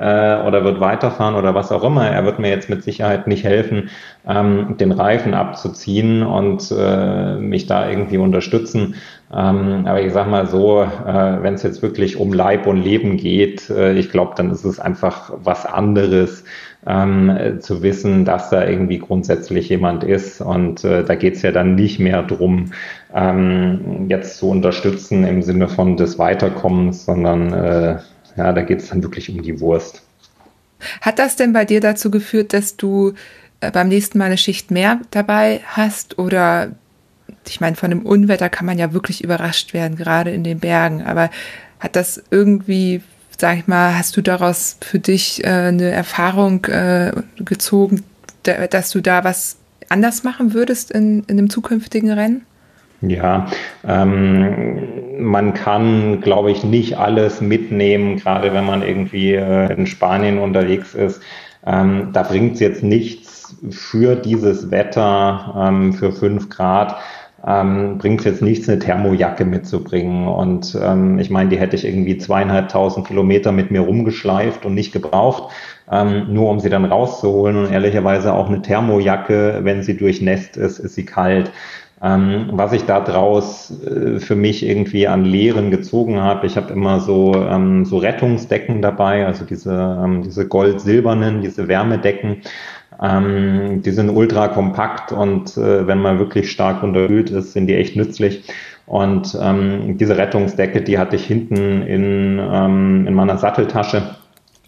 äh, 0.00 0.40
oder 0.46 0.64
wird 0.64 0.80
weiterfahren 0.80 1.34
oder 1.34 1.54
was 1.54 1.70
auch 1.70 1.84
immer. 1.84 2.08
Er 2.08 2.24
wird 2.24 2.38
mir 2.38 2.48
jetzt 2.48 2.70
mit 2.70 2.82
Sicherheit 2.82 3.26
nicht 3.26 3.44
helfen, 3.44 3.90
ähm, 4.26 4.76
den 4.78 4.92
Reifen 4.92 5.34
abzuziehen 5.34 6.22
und 6.22 6.72
äh, 6.76 7.36
mich 7.36 7.66
da 7.66 7.88
irgendwie 7.88 8.16
unterstützen. 8.16 8.94
Ähm, 9.32 9.84
aber 9.86 10.00
ich 10.00 10.12
sag 10.12 10.28
mal 10.28 10.46
so, 10.46 10.82
äh, 10.82 11.42
wenn 11.42 11.54
es 11.54 11.62
jetzt 11.62 11.82
wirklich 11.82 12.16
um 12.16 12.32
Leib 12.32 12.66
und 12.66 12.82
Leben 12.82 13.18
geht, 13.18 13.68
äh, 13.68 13.92
ich 13.92 14.10
glaube, 14.10 14.32
dann 14.36 14.50
ist 14.50 14.64
es 14.64 14.80
einfach 14.80 15.32
was 15.36 15.66
anderes. 15.66 16.44
Ähm, 16.86 17.58
zu 17.60 17.82
wissen, 17.82 18.24
dass 18.24 18.48
da 18.48 18.66
irgendwie 18.66 19.00
grundsätzlich 19.00 19.68
jemand 19.68 20.02
ist. 20.02 20.40
Und 20.40 20.82
äh, 20.82 21.04
da 21.04 21.14
geht 21.14 21.34
es 21.34 21.42
ja 21.42 21.52
dann 21.52 21.74
nicht 21.74 21.98
mehr 21.98 22.22
drum, 22.22 22.72
ähm, 23.14 24.06
jetzt 24.08 24.38
zu 24.38 24.48
unterstützen 24.48 25.26
im 25.26 25.42
Sinne 25.42 25.68
von 25.68 25.98
des 25.98 26.18
Weiterkommens, 26.18 27.04
sondern 27.04 27.52
äh, 27.52 27.98
ja, 28.36 28.52
da 28.52 28.62
geht 28.62 28.80
es 28.80 28.88
dann 28.88 29.02
wirklich 29.02 29.30
um 29.30 29.42
die 29.42 29.60
Wurst. 29.60 30.02
Hat 31.00 31.18
das 31.18 31.36
denn 31.36 31.52
bei 31.52 31.64
dir 31.64 31.80
dazu 31.80 32.10
geführt, 32.10 32.52
dass 32.52 32.76
du 32.76 33.12
äh, 33.60 33.70
beim 33.70 33.88
nächsten 33.88 34.18
Mal 34.18 34.26
eine 34.26 34.38
Schicht 34.38 34.70
mehr 34.70 35.00
dabei 35.10 35.60
hast? 35.66 36.18
Oder 36.18 36.72
ich 37.48 37.60
meine, 37.60 37.76
von 37.76 37.90
einem 37.90 38.06
Unwetter 38.06 38.48
kann 38.48 38.66
man 38.66 38.78
ja 38.78 38.92
wirklich 38.92 39.22
überrascht 39.22 39.74
werden, 39.74 39.96
gerade 39.96 40.30
in 40.30 40.44
den 40.44 40.60
Bergen. 40.60 41.02
Aber 41.02 41.30
hat 41.78 41.96
das 41.96 42.22
irgendwie, 42.30 43.02
sag 43.38 43.58
ich 43.58 43.66
mal, 43.66 43.96
hast 43.96 44.16
du 44.16 44.22
daraus 44.22 44.76
für 44.80 44.98
dich 44.98 45.44
äh, 45.44 45.48
eine 45.48 45.90
Erfahrung 45.90 46.64
äh, 46.66 47.12
gezogen, 47.36 48.04
da, 48.42 48.66
dass 48.66 48.90
du 48.90 49.00
da 49.00 49.24
was 49.24 49.56
anders 49.88 50.22
machen 50.22 50.54
würdest 50.54 50.90
in, 50.90 51.24
in 51.24 51.38
einem 51.38 51.50
zukünftigen 51.50 52.10
Rennen? 52.10 52.46
Ja, 53.02 53.46
ähm, 53.86 54.78
man 55.18 55.54
kann, 55.54 56.20
glaube 56.20 56.50
ich, 56.50 56.64
nicht 56.64 56.98
alles 56.98 57.40
mitnehmen, 57.40 58.16
gerade 58.16 58.52
wenn 58.52 58.66
man 58.66 58.82
irgendwie 58.82 59.32
äh, 59.32 59.72
in 59.72 59.86
Spanien 59.86 60.38
unterwegs 60.38 60.94
ist. 60.94 61.22
Ähm, 61.64 62.10
da 62.12 62.22
bringt 62.22 62.54
es 62.54 62.60
jetzt 62.60 62.82
nichts 62.82 63.56
für 63.70 64.16
dieses 64.16 64.70
Wetter, 64.70 65.54
ähm, 65.58 65.92
für 65.92 66.12
fünf 66.12 66.50
Grad, 66.50 66.96
ähm, 67.46 67.96
bringt 67.98 68.20
es 68.20 68.26
jetzt 68.26 68.42
nichts, 68.42 68.68
eine 68.68 68.78
Thermojacke 68.78 69.44
mitzubringen. 69.44 70.28
Und 70.28 70.78
ähm, 70.80 71.18
ich 71.18 71.30
meine, 71.30 71.48
die 71.48 71.58
hätte 71.58 71.76
ich 71.76 71.86
irgendwie 71.86 72.18
zweieinhalbtausend 72.18 73.06
Kilometer 73.06 73.50
mit 73.52 73.70
mir 73.70 73.80
rumgeschleift 73.80 74.66
und 74.66 74.74
nicht 74.74 74.92
gebraucht, 74.92 75.52
ähm, 75.90 76.32
nur 76.32 76.50
um 76.50 76.60
sie 76.60 76.68
dann 76.68 76.84
rauszuholen. 76.84 77.56
Und 77.56 77.72
ehrlicherweise 77.72 78.34
auch 78.34 78.48
eine 78.48 78.60
Thermojacke, 78.62 79.60
wenn 79.62 79.82
sie 79.82 79.96
durchnässt 79.96 80.56
ist, 80.56 80.78
ist 80.78 80.94
sie 80.94 81.06
kalt. 81.06 81.50
Ähm, 82.02 82.48
was 82.52 82.72
ich 82.72 82.84
da 82.84 83.00
draus 83.00 83.72
äh, 83.84 84.20
für 84.20 84.34
mich 84.34 84.66
irgendwie 84.66 85.06
an 85.06 85.24
Lehren 85.24 85.70
gezogen 85.70 86.18
habe, 86.20 86.46
ich 86.46 86.56
habe 86.56 86.72
immer 86.72 87.00
so, 87.00 87.34
ähm, 87.34 87.84
so 87.84 87.98
Rettungsdecken 87.98 88.80
dabei, 88.80 89.26
also 89.26 89.44
diese, 89.44 90.00
ähm, 90.02 90.22
diese 90.22 90.48
gold-silbernen, 90.48 91.42
diese 91.42 91.68
Wärmedecken. 91.68 92.38
Ähm, 93.02 93.82
die 93.82 93.90
sind 93.90 94.10
ultra 94.10 94.48
kompakt 94.48 95.12
und 95.12 95.56
äh, 95.56 95.86
wenn 95.86 96.00
man 96.00 96.18
wirklich 96.18 96.50
stark 96.50 96.82
unterkühlt 96.82 97.30
ist, 97.30 97.52
sind 97.52 97.66
die 97.66 97.74
echt 97.74 97.96
nützlich. 97.96 98.44
Und 98.86 99.38
ähm, 99.40 99.98
diese 99.98 100.16
Rettungsdecke, 100.16 100.82
die 100.82 100.98
hatte 100.98 101.16
ich 101.16 101.24
hinten 101.24 101.82
in, 101.82 102.40
ähm, 102.40 103.06
in 103.06 103.14
meiner 103.14 103.38
Satteltasche 103.38 104.16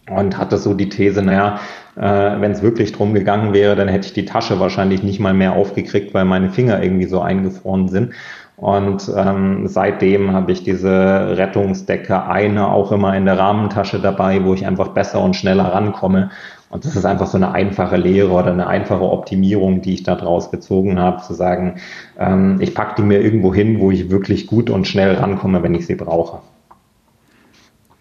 und 0.09 0.39
hatte 0.39 0.59
so 0.59 0.75
die 0.75 0.89
These, 0.89 1.23
naja, 1.23 1.61
äh, 1.97 2.01
Wenn 2.01 2.53
es 2.53 2.63
wirklich 2.63 2.93
drum 2.93 3.13
gegangen 3.15 3.53
wäre, 3.53 3.77
dann 3.77 3.89
hätte 3.89 4.07
ich 4.07 4.13
die 4.13 4.25
Tasche 4.25 4.59
wahrscheinlich 4.61 5.03
nicht 5.03 5.21
mal 5.21 5.35
mehr 5.35 5.53
aufgekriegt, 5.53 6.15
weil 6.15 6.25
meine 6.25 6.51
Finger 6.51 6.83
irgendwie 6.83 7.07
so 7.07 7.21
eingefroren 7.21 7.89
sind. 7.89 8.15
Und 8.57 9.11
ähm, 9.17 9.67
seitdem 9.67 10.33
habe 10.33 10.53
ich 10.53 10.63
diese 10.63 11.37
Rettungsdecke 11.37 12.27
eine 12.27 12.69
auch 12.69 12.93
immer 12.93 13.17
in 13.17 13.25
der 13.25 13.39
Rahmentasche 13.39 13.99
dabei, 13.99 14.45
wo 14.45 14.55
ich 14.55 14.67
einfach 14.67 14.89
besser 14.89 15.21
und 15.21 15.35
schneller 15.35 15.65
rankomme. 15.65 16.31
Und 16.71 16.85
das 16.87 16.97
ist 16.97 17.05
einfach 17.05 17.27
so 17.27 17.37
eine 17.37 17.53
einfache 17.53 17.97
Lehre 17.97 18.31
oder 18.31 18.53
eine 18.53 18.67
einfache 18.67 19.03
Optimierung, 19.03 19.83
die 19.83 19.95
ich 19.95 20.05
da 20.05 20.15
draus 20.15 20.51
gezogen 20.51 20.99
habe, 20.99 21.21
zu 21.23 21.35
sagen, 21.35 21.81
ähm, 22.19 22.59
ich 22.61 22.75
packe 22.75 22.95
die 22.97 23.03
mir 23.03 23.21
irgendwo 23.21 23.53
hin, 23.53 23.81
wo 23.81 23.91
ich 23.91 24.11
wirklich 24.11 24.47
gut 24.47 24.71
und 24.71 24.87
schnell 24.87 25.17
rankomme, 25.17 25.63
wenn 25.63 25.75
ich 25.75 25.87
sie 25.87 25.97
brauche. 25.97 26.39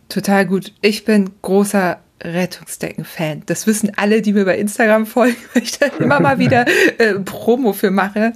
Total 0.07 0.45
gut. 0.45 0.73
Ich 0.81 1.03
bin 1.05 1.31
großer 1.41 1.97
Rettungsdecken-Fan. 2.24 3.43
Das 3.45 3.67
wissen 3.67 3.91
alle, 3.95 4.22
die 4.22 4.34
mir 4.34 4.45
bei 4.45 4.57
Instagram 4.57 5.05
folgen, 5.05 5.38
weil 5.53 5.63
ich 5.63 5.78
da 5.78 5.88
immer 5.99 6.19
mal 6.19 6.39
wieder 6.39 6.65
äh, 6.97 7.15
Promo 7.15 7.74
für 7.74 7.91
mache. 7.91 8.34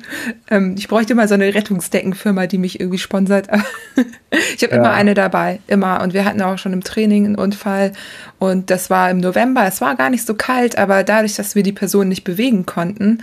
Ähm, 0.50 0.76
ich 0.78 0.88
bräuchte 0.88 1.16
mal 1.16 1.28
so 1.28 1.34
eine 1.34 1.54
Rettungsdeckenfirma, 1.54 2.48
die 2.48 2.58
mich 2.58 2.80
irgendwie 2.80 2.98
sponsert. 2.98 3.48
ich 4.56 4.64
habe 4.64 4.76
ja. 4.76 4.80
immer 4.80 4.92
eine 4.92 5.14
dabei, 5.14 5.60
immer. 5.68 6.02
Und 6.02 6.14
wir 6.14 6.26
hatten 6.26 6.42
auch 6.42 6.58
schon 6.58 6.74
im 6.74 6.84
Training 6.84 7.26
einen 7.26 7.36
Unfall. 7.36 7.94
Und 8.40 8.70
das 8.70 8.90
war 8.90 9.10
im 9.10 9.20
November. 9.20 9.66
Es 9.66 9.82
war 9.82 9.96
gar 9.96 10.10
nicht 10.10 10.26
so 10.26 10.34
kalt, 10.34 10.78
aber 10.78 11.04
dadurch, 11.04 11.36
dass 11.36 11.56
wir 11.56 11.64
die 11.64 11.72
Person 11.72 12.10
nicht 12.10 12.24
bewegen 12.24 12.66
konnten, 12.66 13.20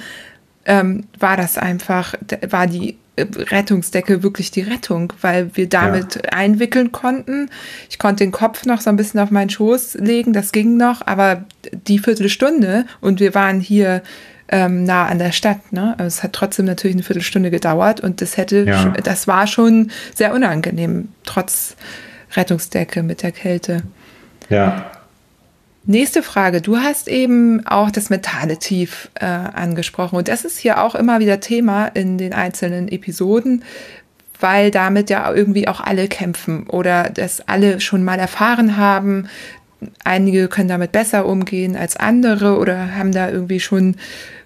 ähm, 0.64 1.04
war 1.18 1.36
das 1.36 1.58
einfach, 1.58 2.14
war 2.48 2.66
die 2.66 2.96
Rettungsdecke 3.18 4.22
wirklich 4.22 4.50
die 4.50 4.62
Rettung, 4.62 5.12
weil 5.20 5.54
wir 5.54 5.68
damit 5.68 6.14
ja. 6.16 6.32
einwickeln 6.32 6.92
konnten. 6.92 7.50
Ich 7.90 7.98
konnte 7.98 8.24
den 8.24 8.32
Kopf 8.32 8.64
noch 8.64 8.80
so 8.80 8.88
ein 8.88 8.96
bisschen 8.96 9.20
auf 9.20 9.30
meinen 9.30 9.50
Schoß 9.50 9.94
legen, 9.94 10.32
das 10.32 10.52
ging 10.52 10.76
noch, 10.76 11.06
aber 11.06 11.44
die 11.72 11.98
Viertelstunde 11.98 12.86
und 13.00 13.20
wir 13.20 13.34
waren 13.34 13.60
hier 13.60 14.02
ähm, 14.48 14.84
nah 14.84 15.06
an 15.06 15.18
der 15.18 15.32
Stadt. 15.32 15.72
Ne? 15.72 15.94
Also 15.98 16.06
es 16.06 16.22
hat 16.22 16.32
trotzdem 16.32 16.64
natürlich 16.64 16.96
eine 16.96 17.02
Viertelstunde 17.02 17.50
gedauert 17.50 18.00
und 18.00 18.22
das 18.22 18.38
hätte, 18.38 18.64
ja. 18.64 18.90
das 19.02 19.28
war 19.28 19.46
schon 19.46 19.90
sehr 20.14 20.32
unangenehm, 20.32 21.08
trotz 21.24 21.76
Rettungsdecke 22.34 23.02
mit 23.02 23.22
der 23.22 23.32
Kälte. 23.32 23.82
Ja, 24.48 24.90
Nächste 25.84 26.22
Frage. 26.22 26.60
Du 26.60 26.76
hast 26.76 27.08
eben 27.08 27.66
auch 27.66 27.90
das 27.90 28.08
mentale 28.08 28.58
Tief 28.58 29.10
äh, 29.14 29.24
angesprochen 29.24 30.16
und 30.16 30.28
das 30.28 30.44
ist 30.44 30.58
hier 30.58 30.80
auch 30.80 30.94
immer 30.94 31.18
wieder 31.18 31.40
Thema 31.40 31.86
in 31.86 32.18
den 32.18 32.32
einzelnen 32.32 32.86
Episoden, 32.86 33.64
weil 34.38 34.70
damit 34.70 35.10
ja 35.10 35.32
irgendwie 35.34 35.66
auch 35.66 35.80
alle 35.80 36.06
kämpfen 36.06 36.68
oder 36.68 37.10
das 37.10 37.48
alle 37.48 37.80
schon 37.80 38.04
mal 38.04 38.20
erfahren 38.20 38.76
haben. 38.76 39.26
Einige 40.04 40.46
können 40.46 40.68
damit 40.68 40.92
besser 40.92 41.26
umgehen 41.26 41.74
als 41.74 41.96
andere 41.96 42.58
oder 42.58 42.94
haben 42.94 43.10
da 43.10 43.28
irgendwie 43.28 43.58
schon 43.58 43.96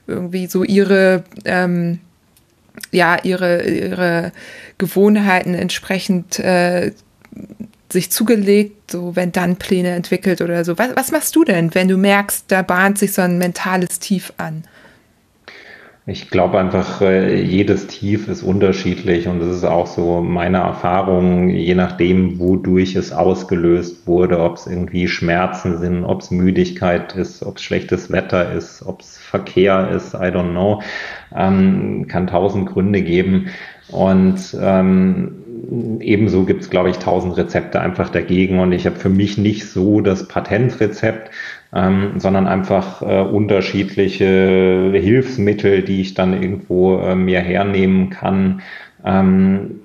irgendwie 0.07 0.47
so 0.47 0.65
ihre 0.65 1.23
ähm, 1.45 1.99
ja 2.93 3.19
ihre 3.23 3.63
ihre 3.69 4.33
Gewohnheiten 4.79 5.53
entsprechend 5.53 6.39
äh, 6.39 6.93
sich 7.97 8.11
zugelegt, 8.11 8.91
so 8.91 9.17
wenn 9.17 9.33
dann 9.33 9.57
Pläne 9.57 9.91
entwickelt 9.91 10.43
oder 10.43 10.65
so. 10.65 10.79
Was, 10.79 10.95
was 10.95 11.13
machst 11.13 11.35
du 11.35 11.45
denn, 11.45 11.75
wenn 11.75 11.89
du 11.89 11.97
merkst, 11.97 12.45
da 12.49 12.61
bahnt 12.61 12.99
sich 12.99 13.13
so 13.15 13.23
ein 13.23 13.39
mentales 13.39 13.99
Tief 13.99 14.33
an? 14.37 14.65
Ich 16.09 16.31
glaube 16.31 16.61
einfach, 16.61 17.01
äh, 17.01 17.43
jedes 17.43 17.89
Tief 17.89 18.29
ist 18.29 18.45
unterschiedlich 18.45 19.27
und 19.27 19.41
das 19.41 19.57
ist 19.57 19.65
auch 19.65 19.89
so 19.89 20.21
meine 20.21 20.59
Erfahrung, 20.59 21.49
je 21.49 21.75
nachdem, 21.75 22.39
wodurch 22.39 22.95
es 22.95 23.13
ausgelöst 23.13 24.07
wurde, 24.07 24.39
ob 24.39 24.57
es 24.57 24.69
irgendwie 24.69 25.09
Schmerzen 25.09 25.79
sind, 25.79 26.05
ob 26.05 26.21
es 26.21 26.31
Müdigkeit 26.31 27.17
ist, 27.17 27.43
ob 27.43 27.57
es 27.57 27.65
schlechtes 27.65 28.13
Wetter 28.13 28.53
ist, 28.53 28.85
ob 28.87 29.01
es 29.01 29.19
Verkehr 29.19 29.91
ist, 29.91 30.15
I 30.15 30.29
don't 30.29 30.53
know, 30.53 30.81
ähm, 31.35 32.07
kann 32.07 32.29
tausend 32.29 32.69
Gründe 32.69 33.03
geben. 33.03 33.49
Und 33.89 34.57
ähm, 34.61 35.43
ebenso 36.01 36.45
gibt 36.45 36.63
es, 36.63 36.71
glaube 36.71 36.91
ich, 36.91 36.99
tausend 36.99 37.37
Rezepte 37.37 37.81
einfach 37.81 38.09
dagegen 38.09 38.61
und 38.61 38.73
ich 38.73 38.87
habe 38.87 38.97
für 38.97 39.09
mich 39.09 39.39
nicht 39.39 39.67
so 39.67 40.01
das 40.01 40.29
Patentrezept, 40.29 41.31
ähm, 41.75 42.13
sondern 42.19 42.47
einfach 42.47 43.03
äh, 43.03 43.23
unterschiedliche 43.23 44.93
Hilfsmittel, 44.95 45.83
die 45.83 46.01
ich 46.01 46.15
dann 46.15 46.41
irgendwo 46.41 46.99
äh, 46.99 47.15
mir 47.15 47.41
hernehmen 47.41 48.11
kann. 48.11 48.63
Ähm, 49.07 49.81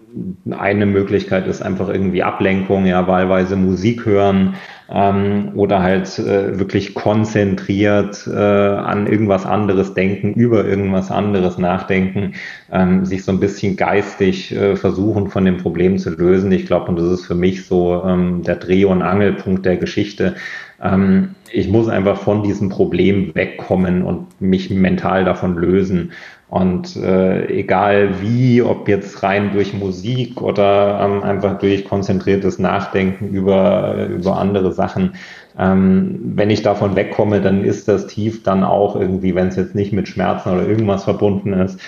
eine 0.49 0.85
Möglichkeit 0.85 1.47
ist 1.47 1.61
einfach 1.61 1.87
irgendwie 1.87 2.23
Ablenkung, 2.23 2.85
ja, 2.85 3.07
wahlweise 3.07 3.55
Musik 3.55 4.05
hören 4.05 4.55
ähm, 4.91 5.51
oder 5.55 5.81
halt 5.81 6.19
äh, 6.19 6.59
wirklich 6.59 6.93
konzentriert 6.93 8.27
äh, 8.27 8.35
an 8.35 9.07
irgendwas 9.07 9.45
anderes 9.45 9.93
denken, 9.93 10.33
über 10.33 10.65
irgendwas 10.65 11.11
anderes 11.11 11.57
nachdenken, 11.57 12.33
ähm, 12.71 13.05
sich 13.05 13.23
so 13.23 13.31
ein 13.31 13.39
bisschen 13.39 13.77
geistig 13.77 14.53
äh, 14.53 14.75
versuchen 14.75 15.29
von 15.29 15.45
dem 15.45 15.57
Problem 15.57 15.97
zu 15.97 16.09
lösen. 16.09 16.51
Ich 16.51 16.65
glaube, 16.65 16.89
und 16.89 16.97
das 16.97 17.09
ist 17.11 17.25
für 17.25 17.35
mich 17.35 17.65
so 17.65 18.03
ähm, 18.05 18.43
der 18.43 18.57
Dreh- 18.57 18.85
und 18.85 19.01
Angelpunkt 19.01 19.65
der 19.65 19.77
Geschichte. 19.77 20.35
Ähm, 20.83 21.35
ich 21.53 21.69
muss 21.69 21.87
einfach 21.87 22.17
von 22.17 22.43
diesem 22.43 22.69
Problem 22.69 23.33
wegkommen 23.35 24.03
und 24.03 24.41
mich 24.41 24.69
mental 24.69 25.23
davon 25.25 25.55
lösen. 25.55 26.11
Und 26.51 26.97
äh, 26.97 27.47
egal 27.47 28.21
wie, 28.21 28.61
ob 28.61 28.89
jetzt 28.89 29.23
rein 29.23 29.51
durch 29.53 29.73
Musik 29.73 30.41
oder 30.41 30.99
ähm, 31.01 31.23
einfach 31.23 31.57
durch 31.59 31.85
konzentriertes 31.85 32.59
Nachdenken 32.59 33.29
über, 33.29 34.07
über 34.07 34.37
andere 34.37 34.73
Sachen, 34.73 35.13
ähm, 35.57 36.19
wenn 36.35 36.49
ich 36.49 36.61
davon 36.61 36.97
wegkomme, 36.97 37.39
dann 37.39 37.63
ist 37.63 37.87
das 37.87 38.07
tief 38.07 38.43
dann 38.43 38.65
auch 38.65 38.97
irgendwie, 38.97 39.33
wenn 39.33 39.47
es 39.47 39.55
jetzt 39.55 39.75
nicht 39.75 39.93
mit 39.93 40.09
Schmerzen 40.09 40.49
oder 40.49 40.67
irgendwas 40.67 41.05
verbunden 41.05 41.53
ist, 41.53 41.79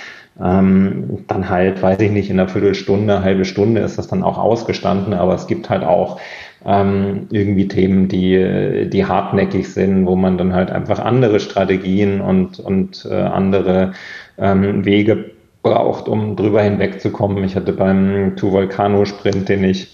ähm, 0.42 1.26
dann 1.28 1.50
halt, 1.50 1.82
weiß 1.82 2.00
ich 2.00 2.12
nicht, 2.12 2.30
in 2.30 2.40
einer 2.40 2.48
Viertelstunde, 2.48 3.22
halbe 3.22 3.44
Stunde 3.44 3.82
ist 3.82 3.98
das 3.98 4.08
dann 4.08 4.24
auch 4.24 4.38
ausgestanden, 4.38 5.14
aber 5.14 5.36
es 5.36 5.46
gibt 5.46 5.70
halt 5.70 5.84
auch 5.84 6.22
ähm, 6.66 7.28
irgendwie 7.32 7.68
Themen, 7.68 8.08
die, 8.08 8.90
die 8.90 9.06
hartnäckig 9.06 9.74
sind, 9.74 10.06
wo 10.06 10.16
man 10.16 10.38
dann 10.38 10.54
halt 10.54 10.72
einfach 10.72 11.00
andere 11.00 11.40
Strategien 11.40 12.22
und, 12.22 12.60
und 12.60 13.08
äh, 13.10 13.14
andere 13.14 13.94
ähm, 14.38 14.86
Wege 14.86 15.32
braucht, 15.62 16.08
um 16.08 16.36
drüber 16.36 16.62
hinwegzukommen. 16.62 17.44
Ich 17.44 17.56
hatte 17.56 17.74
beim 17.74 18.36
Two 18.36 18.52
Volcano 18.52 19.06
Sprint, 19.06 19.50
den 19.50 19.64
ich 19.64 19.90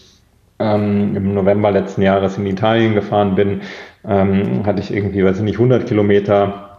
ähm, 0.60 1.16
im 1.16 1.34
November 1.34 1.72
letzten 1.72 2.02
Jahres 2.02 2.38
in 2.38 2.46
Italien 2.46 2.94
gefahren 2.94 3.36
bin, 3.36 3.62
ähm, 4.06 4.66
hatte 4.66 4.82
ich 4.82 4.94
irgendwie, 4.94 5.24
weiß 5.24 5.38
ich 5.38 5.44
nicht, 5.44 5.56
100 5.56 5.88
Kilometer 5.88 6.70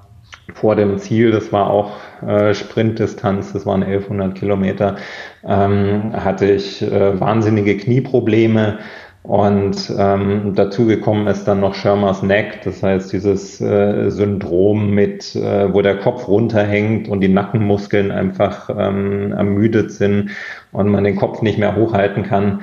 vor 0.55 0.77
dem 0.77 0.99
Ziel, 0.99 1.31
das 1.31 1.53
war 1.53 1.71
auch 1.71 1.93
äh, 2.27 2.55
Sprintdistanz, 2.55 3.53
das 3.53 3.67
waren 3.67 3.83
1100 3.83 4.35
Kilometer, 4.35 4.97
ähm, 5.45 6.13
hatte 6.13 6.51
ich 6.51 6.83
äh, 6.83 7.19
wahnsinnige 7.19 7.77
Knieprobleme, 7.77 8.79
und 9.23 9.93
ähm, 9.99 10.55
dazu 10.55 10.87
gekommen 10.87 11.27
ist 11.27 11.45
dann 11.45 11.61
noch 11.61 11.75
Schirmers 11.75 12.23
Neck, 12.23 12.63
das 12.65 12.83
heißt 12.83 13.13
dieses 13.13 13.61
äh, 13.61 14.11
Syndrom 14.11 14.91
mit, 14.91 15.37
äh, 15.37 15.73
wo 15.73 15.83
der 15.83 15.99
Kopf 15.99 16.27
runterhängt 16.27 17.09
und 17.09 17.21
die 17.21 17.29
Nackenmuskeln 17.29 18.11
einfach 18.11 18.71
ähm, 18.71 19.33
ermüdet 19.33 19.93
sind 19.93 20.31
und 20.73 20.89
man 20.89 21.05
den 21.05 21.17
Kopf 21.17 21.43
nicht 21.43 21.59
mehr 21.59 21.77
hochhalten 21.77 22.23
kann 22.23 22.61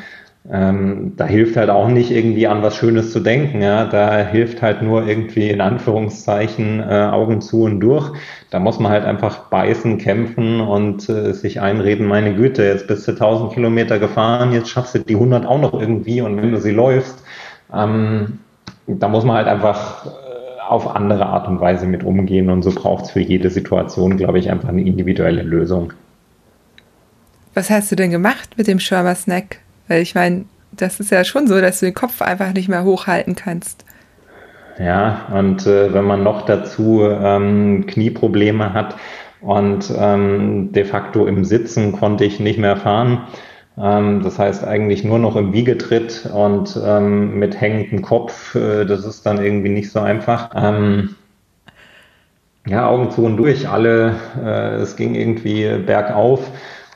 ähm, 0.50 1.14
da 1.18 1.26
hilft 1.26 1.58
halt 1.58 1.70
auch 1.70 1.90
nicht 1.90 2.10
irgendwie 2.10 2.48
an 2.48 2.64
was 2.64 2.76
Schönes 2.76 3.12
zu 3.12 3.20
denken. 3.20 3.62
Ja? 3.62 3.86
Da 3.86 4.20
hilft 4.20 4.62
halt 4.62 4.82
nur 4.82 5.06
irgendwie 5.06 5.50
in 5.50 5.60
Anführungszeichen 5.60 6.80
äh, 6.80 7.10
Augen 7.12 7.42
zu 7.42 7.64
und 7.64 7.82
durch. 7.82 8.14
Da 8.50 8.60
muss 8.60 8.80
man 8.80 8.92
halt 8.92 9.04
einfach 9.04 9.50
beißen, 9.50 9.98
kämpfen 9.98 10.62
und 10.62 11.10
äh, 11.10 11.34
sich 11.34 11.60
einreden, 11.60 12.08
meine 12.08 12.34
Güte, 12.34 12.64
jetzt 12.64 12.88
bist 12.88 13.08
du 13.08 13.12
1000 13.12 13.54
Kilometer 13.54 14.00
gefahren, 14.00 14.54
jetzt 14.54 14.70
schaffst 14.70 14.96
du 14.96 15.00
die 15.00 15.16
100 15.16 15.46
auch 15.46 15.60
noch 15.60 15.74
irgendwie 15.74 16.22
und 16.22 16.42
wenn 16.42 16.52
du 16.52 16.62
sie 16.62 16.72
läufst, 16.72 17.22
ähm, 17.74 18.40
da 18.88 19.10
muss 19.10 19.26
man 19.26 19.36
halt 19.36 19.48
einfach 19.48 20.06
äh, 20.06 20.10
auf 20.66 20.96
andere 20.96 21.26
Art 21.26 21.50
und 21.50 21.60
Weise 21.60 21.88
mit 21.88 22.06
umgehen 22.06 22.50
und 22.50 22.64
so 22.64 22.72
braucht 22.72 23.06
es 23.06 23.12
für 23.12 23.20
jede 23.20 23.50
Situation, 23.50 24.16
glaube 24.16 24.40
ich, 24.40 24.50
einfach 24.50 24.70
eine 24.70 24.82
individuelle 24.82 25.44
Lösung. 25.44 25.92
Was 27.54 27.70
hast 27.70 27.92
du 27.92 27.98
denn 27.98 28.12
gemacht 28.12 28.52
mit 28.56 28.68
dem 28.68 28.80
Shawarma 28.80 29.14
Snack? 29.14 29.60
Weil 29.88 30.02
ich 30.02 30.16
meine, 30.16 30.46
das 30.72 31.00
ist 31.00 31.12
ja 31.12 31.24
schon 31.24 31.48
so, 31.48 31.60
dass 31.60 31.80
du 31.80 31.88
den 31.88 31.96
Kopf 31.96 32.22
einfach 32.22 32.54
nicht 32.54 32.70
mehr 32.70 32.84
hochhalten 32.84 33.36
kannst. 33.36 33.86
Ja, 34.80 35.28
und 35.34 35.66
äh, 35.66 35.94
wenn 35.94 36.06
man 36.06 36.24
noch 36.24 36.44
dazu 36.44 37.02
ähm, 37.04 37.86
Knieprobleme 37.88 38.74
hat 38.74 38.96
und 39.42 39.92
ähm, 39.98 40.72
de 40.72 40.86
facto 40.86 41.26
im 41.26 41.46
Sitzen 41.46 41.94
konnte 41.94 42.26
ich 42.26 42.40
nicht 42.40 42.60
mehr 42.60 42.78
fahren, 42.78 43.24
ähm, 43.80 44.22
das 44.24 44.38
heißt 44.38 44.64
eigentlich 44.64 45.04
nur 45.04 45.18
noch 45.18 45.36
im 45.36 45.52
Wiegetritt 45.52 46.30
und 46.32 46.80
ähm, 46.84 47.40
mit 47.40 47.60
hängendem 47.60 48.04
Kopf, 48.04 48.54
äh, 48.54 48.86
das 48.86 49.04
ist 49.06 49.26
dann 49.26 49.44
irgendwie 49.44 49.70
nicht 49.70 49.92
so 49.92 50.00
einfach. 50.00 50.52
Ähm, 50.56 51.16
ja, 52.68 52.88
Augen 52.88 53.12
zu 53.12 53.24
und 53.24 53.38
durch, 53.38 53.70
alle, 53.70 54.16
äh, 54.44 54.76
es 54.76 54.96
ging 54.96 55.16
irgendwie 55.16 55.78
bergauf 55.86 56.52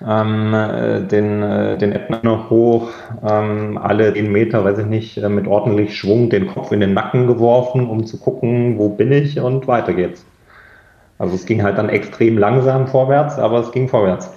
ähm, 0.07 0.53
äh, 0.53 1.01
den, 1.01 1.41
äh, 1.41 1.77
den 1.77 1.91
Ätna 1.91 2.19
noch 2.23 2.49
hoch, 2.49 2.89
ähm, 3.27 3.77
alle 3.77 4.11
den 4.11 4.31
Meter, 4.31 4.63
weiß 4.63 4.79
ich 4.79 4.85
nicht, 4.85 5.17
äh, 5.17 5.29
mit 5.29 5.47
ordentlich 5.47 5.97
Schwung 5.97 6.29
den 6.29 6.47
Kopf 6.47 6.71
in 6.71 6.79
den 6.79 6.93
Nacken 6.93 7.27
geworfen, 7.27 7.87
um 7.87 8.05
zu 8.05 8.17
gucken, 8.17 8.77
wo 8.77 8.89
bin 8.89 9.11
ich 9.11 9.39
und 9.39 9.67
weiter 9.67 9.93
geht's. 9.93 10.25
Also 11.17 11.35
es 11.35 11.45
ging 11.45 11.61
halt 11.61 11.77
dann 11.77 11.89
extrem 11.89 12.37
langsam 12.37 12.87
vorwärts, 12.87 13.37
aber 13.37 13.59
es 13.59 13.71
ging 13.71 13.87
vorwärts. 13.87 14.31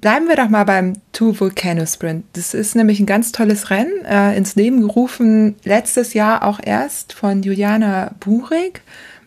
Bleiben 0.00 0.26
wir 0.26 0.34
doch 0.34 0.48
mal 0.48 0.64
beim 0.64 0.94
Two 1.12 1.38
Volcano 1.38 1.86
Sprint. 1.86 2.24
Das 2.32 2.54
ist 2.54 2.74
nämlich 2.74 2.98
ein 2.98 3.06
ganz 3.06 3.30
tolles 3.30 3.70
Rennen, 3.70 4.04
äh, 4.04 4.36
ins 4.36 4.56
Leben 4.56 4.80
gerufen 4.80 5.54
letztes 5.62 6.12
Jahr 6.12 6.44
auch 6.44 6.58
erst 6.60 7.12
von 7.12 7.42
Juliana 7.42 8.10
Burig. 8.18 8.82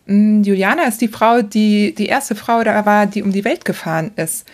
Mm, 0.06 0.42
Juliana 0.42 0.84
ist 0.84 1.00
die 1.00 1.08
Frau, 1.08 1.42
die 1.42 1.94
die 1.94 2.06
erste 2.06 2.34
Frau 2.34 2.62
da 2.62 2.86
war, 2.86 3.06
die 3.06 3.22
um 3.22 3.32
die 3.32 3.44
Welt 3.44 3.64
gefahren 3.64 4.12
ist. 4.16 4.46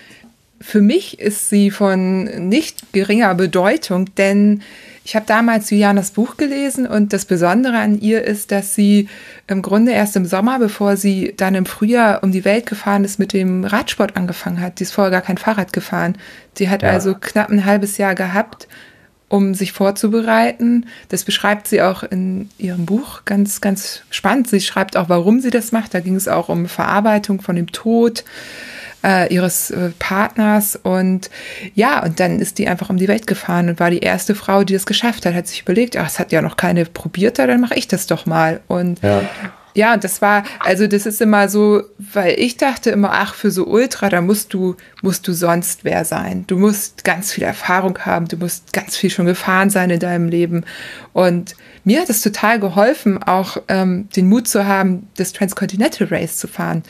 Für 0.60 0.80
mich 0.80 1.18
ist 1.18 1.50
sie 1.50 1.70
von 1.70 2.24
nicht 2.48 2.92
geringer 2.92 3.34
Bedeutung, 3.34 4.14
denn 4.16 4.62
ich 5.04 5.16
habe 5.16 5.26
damals 5.26 5.70
Julianas 5.70 6.12
Buch 6.12 6.36
gelesen 6.36 6.86
und 6.86 7.12
das 7.12 7.24
Besondere 7.24 7.78
an 7.78 8.00
ihr 8.00 8.22
ist, 8.22 8.52
dass 8.52 8.76
sie 8.76 9.08
im 9.48 9.60
Grunde 9.60 9.90
erst 9.90 10.14
im 10.14 10.24
Sommer, 10.24 10.60
bevor 10.60 10.96
sie 10.96 11.34
dann 11.36 11.56
im 11.56 11.66
Frühjahr 11.66 12.22
um 12.22 12.30
die 12.30 12.44
Welt 12.44 12.66
gefahren 12.66 13.04
ist, 13.04 13.18
mit 13.18 13.32
dem 13.32 13.64
Radsport 13.64 14.16
angefangen 14.16 14.60
hat. 14.60 14.78
Sie 14.78 14.84
ist 14.84 14.92
vorher 14.92 15.10
gar 15.10 15.22
kein 15.22 15.38
Fahrrad 15.38 15.72
gefahren. 15.72 16.16
Sie 16.56 16.68
hat 16.68 16.82
ja. 16.82 16.90
also 16.90 17.16
knapp 17.20 17.50
ein 17.50 17.64
halbes 17.64 17.98
Jahr 17.98 18.14
gehabt, 18.14 18.68
um 19.32 19.54
sich 19.54 19.72
vorzubereiten. 19.72 20.84
Das 21.08 21.24
beschreibt 21.24 21.66
sie 21.66 21.80
auch 21.80 22.02
in 22.02 22.50
ihrem 22.58 22.84
Buch 22.84 23.22
ganz, 23.24 23.62
ganz 23.62 24.02
spannend. 24.10 24.48
Sie 24.48 24.60
schreibt 24.60 24.94
auch, 24.94 25.08
warum 25.08 25.40
sie 25.40 25.48
das 25.48 25.72
macht. 25.72 25.94
Da 25.94 26.00
ging 26.00 26.16
es 26.16 26.28
auch 26.28 26.50
um 26.50 26.66
Verarbeitung 26.66 27.40
von 27.40 27.56
dem 27.56 27.72
Tod 27.72 28.24
äh, 29.02 29.32
ihres 29.32 29.70
äh, 29.70 29.88
Partners 29.98 30.76
und 30.76 31.30
ja, 31.74 32.04
und 32.04 32.20
dann 32.20 32.40
ist 32.40 32.58
die 32.58 32.68
einfach 32.68 32.90
um 32.90 32.98
die 32.98 33.08
Welt 33.08 33.26
gefahren 33.26 33.70
und 33.70 33.80
war 33.80 33.90
die 33.90 34.00
erste 34.00 34.34
Frau, 34.34 34.64
die 34.64 34.74
das 34.74 34.84
geschafft 34.84 35.24
hat. 35.24 35.32
Hat 35.32 35.48
sich 35.48 35.62
überlegt, 35.62 35.96
ach, 35.96 36.08
es 36.08 36.18
hat 36.18 36.30
ja 36.30 36.42
noch 36.42 36.58
keine 36.58 36.84
probiert, 36.84 37.38
dann 37.38 37.62
mache 37.62 37.74
ich 37.74 37.88
das 37.88 38.06
doch 38.06 38.26
mal. 38.26 38.60
Und 38.68 39.00
ja. 39.02 39.22
Ja, 39.74 39.94
und 39.94 40.04
das 40.04 40.20
war, 40.20 40.44
also 40.60 40.86
das 40.86 41.06
ist 41.06 41.20
immer 41.20 41.48
so, 41.48 41.82
weil 41.98 42.38
ich 42.38 42.56
dachte 42.56 42.90
immer, 42.90 43.12
ach, 43.12 43.34
für 43.34 43.50
so 43.50 43.66
Ultra, 43.66 44.08
da 44.10 44.20
musst 44.20 44.52
du, 44.52 44.76
musst 45.00 45.26
du 45.26 45.32
sonst 45.32 45.84
wer 45.84 46.04
sein. 46.04 46.44
Du 46.46 46.58
musst 46.58 47.04
ganz 47.04 47.32
viel 47.32 47.44
Erfahrung 47.44 47.98
haben, 48.00 48.28
du 48.28 48.36
musst 48.36 48.72
ganz 48.72 48.96
viel 48.96 49.10
schon 49.10 49.26
gefahren 49.26 49.70
sein 49.70 49.90
in 49.90 50.00
deinem 50.00 50.28
Leben. 50.28 50.64
Und 51.12 51.56
mir 51.84 52.02
hat 52.02 52.10
es 52.10 52.20
total 52.20 52.60
geholfen, 52.60 53.22
auch 53.22 53.56
ähm, 53.68 54.08
den 54.14 54.28
Mut 54.28 54.46
zu 54.46 54.66
haben, 54.66 55.08
das 55.16 55.32
Transcontinental 55.32 56.08
Race 56.08 56.36
zu 56.36 56.48
fahren. 56.48 56.82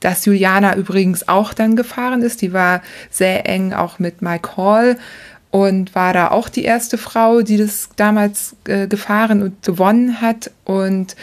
Dass 0.00 0.26
Juliana 0.26 0.76
übrigens 0.76 1.26
auch 1.26 1.54
dann 1.54 1.74
gefahren 1.74 2.20
ist, 2.20 2.42
die 2.42 2.52
war 2.52 2.82
sehr 3.10 3.48
eng 3.48 3.72
auch 3.72 3.98
mit 3.98 4.20
Mike 4.20 4.56
Hall 4.58 4.98
und 5.50 5.94
war 5.94 6.12
da 6.12 6.32
auch 6.32 6.50
die 6.50 6.64
erste 6.64 6.98
Frau, 6.98 7.40
die 7.40 7.56
das 7.56 7.88
damals 7.96 8.56
äh, 8.68 8.86
gefahren 8.88 9.42
und 9.42 9.62
gewonnen 9.62 10.20
hat. 10.20 10.50
Und 10.64 11.16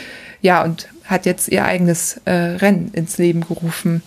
ja, 0.43 0.63
und 0.63 0.89
hat 1.05 1.25
jetzt 1.25 1.49
ihr 1.49 1.65
eigenes 1.65 2.21
äh, 2.25 2.31
Rennen 2.31 2.91
ins 2.93 3.17
Leben 3.17 3.41
gerufen. 3.41 4.03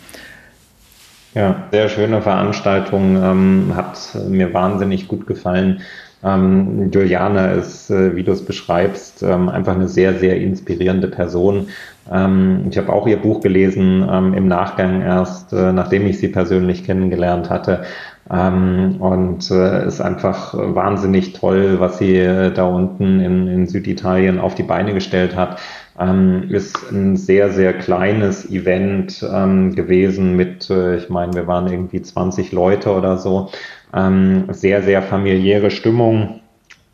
Ja, 1.34 1.64
sehr 1.72 1.88
schöne 1.88 2.22
Veranstaltung, 2.22 3.16
ähm, 3.22 3.72
hat 3.74 3.98
mir 4.28 4.54
wahnsinnig 4.54 5.08
gut 5.08 5.26
gefallen. 5.26 5.80
Ähm, 6.24 6.90
Juliane 6.92 7.52
ist, 7.54 7.90
äh, 7.90 8.16
wie 8.16 8.22
du 8.22 8.32
es 8.32 8.44
beschreibst, 8.44 9.22
ähm, 9.22 9.48
einfach 9.48 9.74
eine 9.74 9.88
sehr, 9.88 10.14
sehr 10.18 10.40
inspirierende 10.40 11.08
Person. 11.08 11.68
Ähm, 12.10 12.66
ich 12.70 12.78
habe 12.78 12.92
auch 12.92 13.06
ihr 13.06 13.18
Buch 13.18 13.40
gelesen 13.40 14.06
ähm, 14.10 14.34
im 14.34 14.48
Nachgang 14.48 15.02
erst, 15.02 15.52
äh, 15.52 15.72
nachdem 15.72 16.06
ich 16.06 16.18
sie 16.18 16.28
persönlich 16.28 16.84
kennengelernt 16.84 17.50
hatte. 17.50 17.84
Ähm, 18.30 18.96
und 18.98 19.50
äh, 19.50 19.86
ist 19.86 20.00
einfach 20.00 20.54
wahnsinnig 20.54 21.34
toll, 21.34 21.76
was 21.78 21.98
sie 21.98 22.16
äh, 22.16 22.50
da 22.50 22.64
unten 22.64 23.20
in, 23.20 23.46
in 23.46 23.66
Süditalien 23.66 24.40
auf 24.40 24.54
die 24.54 24.64
Beine 24.64 24.94
gestellt 24.94 25.36
hat. 25.36 25.60
Ähm, 25.98 26.44
ist 26.50 26.90
ein 26.90 27.16
sehr, 27.16 27.50
sehr 27.50 27.72
kleines 27.72 28.50
Event 28.50 29.24
ähm, 29.30 29.74
gewesen 29.74 30.36
mit, 30.36 30.68
äh, 30.70 30.96
ich 30.96 31.08
meine, 31.08 31.32
wir 31.34 31.46
waren 31.46 31.70
irgendwie 31.70 32.02
20 32.02 32.52
Leute 32.52 32.92
oder 32.92 33.16
so. 33.18 33.50
Ähm, 33.94 34.44
sehr, 34.50 34.82
sehr 34.82 35.02
familiäre 35.02 35.70
Stimmung. 35.70 36.40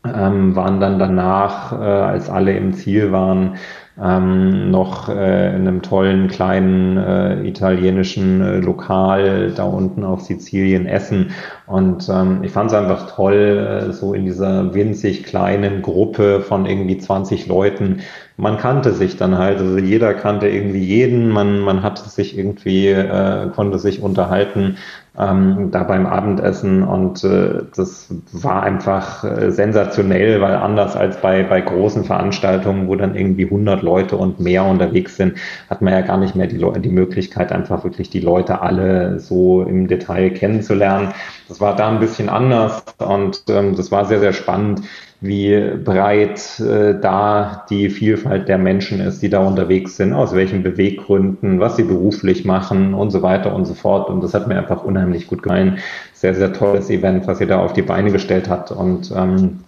Ähm, 0.05 0.57
waren 0.57 0.81
dann 0.81 0.99
danach, 0.99 1.73
äh, 1.73 1.77
als 1.85 2.29
alle 2.29 2.57
im 2.57 2.75
Ziel 2.75 3.13
waren, 3.13 3.57
ähm, 4.01 4.71
noch 4.71 5.09
äh, 5.09 5.55
in 5.55 5.69
einem 5.69 5.83
tollen 5.83 6.29
kleinen 6.29 6.97
äh, 6.97 7.43
italienischen 7.47 8.41
äh, 8.41 8.59
Lokal 8.59 9.53
da 9.55 9.65
unten 9.65 10.05
auf 10.05 10.23
Sizilien 10.23 10.87
essen. 10.87 11.33
Und 11.67 12.09
ähm, 12.09 12.43
ich 12.43 12.53
fand 12.53 12.71
es 12.71 12.77
einfach 12.77 13.15
toll, 13.15 13.89
äh, 13.89 13.93
so 13.93 14.15
in 14.15 14.25
dieser 14.25 14.73
winzig 14.75 15.25
kleinen 15.25 15.83
Gruppe 15.83 16.41
von 16.41 16.65
irgendwie 16.65 16.99
20 16.99 17.47
Leuten. 17.49 18.01
Man 18.39 18.57
kannte 18.57 18.93
sich 18.93 19.19
dann 19.19 19.37
halt, 19.37 19.59
also 19.59 19.77
jeder 19.77 20.15
kannte 20.15 20.49
irgendwie 20.49 20.83
jeden, 20.83 21.29
man, 21.29 21.61
man 21.61 21.83
hatte 21.83 22.09
sich 22.09 22.37
irgendwie, 22.37 22.89
äh, 22.89 23.49
konnte 23.55 23.79
sich 23.79 24.03
unterhalten 24.03 24.79
ähm, 25.19 25.71
da 25.71 25.83
beim 25.83 26.07
Abendessen 26.07 26.83
und 26.83 27.23
äh, 27.23 27.65
das 27.77 28.09
war 28.33 28.63
einfach 28.63 29.25
äh, 29.25 29.51
sensationell, 29.51 30.41
weil 30.41 30.55
anders 30.55 30.97
als 30.97 31.21
bei, 31.21 31.43
bei 31.43 31.61
großen 31.61 32.05
Veranstaltungen, 32.05 32.89
wo 32.89 32.97
dann 32.97 33.15
irgendwie 33.15 33.45
100 33.45 33.83
Leute 33.83 34.17
und 34.17 34.41
mehr 34.41 34.65
unterwegs 34.65 35.17
sind, 35.17 35.37
hat 35.69 35.83
man 35.83 35.93
ja 35.93 36.01
gar 36.01 36.17
nicht 36.17 36.35
mehr 36.35 36.47
die, 36.47 36.65
die 36.81 36.89
Möglichkeit, 36.89 37.53
einfach 37.53 37.85
wirklich 37.85 38.09
die 38.09 38.21
Leute 38.21 38.63
alle 38.63 39.21
so 39.21 39.63
im 39.63 39.87
Detail 39.87 40.31
kennenzulernen. 40.31 41.13
Das 41.49 41.61
war 41.61 41.77
da 41.77 41.91
ein 41.91 42.01
bisschen 42.01 42.31
anders 42.31 42.83
und 42.99 43.45
ähm, 43.49 43.77
das 43.77 43.93
war 43.93 44.07
sehr, 44.07 44.21
sehr 44.21 44.33
spannend 44.33 44.81
wie 45.23 45.77
breit 45.83 46.59
äh, 46.61 46.99
da 47.01 47.65
die 47.71 47.91
Vielfalt 47.91 48.49
der 48.49 48.59
Menschen 48.59 49.01
ist, 49.01 49.23
die 49.23 49.31
da 49.31 49.39
unterwegs 49.39 49.97
sind, 49.97 50.13
aus 50.13 50.35
welchen 50.35 50.65
Beweggründen, 50.65 51.61
was 51.61 51.77
sie 51.77 51.85
beruflich 51.85 52.45
machen 52.45 52.93
und 52.93 53.11
so 53.11 53.23
weiter 53.23 53.55
und 53.55 53.65
so 53.65 53.75
fort. 53.75 54.11
Und 54.11 54.23
das 54.23 54.35
hat 54.35 54.49
mir 54.49 54.59
einfach 54.59 54.83
unheimlich 54.83 55.29
gut 55.29 55.45
gefallen. 55.45 55.79
Sehr, 56.13 56.35
sehr 56.35 56.53
tolles 56.53 56.91
Event, 56.91 57.29
was 57.29 57.41
ihr 57.41 57.47
da 57.47 57.61
auf 57.61 57.73
die 57.73 57.83
Beine 57.83 58.11
gestellt 58.11 58.49
hat. 58.49 58.73
Und 58.73 59.13
ähm, 59.17 59.61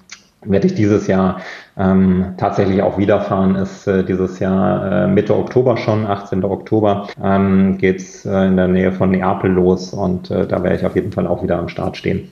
werde 0.44 0.66
ich 0.66 0.74
dieses 0.74 1.06
Jahr 1.06 1.40
ähm, 1.78 2.34
tatsächlich 2.36 2.82
auch 2.82 2.98
wiederfahren, 2.98 3.54
ist 3.54 3.86
äh, 3.86 4.04
dieses 4.04 4.40
Jahr 4.40 5.04
äh, 5.04 5.06
Mitte 5.06 5.36
Oktober 5.36 5.76
schon, 5.76 6.04
18. 6.04 6.44
Oktober, 6.44 7.08
ähm, 7.22 7.78
geht's 7.78 8.26
äh, 8.26 8.46
in 8.46 8.56
der 8.56 8.68
Nähe 8.68 8.90
von 8.90 9.12
Neapel 9.12 9.52
los 9.52 9.92
und 9.92 10.30
äh, 10.32 10.46
da 10.46 10.62
werde 10.64 10.76
ich 10.76 10.84
auf 10.84 10.96
jeden 10.96 11.12
Fall 11.12 11.26
auch 11.26 11.42
wieder 11.42 11.58
am 11.58 11.68
Start 11.68 11.96
stehen. 11.96 12.28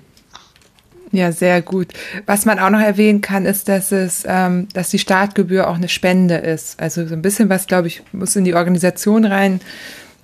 Ja, 1.12 1.30
sehr 1.30 1.60
gut. 1.60 1.88
Was 2.24 2.46
man 2.46 2.58
auch 2.58 2.70
noch 2.70 2.80
erwähnen 2.80 3.20
kann, 3.20 3.44
ist, 3.44 3.68
dass 3.68 3.92
es, 3.92 4.24
ähm, 4.26 4.66
dass 4.72 4.88
die 4.88 4.98
Startgebühr 4.98 5.68
auch 5.68 5.76
eine 5.76 5.90
Spende 5.90 6.36
ist. 6.36 6.80
Also 6.80 7.06
so 7.06 7.14
ein 7.14 7.20
bisschen 7.20 7.50
was, 7.50 7.66
glaube 7.66 7.88
ich, 7.88 8.02
muss 8.12 8.34
in 8.34 8.44
die 8.44 8.54
Organisation 8.54 9.26
rein. 9.26 9.60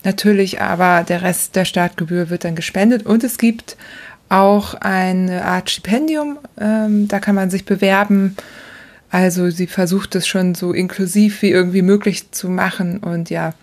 Natürlich, 0.02 0.62
aber 0.62 1.04
der 1.04 1.20
Rest 1.22 1.56
der 1.56 1.66
Startgebühr 1.66 2.30
wird 2.30 2.44
dann 2.44 2.56
gespendet 2.56 3.04
und 3.04 3.22
es 3.22 3.36
gibt 3.36 3.76
auch 4.30 4.74
eine 4.74 5.44
Art 5.44 5.70
Stipendium. 5.70 6.38
Ähm, 6.58 7.06
da 7.08 7.20
kann 7.20 7.34
man 7.34 7.50
sich 7.50 7.66
bewerben. 7.66 8.36
Also 9.10 9.50
sie 9.50 9.66
versucht 9.66 10.14
es 10.14 10.26
schon 10.26 10.54
so 10.54 10.72
inklusiv 10.72 11.42
wie 11.42 11.50
irgendwie 11.50 11.82
möglich 11.82 12.30
zu 12.30 12.48
machen. 12.48 12.98
Und 12.98 13.28
ja, 13.28 13.54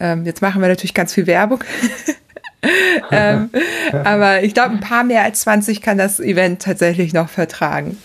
ähm, 0.00 0.26
jetzt 0.26 0.42
machen 0.42 0.60
wir 0.60 0.68
natürlich 0.68 0.94
ganz 0.94 1.14
viel 1.14 1.26
Werbung. 1.26 1.64
ähm, 3.12 3.50
aber 4.04 4.42
ich 4.42 4.54
glaube, 4.54 4.70
ein 4.70 4.80
paar 4.80 5.04
mehr 5.04 5.22
als 5.22 5.42
20 5.42 5.80
kann 5.80 5.98
das 5.98 6.20
Event 6.20 6.62
tatsächlich 6.62 7.12
noch 7.12 7.28
vertragen. 7.28 7.96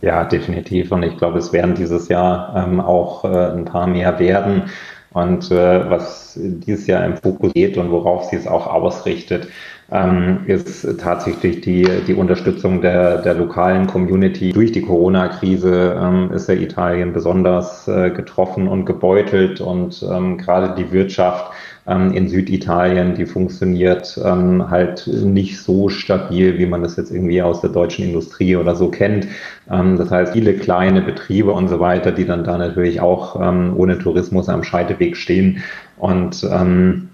Ja, 0.00 0.24
definitiv. 0.24 0.92
Und 0.92 1.02
ich 1.02 1.16
glaube, 1.16 1.38
es 1.38 1.52
werden 1.52 1.74
dieses 1.74 2.08
Jahr 2.08 2.54
ähm, 2.56 2.80
auch 2.80 3.24
äh, 3.24 3.52
ein 3.52 3.64
paar 3.64 3.86
mehr 3.86 4.18
werden. 4.18 4.70
Und 5.10 5.50
äh, 5.50 5.90
was 5.90 6.38
dieses 6.38 6.86
Jahr 6.86 7.04
im 7.04 7.16
Fokus 7.16 7.52
geht 7.54 7.76
und 7.76 7.90
worauf 7.90 8.24
sie 8.24 8.36
es 8.36 8.46
auch 8.46 8.66
ausrichtet, 8.66 9.48
ähm, 9.90 10.40
ist 10.46 10.86
tatsächlich 10.98 11.62
die, 11.62 11.88
die 12.06 12.14
Unterstützung 12.14 12.82
der, 12.82 13.22
der 13.22 13.34
lokalen 13.34 13.86
Community. 13.86 14.52
Durch 14.52 14.72
die 14.72 14.82
Corona-Krise 14.82 15.96
ähm, 15.98 16.30
ist 16.32 16.48
ja 16.48 16.54
Italien 16.54 17.12
besonders 17.12 17.88
äh, 17.88 18.10
getroffen 18.10 18.68
und 18.68 18.84
gebeutelt 18.84 19.60
und 19.60 20.04
ähm, 20.10 20.36
gerade 20.36 20.74
die 20.76 20.92
Wirtschaft 20.92 21.52
ähm, 21.86 22.12
in 22.12 22.28
Süditalien, 22.28 23.14
die 23.14 23.24
funktioniert 23.24 24.20
ähm, 24.22 24.68
halt 24.68 25.06
nicht 25.06 25.58
so 25.62 25.88
stabil, 25.88 26.58
wie 26.58 26.66
man 26.66 26.82
das 26.82 26.96
jetzt 26.96 27.10
irgendwie 27.10 27.40
aus 27.40 27.62
der 27.62 27.70
deutschen 27.70 28.04
Industrie 28.04 28.56
oder 28.56 28.74
so 28.74 28.90
kennt. 28.90 29.26
Ähm, 29.70 29.96
das 29.96 30.10
heißt, 30.10 30.34
viele 30.34 30.52
kleine 30.54 31.00
Betriebe 31.00 31.52
und 31.52 31.68
so 31.68 31.80
weiter, 31.80 32.12
die 32.12 32.26
dann 32.26 32.44
da 32.44 32.58
natürlich 32.58 33.00
auch 33.00 33.40
ähm, 33.40 33.72
ohne 33.74 33.98
Tourismus 33.98 34.50
am 34.50 34.64
Scheideweg 34.64 35.16
stehen 35.16 35.62
und 35.96 36.46
ähm, 36.52 37.08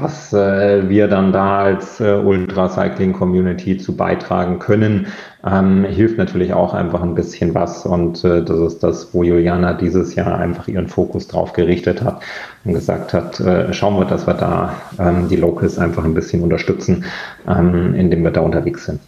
was 0.00 0.32
äh, 0.32 0.88
wir 0.88 1.08
dann 1.08 1.32
da 1.32 1.60
als 1.60 2.00
äh, 2.00 2.14
Ultracycling 2.14 3.12
Community 3.12 3.78
zu 3.78 3.96
beitragen 3.96 4.58
können, 4.58 5.08
ähm, 5.44 5.84
hilft 5.84 6.18
natürlich 6.18 6.52
auch 6.54 6.74
einfach 6.74 7.02
ein 7.02 7.14
bisschen 7.14 7.54
was. 7.54 7.84
Und 7.84 8.24
äh, 8.24 8.42
das 8.44 8.58
ist 8.60 8.82
das, 8.82 9.12
wo 9.12 9.22
Juliana 9.22 9.74
dieses 9.74 10.14
Jahr 10.14 10.38
einfach 10.38 10.68
ihren 10.68 10.88
Fokus 10.88 11.28
drauf 11.28 11.52
gerichtet 11.52 12.02
hat 12.02 12.22
und 12.64 12.74
gesagt 12.74 13.12
hat, 13.12 13.40
äh, 13.40 13.72
schauen 13.72 13.98
wir, 13.98 14.04
dass 14.04 14.26
wir 14.26 14.34
da 14.34 14.74
ähm, 14.98 15.28
die 15.28 15.36
Locals 15.36 15.78
einfach 15.78 16.04
ein 16.04 16.14
bisschen 16.14 16.42
unterstützen, 16.42 17.04
ähm, 17.48 17.94
indem 17.94 18.22
wir 18.22 18.30
da 18.30 18.40
unterwegs 18.40 18.86
sind. 18.86 19.00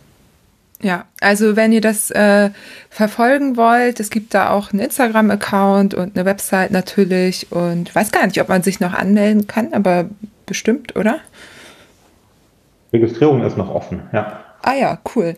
Ja, 0.84 1.06
also 1.20 1.56
wenn 1.56 1.72
ihr 1.72 1.80
das 1.80 2.10
äh, 2.10 2.50
verfolgen 2.90 3.56
wollt, 3.56 4.00
es 4.00 4.10
gibt 4.10 4.34
da 4.34 4.50
auch 4.50 4.72
einen 4.72 4.82
Instagram-Account 4.82 5.94
und 5.94 6.14
eine 6.14 6.26
Website 6.26 6.72
natürlich 6.72 7.50
und 7.50 7.88
ich 7.88 7.94
weiß 7.94 8.12
gar 8.12 8.26
nicht, 8.26 8.38
ob 8.40 8.50
man 8.50 8.62
sich 8.62 8.80
noch 8.80 8.92
anmelden 8.92 9.46
kann, 9.46 9.72
aber 9.72 10.10
bestimmt, 10.46 10.96
oder? 10.96 11.20
Registrierung 12.92 13.42
ist 13.42 13.56
noch 13.56 13.74
offen, 13.74 14.02
ja. 14.12 14.44
Ah 14.62 14.74
ja, 14.74 14.98
cool. 15.14 15.36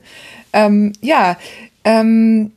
Ähm, 0.52 0.92
ja, 1.00 1.36
ähm, 1.84 2.52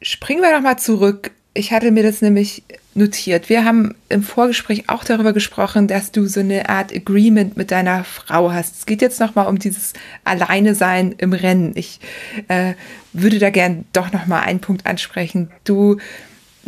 springen 0.00 0.42
wir 0.42 0.52
noch 0.52 0.62
mal 0.62 0.78
zurück. 0.78 1.32
Ich 1.54 1.72
hatte 1.72 1.90
mir 1.90 2.02
das 2.02 2.22
nämlich 2.22 2.62
notiert. 2.94 3.48
Wir 3.48 3.64
haben 3.64 3.94
im 4.08 4.22
Vorgespräch 4.22 4.88
auch 4.88 5.04
darüber 5.04 5.32
gesprochen, 5.32 5.86
dass 5.86 6.12
du 6.12 6.26
so 6.26 6.40
eine 6.40 6.68
Art 6.68 6.94
Agreement 6.94 7.56
mit 7.56 7.70
deiner 7.70 8.04
Frau 8.04 8.52
hast. 8.52 8.76
Es 8.78 8.86
geht 8.86 9.02
jetzt 9.02 9.20
noch 9.20 9.34
mal 9.34 9.44
um 9.44 9.58
dieses 9.58 9.92
Alleine 10.24 10.74
sein 10.74 11.14
im 11.18 11.32
Rennen. 11.32 11.72
Ich 11.74 12.00
äh, 12.48 12.74
würde 13.12 13.38
da 13.38 13.50
gern 13.50 13.86
doch 13.92 14.12
noch 14.12 14.26
mal 14.26 14.40
einen 14.40 14.60
Punkt 14.60 14.86
ansprechen. 14.86 15.50
Du 15.64 15.98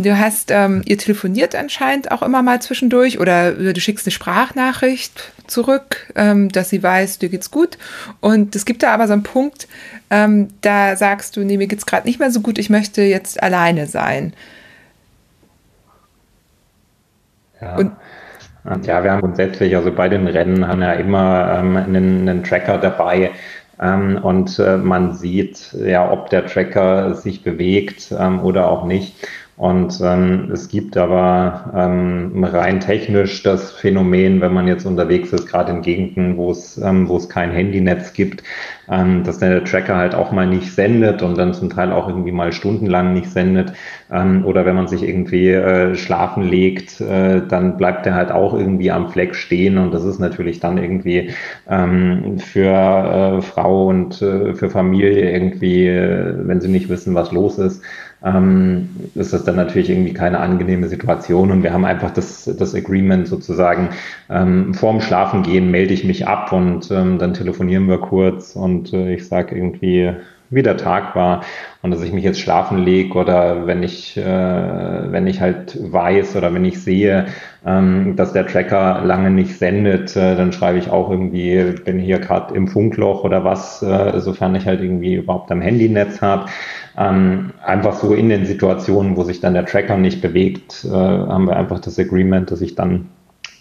Du 0.03 0.19
hast, 0.19 0.51
ähm, 0.51 0.83
ihr 0.85 0.99
telefoniert 0.99 1.55
anscheinend 1.55 2.11
auch 2.11 2.23
immer 2.23 2.43
mal 2.43 2.61
zwischendurch 2.61 3.19
oder 3.19 3.53
du 3.53 3.81
schickst 3.81 4.07
eine 4.07 4.13
Sprachnachricht 4.13 5.33
zurück, 5.47 6.13
ähm, 6.17 6.49
dass 6.49 6.71
sie 6.71 6.83
weiß, 6.83 7.19
dir 7.19 7.29
geht's 7.29 7.51
gut. 7.51 7.79
Und 8.21 8.57
es 8.57 8.65
gibt 8.65 8.83
da 8.83 8.95
aber 8.95 9.07
so 9.07 9.13
einen 9.13 9.23
Punkt, 9.23 9.69
ähm, 10.11 10.49
da 10.61 10.97
sagst 10.97 11.37
du, 11.37 11.45
nee, 11.45 11.57
mir 11.57 11.67
geht's 11.67 11.87
gerade 11.87 12.07
nicht 12.07 12.19
mehr 12.19 12.31
so 12.31 12.41
gut, 12.41 12.59
ich 12.59 12.71
möchte 12.71 13.03
jetzt 13.03 13.43
alleine 13.43 13.87
sein. 13.87 14.33
Ja. 17.61 17.77
Und 17.77 18.87
ja, 18.87 19.03
wir 19.03 19.11
haben 19.11 19.21
grundsätzlich, 19.21 19.75
also 19.75 19.91
bei 19.91 20.09
den 20.09 20.27
Rennen 20.27 20.69
haben 20.69 20.81
wir 20.81 20.89
ja 20.89 20.93
immer 20.95 21.59
ähm, 21.59 21.77
einen, 21.77 22.29
einen 22.29 22.45
Tracker 22.45 22.77
dabei, 22.79 23.33
ähm, 23.81 24.19
und 24.23 24.59
äh, 24.59 24.77
man 24.77 25.15
sieht 25.15 25.73
ja, 25.73 26.11
ob 26.11 26.29
der 26.31 26.47
Tracker 26.47 27.15
sich 27.15 27.43
bewegt 27.43 28.13
ähm, 28.19 28.41
oder 28.41 28.69
auch 28.71 28.85
nicht. 28.85 29.15
Und 29.61 30.01
ähm, 30.03 30.51
es 30.51 30.69
gibt 30.69 30.97
aber 30.97 31.71
ähm, 31.77 32.45
rein 32.45 32.81
technisch 32.81 33.43
das 33.43 33.71
Phänomen, 33.73 34.41
wenn 34.41 34.55
man 34.55 34.67
jetzt 34.67 34.87
unterwegs 34.87 35.35
ist, 35.35 35.47
gerade 35.47 35.71
in 35.73 35.83
Gegenden, 35.83 36.39
wo 36.39 36.51
es, 36.51 36.79
ähm, 36.79 37.07
wo 37.11 37.19
es 37.19 37.29
kein 37.29 37.51
Handynetz 37.51 38.15
gibt, 38.15 38.43
ähm, 38.91 39.23
dass 39.23 39.39
der 39.39 39.65
Tracker 39.65 39.97
halt 39.97 40.15
auch 40.15 40.33
mal 40.33 40.47
nicht 40.47 40.73
sendet 40.75 41.23
und 41.23 41.39
dann 41.39 41.55
zum 41.55 41.71
Teil 41.71 41.93
auch 41.93 42.09
irgendwie 42.09 42.33
mal 42.33 42.53
stundenlang 42.53 43.13
nicht 43.13 43.31
sendet. 43.31 43.73
Ähm, 44.13 44.45
oder 44.45 44.67
wenn 44.67 44.75
man 44.75 44.89
sich 44.89 45.03
irgendwie 45.03 45.51
äh, 45.51 45.95
schlafen 45.95 46.43
legt, 46.43 47.01
äh, 47.01 47.43
dann 47.47 47.77
bleibt 47.77 48.05
der 48.07 48.15
halt 48.15 48.33
auch 48.33 48.55
irgendwie 48.55 48.91
am 48.91 49.09
Fleck 49.09 49.35
stehen. 49.35 49.79
Und 49.79 49.95
das 49.95 50.05
ist 50.05 50.19
natürlich 50.19 50.59
dann 50.61 50.79
irgendwie 50.79 51.31
ähm, 51.69 52.39
für 52.39 53.39
äh, 53.39 53.43
Frau 53.43 53.87
und 53.87 54.21
äh, 54.21 54.55
für 54.55 54.71
Familie 54.71 55.31
irgendwie, 55.31 55.87
äh, 55.87 56.35
wenn 56.39 56.61
sie 56.61 56.69
nicht 56.69 56.89
wissen, 56.89 57.15
was 57.15 57.31
los 57.31 57.59
ist, 57.59 57.83
ähm, 58.23 58.91
ist 59.15 59.33
das 59.33 59.45
dann 59.45 59.57
natürlich 59.57 59.91
irgendwie 59.91 60.13
keine 60.13 60.41
angenehme 60.41 60.89
Situation. 60.89 61.51
Und 61.51 61.63
wir 61.63 61.73
haben 61.73 61.85
einfach 61.85 62.11
das, 62.11 62.45
das 62.45 62.75
Agreement 62.75 63.29
sozusagen, 63.29 63.91
ähm, 64.29 64.75
vorm 64.75 65.01
Schlafengehen 65.01 65.71
melde 65.71 65.95
ich 65.95 66.05
mich 66.05 66.27
ab 66.27 66.53
und 66.53 66.91
ähm, 66.91 67.19
dann 67.19 67.35
telefonieren 67.35 67.89
wir 67.89 67.99
kurz 67.99 68.57
und 68.57 68.80
äh, 68.93 69.15
ich 69.15 69.29
sage 69.29 69.55
irgendwie, 69.55 70.13
wie 70.51 70.63
der 70.63 70.77
Tag 70.77 71.15
war 71.15 71.43
und 71.83 71.93
dass 71.93 72.03
ich 72.03 72.13
mich 72.13 72.25
jetzt 72.25 72.41
schlafen 72.41 72.79
lege 72.79 73.17
oder 73.17 73.67
wenn 73.67 73.83
ich, 73.83 74.17
äh, 74.17 74.23
wenn 74.25 75.27
ich 75.27 75.41
halt 75.41 75.79
weiß 75.81 76.37
oder 76.37 76.53
wenn 76.53 76.65
ich 76.65 76.83
sehe, 76.83 77.27
ähm, 77.65 78.17
dass 78.17 78.33
der 78.33 78.47
Tracker 78.47 79.03
lange 79.05 79.31
nicht 79.31 79.57
sendet, 79.57 80.17
äh, 80.17 80.35
dann 80.35 80.53
schreibe 80.53 80.79
ich 80.79 80.91
auch 80.91 81.09
irgendwie, 81.09 81.75
bin 81.85 81.99
hier 81.99 82.19
gerade 82.19 82.55
im 82.55 82.67
Funkloch 82.67 83.23
oder 83.23 83.45
was, 83.45 83.83
äh, 83.83 84.19
sofern 84.21 84.55
ich 84.57 84.67
halt 84.67 84.81
irgendwie 84.81 85.15
überhaupt 85.15 85.51
am 85.53 85.61
Handynetz 85.61 86.21
habe. 86.21 86.47
Ähm, 86.99 87.53
einfach 87.65 87.95
so 87.95 88.15
in 88.15 88.29
den 88.29 88.45
Situationen, 88.45 89.17
wo 89.17 89.23
sich 89.23 89.41
dann 89.41 89.55
der 89.55 89.67
Tracker 89.67 89.97
nicht 89.97 90.21
bewegt, 90.21 90.85
äh, 90.85 90.91
haben 90.91 91.47
wir 91.47 91.57
einfach 91.57 91.79
das 91.79 91.99
Agreement, 91.99 92.51
dass 92.51 92.61
ich 92.61 92.75
dann 92.75 93.07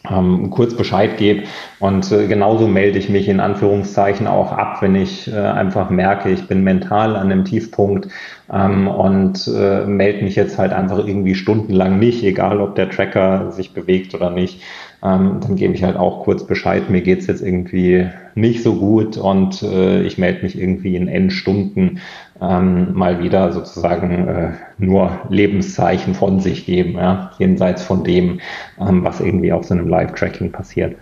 ähm, 0.10 0.50
kurz 0.50 0.76
Bescheid 0.76 1.18
gebe. 1.18 1.44
Und 1.80 2.12
äh, 2.12 2.28
genauso 2.28 2.68
melde 2.68 3.00
ich 3.00 3.10
mich 3.10 3.28
in 3.28 3.40
Anführungszeichen 3.40 4.28
auch 4.28 4.52
ab, 4.52 4.82
wenn 4.82 4.96
ich 4.96 5.32
äh, 5.32 5.36
einfach 5.36 5.90
merke, 5.90 6.30
ich 6.30 6.48
bin 6.48 6.64
mental 6.64 7.16
an 7.16 7.32
einem 7.32 7.46
Tiefpunkt 7.46 8.08
ähm, 8.52 8.88
und 8.88 9.48
äh, 9.48 9.86
melde 9.86 10.24
mich 10.24 10.36
jetzt 10.36 10.58
halt 10.58 10.74
einfach 10.74 11.00
irgendwie 11.00 11.36
stundenlang 11.36 12.00
nicht, 12.00 12.24
egal 12.24 12.62
ob 12.62 12.76
der 12.76 12.90
Tracker 12.90 13.52
sich 13.52 13.74
bewegt 13.74 14.14
oder 14.14 14.30
nicht. 14.30 14.62
Ähm, 15.02 15.40
dann 15.42 15.56
gebe 15.56 15.74
ich 15.74 15.84
halt 15.84 15.96
auch 15.96 16.24
kurz 16.24 16.46
Bescheid, 16.46 16.90
mir 16.90 17.02
geht's 17.02 17.28
jetzt 17.28 17.42
irgendwie 17.42 18.10
nicht 18.36 18.64
so 18.64 18.76
gut 18.76 19.16
und 19.16 19.64
äh, 19.64 20.02
ich 20.04 20.18
melde 20.18 20.44
mich 20.44 20.60
irgendwie 20.60 20.96
in 20.96 21.08
N 21.08 21.30
Stunden 21.30 22.02
ähm, 22.42 22.94
mal 22.94 23.24
wieder 23.24 23.54
sozusagen 23.54 24.28
äh, 24.28 24.52
nur 24.78 25.22
Lebenszeichen 25.30 26.16
von 26.16 26.42
sich 26.42 26.66
geben, 26.66 26.94
ja, 26.94 27.32
jenseits 27.38 27.84
von 27.84 28.04
dem, 28.04 28.42
ähm, 28.80 29.04
was 29.04 29.22
irgendwie 29.22 29.54
auf 29.54 29.66
so 29.66 29.74
einem 29.74 29.88
Live-Tracking 29.88 30.52
passiert. 30.52 30.96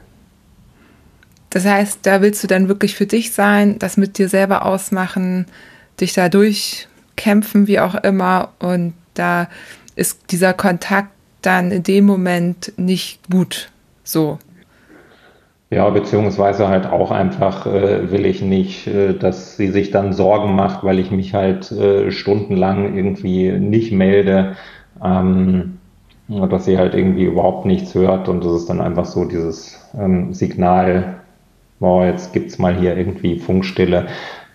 Das 1.49 1.65
heißt, 1.65 1.99
da 2.03 2.21
willst 2.21 2.43
du 2.43 2.47
dann 2.47 2.67
wirklich 2.67 2.95
für 2.95 3.07
dich 3.07 3.31
sein, 3.31 3.79
das 3.79 3.97
mit 3.97 4.19
dir 4.19 4.29
selber 4.29 4.65
ausmachen, 4.65 5.47
dich 5.99 6.13
da 6.13 6.29
durchkämpfen, 6.29 7.65
wie 7.65 7.79
auch 7.79 7.95
immer, 7.95 8.49
und 8.59 8.93
da 9.15 9.47
ist 9.95 10.31
dieser 10.31 10.53
Kontakt 10.53 11.09
dann 11.41 11.71
in 11.71 11.81
dem 11.81 12.05
Moment 12.05 12.73
nicht 12.77 13.19
gut 13.31 13.71
so. 14.07 14.37
Ja, 15.69 15.89
beziehungsweise 15.89 16.69
halt 16.69 16.85
auch 16.85 17.11
einfach 17.11 17.65
äh, 17.65 18.09
will 18.09 18.25
ich 18.25 18.41
nicht, 18.41 18.87
äh, 18.87 19.13
dass 19.13 19.57
sie 19.57 19.67
sich 19.67 19.91
dann 19.91 20.13
Sorgen 20.13 20.55
macht, 20.55 20.83
weil 20.83 20.97
ich 20.97 21.11
mich 21.11 21.33
halt 21.33 21.71
äh, 21.73 22.09
stundenlang 22.09 22.95
irgendwie 22.95 23.51
nicht 23.51 23.91
melde, 23.91 24.55
ähm, 25.03 25.79
dass 26.27 26.65
sie 26.65 26.77
halt 26.77 26.93
irgendwie 26.93 27.25
überhaupt 27.25 27.65
nichts 27.65 27.93
hört 27.95 28.29
und 28.29 28.45
das 28.45 28.53
ist 28.53 28.69
dann 28.69 28.79
einfach 28.79 29.05
so 29.05 29.25
dieses 29.25 29.77
ähm, 29.99 30.33
Signal, 30.33 31.21
wow, 31.79 32.05
jetzt 32.05 32.31
gibt's 32.31 32.57
mal 32.59 32.75
hier 32.75 32.95
irgendwie 32.95 33.37
Funkstille 33.37 34.07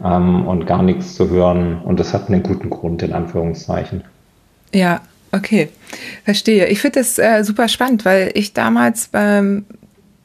ähm, 0.03 0.47
und 0.47 0.67
gar 0.67 0.83
nichts 0.83 1.15
zu 1.15 1.29
hören 1.29 1.83
und 1.85 2.01
das 2.01 2.15
hat 2.15 2.29
einen 2.29 2.43
guten 2.43 2.71
Grund 2.71 3.03
in 3.03 3.13
Anführungszeichen. 3.13 4.03
Ja, 4.75 5.03
okay, 5.33 5.69
verstehe. 6.25 6.69
Ich 6.69 6.81
finde 6.81 7.01
das 7.01 7.19
äh, 7.19 7.43
super 7.43 7.69
spannend, 7.69 8.05
weil 8.05 8.31
ich 8.35 8.53
damals 8.53 9.09
beim 9.09 9.65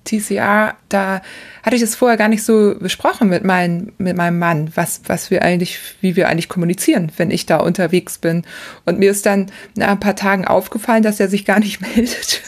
TCR, 0.03 0.75
da 0.89 1.21
hatte 1.67 1.75
ich 1.75 1.81
das 1.81 1.95
vorher 1.95 2.15
gar 2.15 2.29
nicht 2.29 2.45
so 2.45 2.75
besprochen 2.79 3.27
mit, 3.27 3.43
mein, 3.43 3.91
mit 3.97 4.15
meinem 4.15 4.39
Mann, 4.39 4.71
was, 4.75 5.01
was 5.07 5.29
wir 5.31 5.41
eigentlich, 5.41 5.77
wie 5.99 6.15
wir 6.15 6.29
eigentlich 6.29 6.47
kommunizieren, 6.47 7.11
wenn 7.17 7.29
ich 7.29 7.45
da 7.45 7.57
unterwegs 7.57 8.19
bin. 8.19 8.45
Und 8.85 8.99
mir 8.99 9.11
ist 9.11 9.25
dann 9.25 9.51
nach 9.75 9.89
ein 9.89 9.99
paar 9.99 10.15
Tagen 10.15 10.45
aufgefallen, 10.45 11.03
dass 11.03 11.19
er 11.19 11.27
sich 11.27 11.43
gar 11.43 11.59
nicht 11.59 11.81
meldet. 11.95 12.41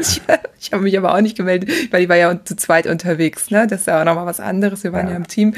ich, 0.00 0.22
ich 0.58 0.72
habe 0.72 0.84
mich 0.84 0.96
aber 0.96 1.14
auch 1.14 1.20
nicht 1.20 1.36
gemeldet, 1.36 1.70
weil 1.90 2.04
ich 2.04 2.08
war 2.08 2.16
ja 2.16 2.42
zu 2.42 2.56
zweit 2.56 2.86
unterwegs. 2.86 3.50
Ne? 3.50 3.66
Das 3.66 3.80
ist 3.80 3.86
ja 3.88 4.00
auch 4.00 4.06
nochmal 4.06 4.24
was 4.24 4.40
anderes. 4.40 4.84
Wir 4.84 4.94
waren 4.94 5.08
ja. 5.08 5.10
ja 5.10 5.16
im 5.18 5.28
Team. 5.28 5.52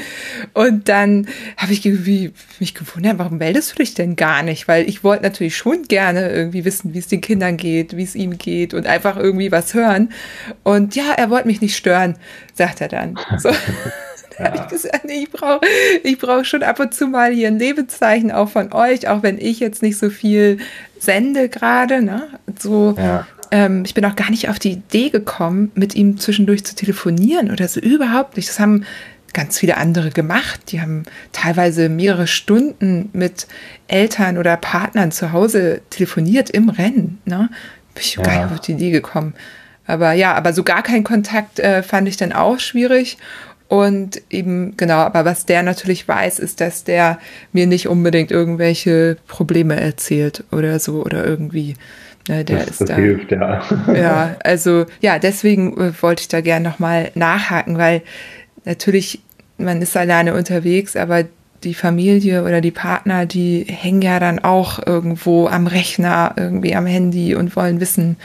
Und 0.53 0.89
dann 0.89 1.29
habe 1.55 1.71
ich 1.71 1.85
irgendwie 1.85 2.33
mich 2.59 2.73
gewundert, 2.73 3.17
warum 3.17 3.37
meldest 3.37 3.71
du 3.71 3.75
dich 3.75 3.93
denn 3.93 4.17
gar 4.17 4.43
nicht? 4.43 4.67
Weil 4.67 4.89
ich 4.89 5.05
wollte 5.05 5.23
natürlich 5.23 5.55
schon 5.55 5.83
gerne 5.83 6.29
irgendwie 6.31 6.65
wissen, 6.65 6.93
wie 6.93 6.99
es 6.99 7.07
den 7.07 7.21
Kindern 7.21 7.55
geht, 7.55 7.95
wie 7.95 8.03
es 8.03 8.13
ihm 8.13 8.37
geht 8.37 8.73
und 8.73 8.87
einfach 8.87 9.15
irgendwie 9.15 9.53
was 9.53 9.73
hören. 9.73 10.11
Und 10.63 10.97
ja, 10.97 11.13
er 11.15 11.29
wollte 11.29 11.47
mich 11.47 11.61
nicht 11.61 11.77
stören, 11.77 12.17
sagt 12.53 12.72
er 12.81 12.87
dann. 12.87 13.19
So. 13.37 13.49
Da 14.35 14.45
habe 14.45 14.57
ich 14.57 14.67
gesagt, 14.67 15.05
nee, 15.05 15.23
ich 15.23 15.31
brauche 15.31 15.61
ich 16.03 16.17
brauch 16.17 16.43
schon 16.43 16.63
ab 16.63 16.79
und 16.79 16.91
zu 16.91 17.05
mal 17.05 17.31
hier 17.31 17.49
ein 17.49 17.59
Lebenszeichen 17.59 18.31
auch 18.31 18.49
von 18.49 18.73
euch, 18.73 19.07
auch 19.07 19.21
wenn 19.21 19.37
ich 19.37 19.59
jetzt 19.59 19.83
nicht 19.83 19.95
so 19.97 20.09
viel 20.09 20.57
sende 20.97 21.49
gerade. 21.49 22.01
Ne? 22.01 22.29
So, 22.59 22.95
ja. 22.97 23.27
ähm, 23.51 23.83
ich 23.85 23.93
bin 23.93 24.03
auch 24.05 24.15
gar 24.15 24.31
nicht 24.31 24.49
auf 24.49 24.57
die 24.57 24.71
Idee 24.71 25.09
gekommen, 25.11 25.71
mit 25.75 25.93
ihm 25.93 26.17
zwischendurch 26.17 26.65
zu 26.65 26.73
telefonieren 26.73 27.51
oder 27.51 27.67
so. 27.67 27.79
Überhaupt 27.79 28.35
nicht. 28.35 28.49
Das 28.49 28.59
haben 28.59 28.85
ganz 29.33 29.59
viele 29.59 29.77
andere 29.77 30.11
gemacht. 30.11 30.71
Die 30.71 30.81
haben 30.81 31.03
teilweise 31.31 31.89
mehrere 31.89 32.27
Stunden 32.27 33.09
mit 33.13 33.47
Eltern 33.87 34.37
oder 34.37 34.55
Partnern 34.57 35.11
zu 35.11 35.31
Hause 35.31 35.81
telefoniert 35.89 36.49
im 36.49 36.69
Rennen. 36.69 37.21
Ne? 37.25 37.49
Bin 37.93 38.03
ich 38.03 38.15
ja. 38.15 38.23
gar 38.23 38.43
nicht 38.43 38.53
auf 38.53 38.59
die 38.61 38.73
Idee 38.73 38.91
gekommen. 38.91 39.33
Aber 39.85 40.13
ja, 40.13 40.33
aber 40.33 40.53
so 40.53 40.63
gar 40.63 40.83
kein 40.83 41.03
Kontakt 41.03 41.59
äh, 41.59 41.83
fand 41.83 42.07
ich 42.07 42.17
dann 42.17 42.31
auch 42.31 42.59
schwierig. 42.59 43.17
Und 43.67 44.21
eben, 44.29 44.77
genau, 44.77 44.97
aber 44.97 45.25
was 45.25 45.45
der 45.45 45.63
natürlich 45.63 46.07
weiß, 46.07 46.39
ist, 46.39 46.61
dass 46.61 46.83
der 46.83 47.17
mir 47.53 47.65
nicht 47.65 47.87
unbedingt 47.87 48.31
irgendwelche 48.31 49.17
Probleme 49.27 49.79
erzählt 49.79 50.43
oder 50.51 50.79
so 50.79 51.03
oder 51.03 51.25
irgendwie. 51.25 51.75
Ne, 52.29 52.45
der 52.45 52.59
das, 52.59 52.67
ist 52.67 52.81
das 52.81 52.89
da, 52.89 52.95
hilft, 52.95 53.31
ja. 53.31 53.63
Ja, 53.93 54.35
also 54.43 54.85
ja, 55.01 55.19
deswegen 55.19 55.77
äh, 55.77 55.91
wollte 56.01 56.21
ich 56.21 56.27
da 56.29 56.39
gerne 56.39 56.69
nochmal 56.69 57.11
nachhaken, 57.15 57.77
weil 57.77 58.01
natürlich, 58.63 59.21
man 59.57 59.81
ist 59.81 59.97
alleine 59.97 60.33
unterwegs, 60.33 60.95
aber 60.95 61.25
die 61.63 61.73
Familie 61.73 62.43
oder 62.43 62.61
die 62.61 62.71
Partner, 62.71 63.25
die 63.25 63.65
hängen 63.67 64.01
ja 64.01 64.19
dann 64.19 64.39
auch 64.39 64.85
irgendwo 64.85 65.47
am 65.47 65.67
Rechner, 65.67 66.33
irgendwie 66.37 66.75
am 66.75 66.85
Handy 66.85 67.35
und 67.35 67.55
wollen 67.55 67.79
wissen, 67.79 68.17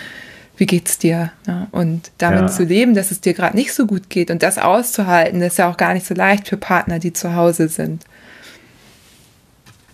wie 0.58 0.66
geht's 0.66 0.98
dir? 0.98 1.30
Ja, 1.46 1.68
und 1.70 2.10
damit 2.18 2.40
ja. 2.40 2.46
zu 2.48 2.64
leben, 2.64 2.94
dass 2.94 3.10
es 3.10 3.20
dir 3.20 3.32
gerade 3.32 3.56
nicht 3.56 3.72
so 3.72 3.86
gut 3.86 4.10
geht 4.10 4.30
und 4.30 4.42
das 4.42 4.58
auszuhalten, 4.58 5.40
ist 5.40 5.58
ja 5.58 5.70
auch 5.70 5.76
gar 5.76 5.94
nicht 5.94 6.06
so 6.06 6.14
leicht 6.14 6.48
für 6.48 6.56
Partner, 6.56 6.98
die 6.98 7.12
zu 7.12 7.34
Hause 7.34 7.68
sind. 7.68 8.04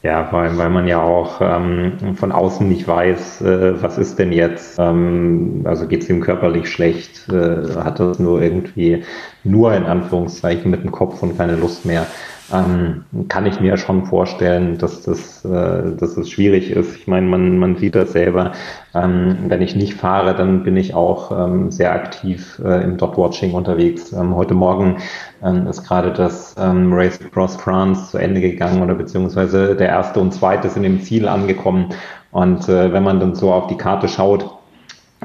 Ja, 0.02 0.26
vor 0.26 0.40
allem, 0.40 0.58
weil 0.58 0.68
man 0.68 0.86
ja 0.86 1.02
auch 1.02 1.40
ähm, 1.40 2.14
von 2.16 2.30
außen 2.30 2.68
nicht 2.68 2.86
weiß, 2.86 3.40
äh, 3.40 3.82
was 3.82 3.96
ist 3.96 4.18
denn 4.18 4.32
jetzt? 4.32 4.78
Ähm, 4.78 5.62
also 5.64 5.86
geht 5.86 6.02
es 6.02 6.10
ihm 6.10 6.20
körperlich 6.20 6.68
schlecht? 6.68 7.26
Äh, 7.30 7.74
hat 7.76 8.00
er 8.00 8.12
nur 8.18 8.42
irgendwie 8.42 9.02
nur 9.44 9.72
in 9.72 9.84
Anführungszeichen 9.84 10.70
mit 10.70 10.82
dem 10.82 10.92
Kopf 10.92 11.22
und 11.22 11.38
keine 11.38 11.56
Lust 11.56 11.86
mehr? 11.86 12.06
Ähm, 12.53 13.05
kann 13.28 13.47
ich 13.47 13.61
mir 13.61 13.76
schon 13.76 14.05
vorstellen, 14.05 14.76
dass 14.78 15.03
das, 15.03 15.45
äh, 15.45 15.97
dass 15.97 16.14
das 16.14 16.28
schwierig 16.28 16.70
ist. 16.70 16.97
Ich 16.97 17.07
meine, 17.07 17.26
man, 17.26 17.59
man 17.59 17.76
sieht 17.76 17.95
das 17.95 18.12
selber. 18.12 18.53
Ähm, 18.95 19.36
wenn 19.49 19.62
ich 19.62 19.74
nicht 19.74 19.95
fahre, 19.95 20.34
dann 20.34 20.62
bin 20.62 20.76
ich 20.76 20.95
auch 20.95 21.30
ähm, 21.32 21.70
sehr 21.70 21.92
aktiv 21.92 22.61
äh, 22.64 22.82
im 22.82 22.97
Dot-Watching 22.97 23.53
unterwegs. 23.53 24.12
Ähm, 24.12 24.34
heute 24.34 24.55
Morgen 24.55 24.99
ähm, 25.42 25.66
ist 25.66 25.84
gerade 25.84 26.12
das 26.12 26.55
ähm, 26.59 26.92
Race 26.92 27.18
Across 27.24 27.57
France 27.57 28.11
zu 28.11 28.18
Ende 28.18 28.40
gegangen 28.40 28.82
oder 28.82 28.95
beziehungsweise 28.95 29.74
der 29.74 29.88
erste 29.88 30.20
und 30.20 30.32
zweite 30.32 30.68
sind 30.68 30.84
im 30.84 31.01
Ziel 31.01 31.28
angekommen. 31.28 31.90
Und 32.30 32.68
äh, 32.68 32.92
wenn 32.92 33.05
man 33.05 33.20
dann 33.20 33.34
so 33.34 33.53
auf 33.53 33.68
die 33.68 33.76
Karte 33.76 34.09
schaut, 34.09 34.51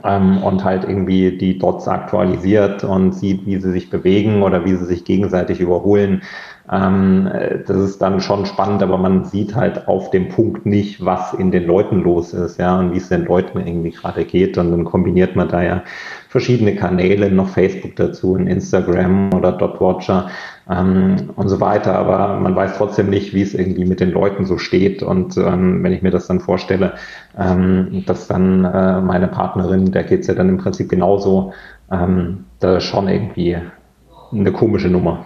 ähm, 0.04 0.43
und 0.43 0.64
halt 0.64 0.84
irgendwie 0.84 1.38
die 1.38 1.58
Dots 1.58 1.88
aktualisiert 1.88 2.84
und 2.84 3.14
sieht, 3.14 3.45
wie 3.45 3.60
sie 3.60 3.72
sich 3.72 3.89
bewegen 3.89 4.43
oder 4.43 4.66
wie 4.66 4.76
sie 4.76 4.86
sich 4.86 5.06
gegenseitig 5.06 5.60
überholen, 5.60 6.22
ähm, 6.72 7.30
das 7.66 7.78
ist 7.78 8.02
dann 8.02 8.22
schon 8.22 8.45
spannend, 8.45 8.84
aber 8.84 8.97
man 8.97 9.26
sieht 9.26 9.56
halt 9.56 9.88
auf 9.88 10.12
dem 10.12 10.30
Punkt 10.30 10.66
nicht, 10.68 11.04
was 11.04 11.34
in 11.34 11.52
den 11.52 11.66
Leuten 11.66 12.02
los 12.02 12.34
ist, 12.34 12.60
ja, 12.60 12.78
und 12.78 12.93
wie 12.93 12.97
es 12.97 13.10
den 13.10 13.26
Leuten 13.26 13.60
irgendwie 13.60 13.89
gerade 13.89 14.24
geht. 14.24 14.58
Und 14.58 14.72
dann 14.72 14.86
kombiniert 14.86 15.36
man 15.36 15.50
da 15.50 15.64
ja 15.64 15.84
verschiedene 16.28 16.76
Kanäle, 16.76 17.32
noch 17.32 17.50
Facebook 17.50 17.95
dazu, 17.95 18.36
ein 18.36 18.45
Instagram 18.45 19.34
oder 19.34 19.52
Dotwatcher 19.54 20.30
ähm, 20.70 21.30
und 21.36 21.49
so 21.49 21.59
weiter. 21.59 21.95
Aber 21.95 22.39
man 22.39 22.55
weiß 22.55 22.78
trotzdem 22.78 23.09
nicht, 23.09 23.34
wie 23.34 23.41
es 23.41 23.53
irgendwie 23.53 23.86
mit 23.86 23.99
den 23.99 24.11
Leuten 24.11 24.45
so 24.45 24.57
steht. 24.57 25.03
Und 25.03 25.38
ähm, 25.38 25.84
wenn 25.84 25.91
ich 25.91 26.01
mir 26.01 26.11
das 26.11 26.28
dann 26.28 26.39
vorstelle, 26.39 26.93
ähm, 27.38 28.03
dass 28.05 28.28
dann 28.28 28.63
äh, 28.65 29.01
meine 29.01 29.28
Partnerin, 29.28 29.91
der 29.91 30.03
geht's 30.03 30.28
ja 30.28 30.36
dann 30.36 30.49
im 30.49 30.57
Prinzip 30.57 30.89
genauso, 30.89 31.53
ähm, 31.91 32.45
da 32.59 32.78
ist 32.78 32.84
schon 32.84 33.07
irgendwie 33.07 33.57
eine 34.32 34.51
komische 34.51 34.89
Nummer. 34.89 35.26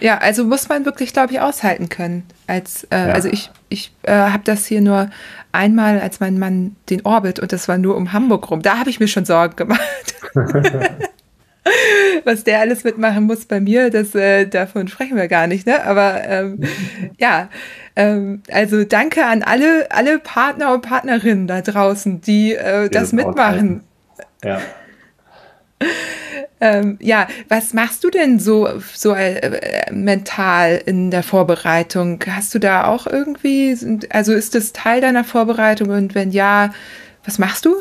Ja, 0.00 0.18
also 0.18 0.44
muss 0.44 0.68
man 0.68 0.84
wirklich, 0.84 1.12
glaube 1.12 1.32
ich, 1.32 1.40
aushalten 1.40 1.88
können. 1.88 2.24
Als, 2.46 2.84
äh, 2.90 3.08
ja. 3.08 3.14
Also 3.14 3.28
ich, 3.28 3.50
ich 3.70 3.92
äh, 4.02 4.12
habe 4.12 4.42
das 4.44 4.66
hier 4.66 4.82
nur 4.82 5.08
einmal, 5.52 5.98
als 6.00 6.20
mein 6.20 6.38
Mann 6.38 6.76
den 6.90 7.06
Orbit, 7.06 7.40
und 7.40 7.52
das 7.52 7.68
war 7.68 7.78
nur 7.78 7.96
um 7.96 8.12
Hamburg 8.12 8.50
rum, 8.50 8.60
da 8.60 8.78
habe 8.78 8.90
ich 8.90 9.00
mir 9.00 9.08
schon 9.08 9.24
Sorgen 9.24 9.56
gemacht. 9.56 9.80
Was 12.24 12.44
der 12.44 12.60
alles 12.60 12.84
mitmachen 12.84 13.24
muss 13.24 13.46
bei 13.46 13.60
mir, 13.60 13.90
das, 13.90 14.14
äh, 14.14 14.46
davon 14.46 14.88
sprechen 14.88 15.16
wir 15.16 15.28
gar 15.28 15.46
nicht, 15.46 15.66
ne? 15.66 15.84
Aber 15.84 16.22
ähm, 16.24 16.60
ja, 17.18 17.48
ähm, 17.96 18.42
also 18.50 18.84
danke 18.84 19.24
an 19.24 19.42
alle, 19.42 19.90
alle 19.90 20.18
Partner 20.18 20.74
und 20.74 20.82
Partnerinnen 20.82 21.46
da 21.46 21.62
draußen, 21.62 22.20
die 22.20 22.54
äh, 22.54 22.88
das, 22.88 23.12
mitmachen. 23.12 23.82
Ja. 24.42 24.60
ähm, 26.60 26.98
ja, 27.00 27.28
was 27.48 27.72
machst 27.72 28.04
du 28.04 28.10
denn 28.10 28.38
so, 28.38 28.68
so 28.92 29.14
äh, 29.14 29.90
mental 29.92 30.80
in 30.84 31.10
der 31.10 31.22
Vorbereitung? 31.22 32.20
Hast 32.28 32.54
du 32.54 32.58
da 32.58 32.86
auch 32.86 33.06
irgendwie, 33.06 33.76
also 34.10 34.32
ist 34.32 34.54
das 34.54 34.72
Teil 34.72 35.00
deiner 35.00 35.24
Vorbereitung 35.24 35.90
und 35.90 36.14
wenn 36.14 36.30
ja, 36.30 36.72
was 37.24 37.38
machst 37.38 37.64
du? 37.64 37.76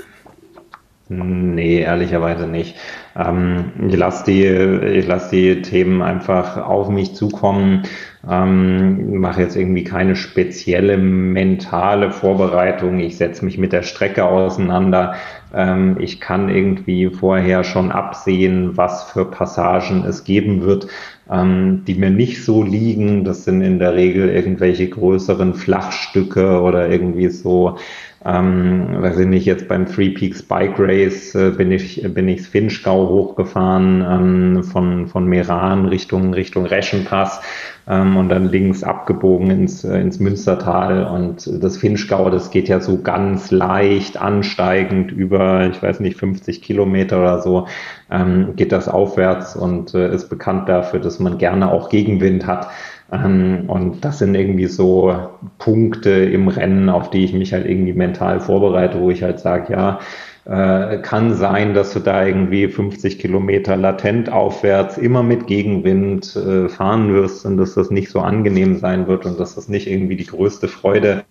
Nee, 1.09 1.81
ehrlicherweise 1.81 2.47
nicht. 2.47 2.75
Ähm, 3.15 3.71
ich 3.87 3.95
lasse 3.95 4.25
die, 4.25 4.43
ich 4.43 5.07
lass 5.07 5.29
die 5.29 5.61
Themen 5.61 6.01
einfach 6.01 6.57
auf 6.57 6.89
mich 6.89 7.13
zukommen. 7.15 7.83
Ähm, 8.29 9.19
mache 9.19 9.41
jetzt 9.41 9.57
irgendwie 9.57 9.83
keine 9.83 10.15
spezielle 10.15 10.97
mentale 10.97 12.11
Vorbereitung. 12.11 12.99
Ich 12.99 13.17
setze 13.17 13.43
mich 13.43 13.57
mit 13.57 13.73
der 13.73 13.83
Strecke 13.83 14.23
auseinander. 14.25 15.15
Ähm, 15.53 15.97
ich 15.99 16.19
kann 16.21 16.49
irgendwie 16.49 17.09
vorher 17.09 17.63
schon 17.63 17.91
absehen, 17.91 18.77
was 18.77 19.03
für 19.03 19.25
Passagen 19.25 20.05
es 20.05 20.23
geben 20.23 20.63
wird, 20.63 20.87
ähm, 21.29 21.83
die 21.85 21.95
mir 21.95 22.09
nicht 22.09 22.43
so 22.43 22.63
liegen. 22.63 23.25
Das 23.25 23.43
sind 23.43 23.61
in 23.61 23.77
der 23.77 23.93
Regel 23.93 24.29
irgendwelche 24.29 24.87
größeren 24.87 25.53
Flachstücke 25.53 26.61
oder 26.61 26.89
irgendwie 26.89 27.27
so 27.29 27.77
ähm, 28.25 29.01
weiß 29.01 29.19
ich 29.19 29.27
nicht, 29.27 29.45
jetzt 29.45 29.67
beim 29.67 29.85
Three 29.85 30.09
Peaks 30.09 30.41
Bike 30.43 30.75
Race 30.77 31.35
äh, 31.35 31.51
bin 31.51 31.71
ich 31.71 32.01
bin 32.13 32.27
ich 32.27 32.43
Finchgau 32.43 33.09
hochgefahren 33.09 34.05
ähm, 34.07 34.63
von 34.63 35.07
von 35.07 35.27
Meran 35.27 35.85
Richtung 35.85 36.33
Richtung 36.33 36.65
Reschenpass 36.65 37.41
ähm, 37.87 38.15
und 38.15 38.29
dann 38.29 38.49
links 38.49 38.83
abgebogen 38.83 39.49
ins 39.51 39.83
äh, 39.83 39.99
ins 39.99 40.19
Münstertal 40.19 41.05
und 41.05 41.49
das 41.61 41.77
Finchgau, 41.77 42.29
das 42.29 42.49
geht 42.49 42.69
ja 42.69 42.79
so 42.79 43.01
ganz 43.01 43.51
leicht 43.51 44.15
ansteigend 44.17 45.11
über 45.11 45.67
ich 45.67 45.83
weiß 45.83 45.99
nicht 45.99 46.17
50 46.17 46.61
Kilometer 46.61 47.19
oder 47.19 47.41
so 47.41 47.67
ähm, 48.09 48.55
geht 48.55 48.71
das 48.71 48.87
aufwärts 48.87 49.55
und 49.55 49.93
äh, 49.95 50.13
ist 50.13 50.29
bekannt 50.29 50.69
dafür, 50.69 50.99
dass 50.99 51.19
man 51.19 51.37
gerne 51.37 51.71
auch 51.71 51.89
Gegenwind 51.89 52.45
hat. 52.45 52.69
Ähm, 53.13 53.65
und 53.67 54.03
das 54.03 54.19
sind 54.19 54.35
irgendwie 54.35 54.65
so 54.65 55.15
Punkte 55.59 56.09
im 56.09 56.47
Rennen, 56.47 56.89
auf 56.89 57.09
die 57.09 57.23
ich 57.23 57.33
mich 57.33 57.53
halt 57.53 57.65
irgendwie 57.67 57.93
mental 57.93 58.39
vorbereite, 58.39 58.99
wo 58.99 59.11
ich 59.11 59.21
halt 59.23 59.39
sage, 59.39 59.73
ja, 59.73 59.99
äh, 60.45 60.97
kann 60.97 61.35
sein, 61.35 61.73
dass 61.73 61.93
du 61.93 61.99
da 61.99 62.25
irgendwie 62.25 62.67
50 62.67 63.17
Kilometer 63.19 63.77
latent 63.77 64.29
aufwärts 64.29 64.97
immer 64.97 65.23
mit 65.23 65.47
Gegenwind 65.47 66.35
äh, 66.35 66.67
fahren 66.67 67.13
wirst 67.13 67.45
und 67.45 67.57
dass 67.57 67.75
das 67.75 67.91
nicht 67.91 68.09
so 68.09 68.19
angenehm 68.19 68.75
sein 68.77 69.07
wird 69.07 69.25
und 69.25 69.39
dass 69.39 69.55
das 69.55 69.69
nicht 69.69 69.87
irgendwie 69.87 70.17
die 70.17 70.25
größte 70.25 70.67
Freude 70.67 71.23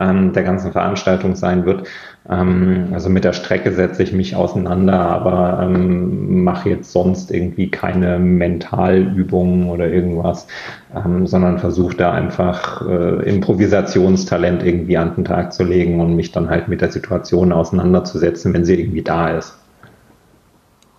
ähm, 0.00 0.32
der 0.32 0.44
ganzen 0.44 0.72
Veranstaltung 0.72 1.34
sein 1.34 1.66
wird. 1.66 1.86
Ähm, 2.28 2.88
also 2.92 3.10
mit 3.10 3.24
der 3.24 3.34
Strecke 3.34 3.72
setze 3.72 4.02
ich 4.02 4.12
mich 4.12 4.34
auseinander, 4.34 4.98
aber 4.98 5.60
ähm, 5.62 6.42
mache 6.42 6.70
jetzt 6.70 6.92
sonst 6.92 7.30
irgendwie 7.30 7.70
keine 7.70 8.18
Mentalübungen 8.18 9.68
oder 9.68 9.88
irgendwas, 9.88 10.46
ähm, 10.94 11.26
sondern 11.26 11.58
versuche 11.58 11.96
da 11.96 12.12
einfach 12.12 12.86
äh, 12.88 13.28
Improvisationstalent 13.28 14.62
irgendwie 14.62 14.96
an 14.96 15.14
den 15.14 15.24
Tag 15.24 15.52
zu 15.52 15.64
legen 15.64 16.00
und 16.00 16.16
mich 16.16 16.32
dann 16.32 16.48
halt 16.48 16.68
mit 16.68 16.80
der 16.80 16.90
Situation 16.90 17.52
auseinanderzusetzen, 17.52 18.54
wenn 18.54 18.64
sie 18.64 18.80
irgendwie 18.80 19.02
da 19.02 19.36
ist. 19.36 19.58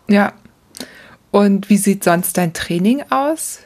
Ja. 0.08 0.34
Und 1.32 1.70
wie 1.70 1.78
sieht 1.78 2.04
sonst 2.04 2.38
dein 2.38 2.54
Training 2.54 3.04
aus? 3.10 3.64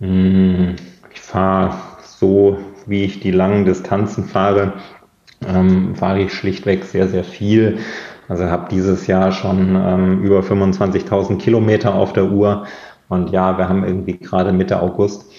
Hm, 0.00 0.74
ich 1.12 1.20
fahre 1.20 1.74
so, 2.02 2.58
wie 2.86 3.04
ich 3.04 3.20
die 3.20 3.30
langen 3.30 3.64
Distanzen 3.64 4.24
fahre, 4.24 4.72
ähm, 5.48 5.94
fahre 5.94 6.20
ich 6.20 6.32
schlichtweg 6.32 6.84
sehr, 6.84 7.08
sehr 7.08 7.24
viel. 7.24 7.78
Also 8.28 8.44
habe 8.46 8.68
dieses 8.70 9.06
Jahr 9.06 9.32
schon 9.32 9.76
ähm, 9.76 10.22
über 10.22 10.40
25.000 10.40 11.38
Kilometer 11.38 11.94
auf 11.94 12.12
der 12.12 12.30
Uhr. 12.30 12.66
Und 13.08 13.30
ja, 13.30 13.58
wir 13.58 13.68
haben 13.68 13.84
irgendwie 13.84 14.18
gerade 14.18 14.52
Mitte 14.52 14.80
August. 14.80 15.30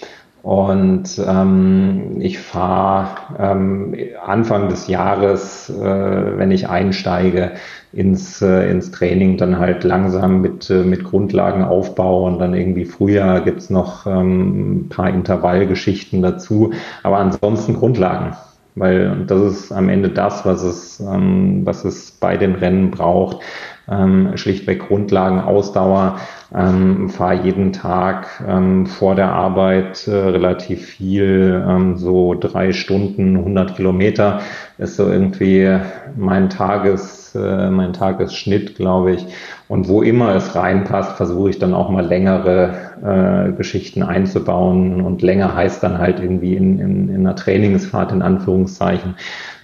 Und 0.44 1.18
ähm, 1.26 2.16
ich 2.20 2.38
fahre 2.38 3.16
ähm, 3.38 3.96
Anfang 4.26 4.68
des 4.68 4.88
Jahres, 4.88 5.70
äh, 5.70 6.38
wenn 6.38 6.50
ich 6.50 6.68
einsteige, 6.68 7.52
ins, 7.94 8.42
äh, 8.42 8.70
ins 8.70 8.90
Training 8.90 9.38
dann 9.38 9.58
halt 9.58 9.84
langsam 9.84 10.42
mit, 10.42 10.68
äh, 10.68 10.82
mit 10.82 11.02
Grundlagenaufbau 11.04 12.26
und 12.26 12.40
dann 12.40 12.52
irgendwie 12.52 12.84
Frühjahr 12.84 13.40
gibt's 13.40 13.70
noch 13.70 14.06
ähm, 14.06 14.80
ein 14.82 14.88
paar 14.90 15.08
Intervallgeschichten 15.08 16.20
dazu. 16.20 16.72
Aber 17.02 17.18
ansonsten 17.18 17.72
Grundlagen 17.72 18.36
weil 18.74 19.24
das 19.26 19.40
ist 19.40 19.72
am 19.72 19.88
Ende 19.88 20.08
das, 20.08 20.44
was 20.44 20.62
es, 20.62 21.00
ähm, 21.00 21.64
was 21.64 21.84
es 21.84 22.10
bei 22.10 22.36
den 22.36 22.54
Rennen 22.54 22.90
braucht. 22.90 23.42
Ähm, 23.90 24.36
schlichtweg 24.36 24.88
Grundlagen, 24.88 25.40
Ausdauer, 25.40 26.18
ähm, 26.54 27.10
fahre 27.10 27.42
jeden 27.42 27.72
Tag 27.72 28.26
ähm, 28.48 28.86
vor 28.86 29.14
der 29.14 29.32
Arbeit 29.32 30.06
äh, 30.06 30.14
relativ 30.14 30.86
viel, 30.86 31.64
ähm, 31.68 31.96
so 31.96 32.34
drei 32.34 32.72
Stunden, 32.72 33.36
100 33.36 33.76
Kilometer 33.76 34.40
ist 34.78 34.96
so 34.96 35.08
irgendwie 35.08 35.78
mein 36.16 36.50
Tages, 36.50 37.34
äh, 37.34 37.70
mein 37.70 37.92
Tagesschnitt, 37.92 38.76
glaube 38.76 39.12
ich. 39.12 39.26
Und 39.68 39.88
wo 39.88 40.02
immer 40.02 40.34
es 40.34 40.54
reinpasst, 40.54 41.16
versuche 41.16 41.50
ich 41.50 41.58
dann 41.58 41.74
auch 41.74 41.90
mal 41.90 42.04
längere 42.04 42.74
äh, 43.02 43.52
Geschichten 43.52 44.02
einzubauen. 44.02 45.00
Und 45.00 45.22
länger 45.22 45.54
heißt 45.54 45.82
dann 45.82 45.98
halt 45.98 46.20
irgendwie 46.20 46.56
in, 46.56 46.78
in, 46.80 47.08
in 47.08 47.20
einer 47.20 47.36
Trainingsfahrt 47.36 48.12
in 48.12 48.22
Anführungszeichen 48.22 49.16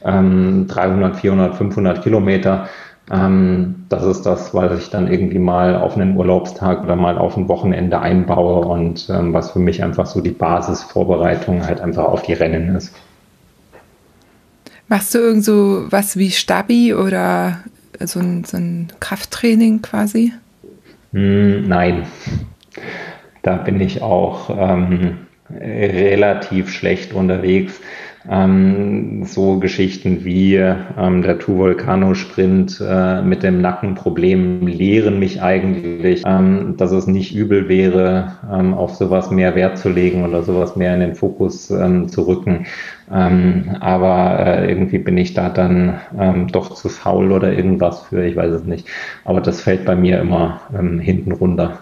ähm, 0.05 0.67
300, 0.69 1.17
400, 1.17 1.55
500 1.57 2.03
Kilometer. 2.03 2.69
Ähm, 3.11 3.87
das 3.89 4.05
ist 4.05 4.23
das, 4.23 4.55
was 4.55 4.79
ich 4.79 4.91
dann 4.91 5.13
irgendwie 5.13 5.39
mal 5.39 5.77
auf 5.77 5.97
einen 5.97 6.17
Urlaubstag 6.17 6.85
oder 6.85 6.95
mal 6.95 7.19
auf 7.19 7.37
ein 7.37 7.49
Wochenende 7.49 8.01
einbaue 8.01 8.67
und 8.67 9.09
ähm, 9.11 9.33
was 9.33 9.51
für 9.51 9.59
mich 9.59 9.83
einfach 9.83 10.07
so 10.07 10.21
die 10.21 10.31
Basisvorbereitung 10.31 11.67
halt 11.67 11.81
einfach 11.81 12.05
auf 12.05 12.23
die 12.23 12.35
Rennen 12.35 12.77
ist. 12.77 12.95
Machst 14.87 15.15
du 15.15 15.19
irgend 15.19 15.45
so 15.45 15.87
was 15.91 16.17
wie 16.17 16.31
Stabi 16.31 16.95
oder 16.95 17.59
so 17.99 18.21
ein, 18.21 18.45
so 18.45 18.57
ein 18.57 18.93
Krafttraining 19.01 19.83
quasi? 19.83 20.33
Hm, 21.13 21.69
nein, 21.69 22.07
da 23.43 23.57
bin 23.57 23.81
ich 23.81 24.03
auch 24.03 24.51
ähm, 24.51 25.19
relativ 25.51 26.71
schlecht 26.71 27.13
unterwegs. 27.13 27.81
Ähm, 28.29 29.25
so 29.25 29.59
Geschichten 29.59 30.25
wie 30.25 30.57
ähm, 30.57 31.23
der 31.23 31.39
Tu-Volcano-Sprint 31.39 32.83
äh, 32.87 33.23
mit 33.23 33.43
dem 33.43 33.63
Nackenproblem 33.63 34.67
lehren 34.67 35.19
mich 35.19 35.41
eigentlich, 35.41 36.23
ähm, 36.27 36.75
dass 36.77 36.93
es 36.93 37.07
nicht 37.07 37.35
übel 37.35 37.69
wäre, 37.69 38.33
ähm, 38.53 38.75
auf 38.75 38.95
sowas 38.95 39.31
mehr 39.31 39.55
Wert 39.55 39.79
zu 39.79 39.89
legen 39.89 40.25
oder 40.25 40.43
sowas 40.43 40.77
mehr 40.77 40.95
in 40.95 41.01
den 41.01 41.15
Fokus 41.15 41.71
ähm, 41.71 42.09
zu 42.09 42.23
rücken. 42.23 42.67
Ähm, 43.11 43.77
aber 43.81 44.39
äh, 44.47 44.69
irgendwie 44.69 44.99
bin 44.99 45.17
ich 45.17 45.33
da 45.33 45.49
dann 45.49 46.01
doch 46.53 46.75
zu 46.75 46.89
faul 46.89 47.33
oder 47.33 47.53
irgendwas 47.53 48.03
für, 48.03 48.25
ich 48.25 48.37
weiß 48.37 48.53
es 48.53 48.65
nicht. 48.65 48.87
Aber 49.25 49.41
das 49.41 49.63
fällt 49.63 49.85
bei 49.85 49.97
mir 49.97 50.21
immer 50.21 50.61
hinten 51.01 51.33
runter. 51.33 51.79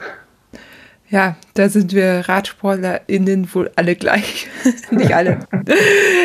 Ja, 1.10 1.36
da 1.54 1.68
sind 1.68 1.94
wir 1.94 2.28
RadsportlerInnen 2.28 3.48
wohl 3.54 3.70
alle 3.76 3.96
gleich. 3.96 4.46
Nicht 4.90 5.14
alle. 5.14 5.38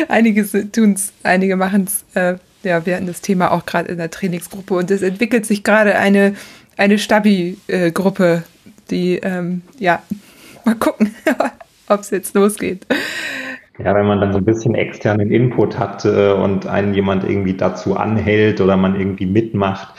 einige 0.08 0.44
tun 0.70 0.92
es, 0.92 1.12
einige 1.22 1.56
machen 1.56 1.84
es. 1.84 2.04
Äh, 2.14 2.36
ja, 2.64 2.84
wir 2.84 2.96
hatten 2.96 3.06
das 3.06 3.20
Thema 3.20 3.52
auch 3.52 3.64
gerade 3.66 3.90
in 3.90 3.98
der 3.98 4.10
Trainingsgruppe 4.10 4.74
und 4.74 4.90
es 4.90 5.02
entwickelt 5.02 5.46
sich 5.46 5.64
gerade 5.64 5.96
eine, 5.96 6.34
eine 6.76 6.98
Stabi-Gruppe, 6.98 8.42
die, 8.90 9.16
ähm, 9.16 9.62
ja, 9.78 10.02
mal 10.64 10.74
gucken, 10.74 11.14
ob 11.88 12.00
es 12.00 12.10
jetzt 12.10 12.34
losgeht. 12.34 12.86
Ja, 13.78 13.94
wenn 13.94 14.06
man 14.06 14.20
dann 14.20 14.32
so 14.32 14.38
ein 14.38 14.44
bisschen 14.44 14.74
externen 14.74 15.30
Input 15.30 15.78
hat 15.78 16.04
äh, 16.04 16.32
und 16.32 16.66
einen 16.66 16.94
jemand 16.94 17.24
irgendwie 17.24 17.54
dazu 17.54 17.96
anhält 17.96 18.60
oder 18.60 18.76
man 18.76 18.98
irgendwie 18.98 19.26
mitmacht, 19.26 19.94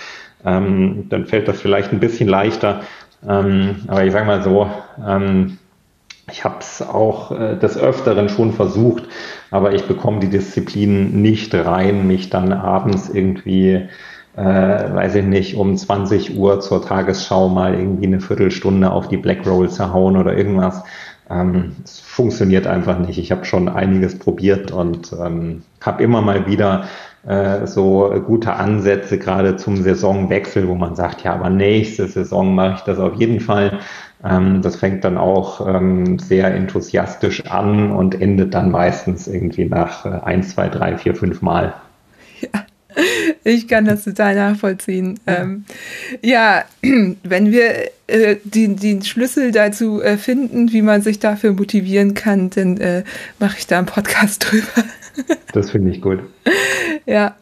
ähm, 0.46 1.08
dann 1.10 1.26
fällt 1.26 1.48
das 1.48 1.60
vielleicht 1.60 1.92
ein 1.92 2.00
bisschen 2.00 2.30
leichter. 2.30 2.84
Ähm, 3.28 3.84
aber 3.88 4.06
ich 4.06 4.12
sage 4.12 4.26
mal 4.26 4.44
so, 4.44 4.70
ähm, 5.06 5.58
ich 6.32 6.44
habe 6.44 6.58
es 6.60 6.82
auch 6.82 7.32
äh, 7.32 7.56
des 7.58 7.78
Öfteren 7.78 8.30
schon 8.30 8.52
versucht, 8.54 9.04
aber 9.52 9.74
ich 9.74 9.86
bekomme 9.86 10.20
die 10.20 10.30
Disziplin 10.30 11.22
nicht 11.22 11.54
rein, 11.54 12.08
mich 12.08 12.30
dann 12.30 12.52
abends 12.52 13.10
irgendwie, 13.10 13.88
äh, 14.36 14.44
weiß 14.44 15.16
ich 15.16 15.26
nicht, 15.26 15.56
um 15.56 15.78
20 15.78 16.38
Uhr 16.38 16.60
zur 16.62 16.84
Tagesschau 16.84 17.50
mal 17.50 17.76
irgendwie 17.76 18.08
eine 18.08 18.22
Viertelstunde 18.22 18.92
auf 18.92 19.08
die 19.08 19.18
Black 19.18 19.46
Roll 19.46 19.70
zu 19.70 19.94
hauen 19.94 20.18
oder 20.18 20.36
irgendwas. 20.36 20.84
Ähm, 21.30 21.76
es 21.84 22.00
funktioniert 22.00 22.68
einfach 22.68 23.00
nicht. 23.00 23.18
Ich 23.18 23.32
habe 23.32 23.46
schon 23.46 23.68
einiges 23.68 24.18
probiert 24.20 24.72
und 24.72 25.14
ähm, 25.14 25.64
habe 25.82 26.04
immer 26.04 26.22
mal 26.22 26.46
wieder 26.48 26.86
äh, 27.26 27.66
so 27.66 28.14
gute 28.26 28.54
Ansätze 28.54 29.18
gerade 29.18 29.56
zum 29.56 29.78
Saisonwechsel, 29.78 30.68
wo 30.68 30.76
man 30.76 30.96
sagt, 30.96 31.24
ja, 31.24 31.34
aber 31.34 31.50
nächste 31.50 32.08
Saison 32.08 32.54
mache 32.54 32.76
ich 32.76 32.82
das 32.82 33.00
auf 33.00 33.16
jeden 33.16 33.40
Fall. 33.40 33.80
Ähm, 34.24 34.62
das 34.62 34.76
fängt 34.76 35.04
dann 35.04 35.18
auch 35.18 35.66
ähm, 35.68 36.20
sehr 36.20 36.54
enthusiastisch 36.54 37.46
an 37.48 37.92
und 37.92 38.20
endet 38.22 38.54
dann 38.54 38.72
meistens 38.72 39.28
irgendwie 39.28 39.66
nach 39.66 40.06
äh, 40.06 40.10
eins, 40.10 40.50
zwei, 40.50 40.70
drei, 40.70 40.98
vier, 40.98 41.16
fünf 41.16 41.42
Mal. 41.42 41.74
Ja. 42.96 43.04
Ich 43.44 43.68
kann 43.68 43.86
das 43.86 44.04
total 44.04 44.36
nachvollziehen. 44.36 45.20
Ähm, 45.28 45.66
ja, 46.22 46.66
wenn 46.82 47.52
wir 47.52 47.90
äh, 48.08 48.38
den, 48.44 48.78
den 48.78 49.04
Schlüssel 49.04 49.52
dazu 49.52 50.02
äh, 50.02 50.18
finden, 50.18 50.72
wie 50.72 50.82
man 50.82 51.02
sich 51.02 51.20
dafür 51.20 51.54
motivieren 51.54 52.14
kann, 52.14 52.50
dann 52.50 52.78
äh, 52.78 53.04
mache 53.40 53.58
ich 53.60 53.68
da 53.68 53.78
einen 53.78 53.88
Podcast 53.88 54.46
drüber. 54.52 54.84
Das 55.54 55.72
finde 55.72 55.92
ich 55.92 56.02
gut. 56.02 56.20
Ja. 57.06 57.36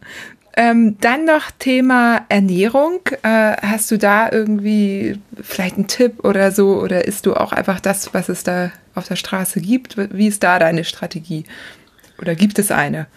Ähm, 0.55 0.97
dann 0.99 1.25
noch 1.25 1.49
Thema 1.57 2.25
Ernährung. 2.29 2.99
Äh, 3.23 3.55
hast 3.61 3.89
du 3.89 3.97
da 3.97 4.31
irgendwie 4.31 5.19
vielleicht 5.41 5.77
einen 5.77 5.87
Tipp 5.87 6.23
oder 6.23 6.51
so? 6.51 6.79
Oder 6.79 7.05
isst 7.05 7.25
du 7.25 7.33
auch 7.33 7.53
einfach 7.53 7.79
das, 7.79 8.13
was 8.13 8.29
es 8.29 8.43
da 8.43 8.71
auf 8.93 9.07
der 9.07 9.15
Straße 9.15 9.61
gibt? 9.61 9.97
Wie 9.97 10.27
ist 10.27 10.43
da 10.43 10.59
deine 10.59 10.83
Strategie? 10.83 11.45
Oder 12.21 12.35
gibt 12.35 12.59
es 12.59 12.69
eine? 12.69 13.07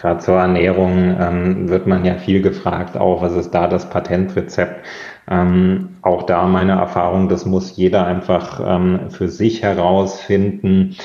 Gerade 0.00 0.20
zur 0.20 0.38
Ernährung 0.38 1.14
ähm, 1.20 1.68
wird 1.68 1.86
man 1.86 2.04
ja 2.06 2.14
viel 2.14 2.40
gefragt, 2.40 2.96
auch 2.96 3.20
was 3.20 3.34
ist 3.34 3.50
da 3.50 3.66
das 3.66 3.90
Patentrezept? 3.90 4.86
Ähm, 5.30 5.90
auch 6.00 6.22
da 6.22 6.46
meine 6.46 6.72
Erfahrung, 6.72 7.28
das 7.28 7.44
muss 7.44 7.76
jeder 7.76 8.06
einfach 8.06 8.60
ähm, 8.64 9.10
für 9.10 9.28
sich 9.28 9.62
herausfinden, 9.62 10.96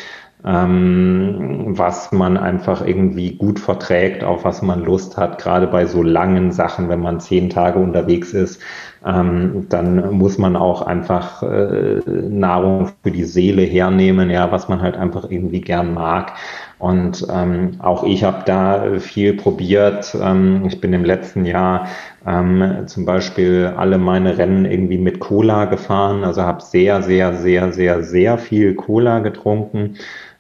ähm, 0.46 1.66
was 1.78 2.12
man 2.12 2.38
einfach 2.38 2.86
irgendwie 2.86 3.36
gut 3.36 3.60
verträgt, 3.60 4.24
auf 4.24 4.46
was 4.46 4.62
man 4.62 4.84
Lust 4.84 5.18
hat, 5.18 5.39
gerade 5.39 5.68
bei 5.68 5.86
so 5.88 6.04
langen 6.04 6.52
Sachen, 6.52 6.88
wenn 6.88 7.00
man 7.02 7.20
zehn 7.20 7.50
Tage 7.50 7.80
unterwegs 7.80 8.32
ist, 8.32 8.62
ähm, 9.06 9.66
dann 9.70 10.14
muss 10.14 10.38
man 10.38 10.56
auch 10.56 10.84
einfach 10.84 11.43
äh, 11.43 12.00
Nahrung 12.08 12.91
für 13.04 13.12
die 13.12 13.24
Seele 13.24 13.64
hernehmen, 13.64 14.30
ja, 14.30 14.52
was 14.52 14.70
man 14.70 14.82
halt 14.82 14.98
einfach 14.98 15.30
irgendwie 15.30 15.62
gern 15.62 15.93
mag. 15.93 16.34
Und 16.78 17.26
ähm, 17.32 17.78
auch 17.80 18.03
ich 18.03 18.23
habe 18.23 18.43
da 18.45 18.99
viel 18.99 19.34
probiert. 19.34 20.15
Ähm, 20.21 20.63
ich 20.67 20.82
bin 20.82 20.93
im 20.93 21.05
letzten 21.05 21.45
Jahr 21.45 21.88
ähm, 22.28 22.84
zum 22.88 23.05
Beispiel 23.05 23.73
alle 23.78 23.97
meine 23.97 24.38
Rennen 24.38 24.65
irgendwie 24.65 24.97
mit 24.97 25.19
Cola 25.19 25.65
gefahren. 25.65 26.23
Also 26.23 26.41
habe 26.43 26.61
sehr, 26.61 27.01
sehr, 27.01 27.34
sehr, 27.36 27.71
sehr, 27.71 28.03
sehr 28.03 28.38
viel 28.38 28.76
Cola 28.76 29.19
getrunken. 29.19 29.95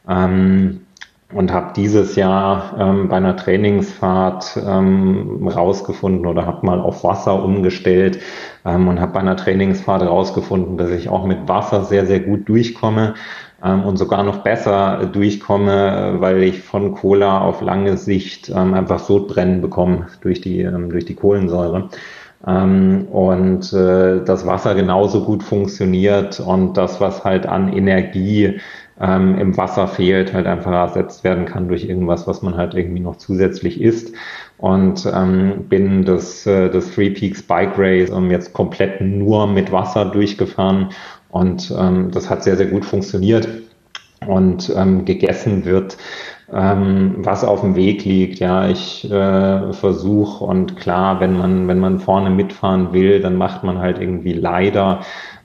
Ähm, 0.09 0.81
und 1.33 1.51
habe 1.51 1.73
dieses 1.75 2.15
Jahr 2.15 2.75
ähm, 2.79 3.09
bei 3.09 3.17
einer 3.17 3.35
Trainingsfahrt 3.35 4.57
ähm, 4.63 5.47
rausgefunden 5.47 6.25
oder 6.27 6.45
habe 6.45 6.65
mal 6.65 6.79
auf 6.79 7.03
Wasser 7.03 7.43
umgestellt 7.43 8.19
ähm, 8.63 8.87
und 8.87 9.01
habe 9.01 9.13
bei 9.13 9.19
einer 9.21 9.35
Trainingsfahrt 9.35 10.03
rausgefunden, 10.03 10.77
dass 10.77 10.91
ich 10.91 11.09
auch 11.09 11.25
mit 11.25 11.47
Wasser 11.47 11.83
sehr, 11.83 12.05
sehr 12.05 12.19
gut 12.19 12.47
durchkomme 12.47 13.15
und 13.73 13.97
sogar 13.97 14.23
noch 14.23 14.37
besser 14.39 15.09
durchkomme, 15.11 16.15
weil 16.19 16.43
ich 16.43 16.61
von 16.61 16.93
Cola 16.93 17.41
auf 17.41 17.61
lange 17.61 17.97
Sicht 17.97 18.49
ähm, 18.49 18.73
einfach 18.73 18.99
Sodbrennen 18.99 19.61
bekomme 19.61 20.07
durch 20.21 20.41
die, 20.41 20.61
ähm, 20.61 20.89
durch 20.89 21.05
die 21.05 21.15
Kohlensäure. 21.15 21.89
Ähm, 22.47 23.07
und 23.11 23.73
äh, 23.73 24.23
das 24.23 24.45
Wasser 24.45 24.75
genauso 24.75 25.23
gut 25.23 25.41
funktioniert 25.41 26.39
und 26.39 26.75
das, 26.77 27.01
was 27.01 27.23
halt 27.23 27.47
an 27.47 27.73
Energie 27.73 28.59
ähm, 28.99 29.37
im 29.37 29.57
Wasser 29.57 29.87
fehlt, 29.87 30.33
halt 30.33 30.47
einfach 30.47 30.71
ersetzt 30.71 31.23
werden 31.23 31.45
kann 31.45 31.67
durch 31.67 31.85
irgendwas, 31.85 32.27
was 32.27 32.41
man 32.41 32.55
halt 32.55 32.73
irgendwie 32.75 33.01
noch 33.01 33.17
zusätzlich 33.17 33.81
isst. 33.81 34.13
Und 34.57 35.05
ähm, 35.13 35.65
bin 35.67 36.05
das, 36.05 36.45
äh, 36.45 36.69
das 36.69 36.91
Three 36.91 37.09
Peaks 37.09 37.43
Bike 37.43 37.77
Race 37.77 38.09
ähm, 38.09 38.31
jetzt 38.31 38.53
komplett 38.53 39.01
nur 39.01 39.47
mit 39.47 39.71
Wasser 39.71 40.05
durchgefahren 40.05 40.89
und 41.35 41.69
ähm, 41.77 42.11
das 42.11 42.29
hat 42.29 42.45
sehr, 42.45 42.55
sehr 42.55 42.67
gut 42.67 42.85
funktioniert 42.85 43.49
und 44.25 44.73
ähm, 44.73 45.03
gegessen 45.03 45.65
wird, 45.65 45.97
ähm, 46.53 47.15
was 47.17 47.43
auf 47.43 47.59
dem 47.59 47.75
Weg 47.75 48.05
liegt. 48.05 48.39
Ja, 48.39 48.69
ich 48.69 49.03
äh, 49.11 49.73
versuche 49.73 50.45
und 50.45 50.77
klar, 50.77 51.19
wenn 51.19 51.37
man, 51.37 51.67
wenn 51.67 51.79
man 51.79 51.99
vorne 51.99 52.29
mitfahren 52.29 52.93
will, 52.93 53.19
dann 53.19 53.35
macht 53.35 53.65
man 53.65 53.79
halt 53.79 53.99
irgendwie 53.99 54.31
leider 54.31 55.01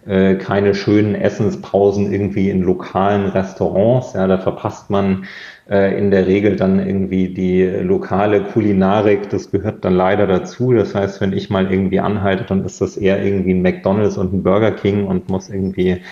äh, 0.07 0.37
keine 0.37 0.75
schönen 0.75 1.15
Essenspausen 1.15 2.13
irgendwie 2.13 2.51
in 2.51 2.63
lokalen 2.63 3.27
Restaurants. 3.27 4.15
Ja, 4.15 4.27
da 4.27 4.39
verpasst 4.39 4.91
man 4.91 5.25
äh, 5.69 5.97
in 5.99 6.11
der 6.11 6.27
Regel 6.27 6.57
dann 6.57 6.85
irgendwie 6.85 7.29
die 7.29 7.65
lokale 7.65 8.43
Kulinarik. 8.43 9.31
Das 9.31 9.51
gehört 9.51 9.85
dann 9.85 9.95
leider 9.95 10.27
dazu. 10.27 10.73
Das 10.73 10.95
heißt, 10.95 11.21
wenn 11.21 11.33
ich 11.33 11.51
mal 11.51 11.71
irgendwie 11.71 12.01
anhalte, 12.01 12.45
dann 12.45 12.65
ist 12.65 12.81
das 12.81 12.97
eher 12.97 13.23
irgendwie 13.25 13.53
ein 13.53 13.63
McDonald's 13.63 14.19
und 14.19 14.33
ein 14.33 14.43
Burger 14.43 14.73
King 14.73 15.07
und 15.07 15.29
muss 15.29 15.49
irgendwie 15.49 16.03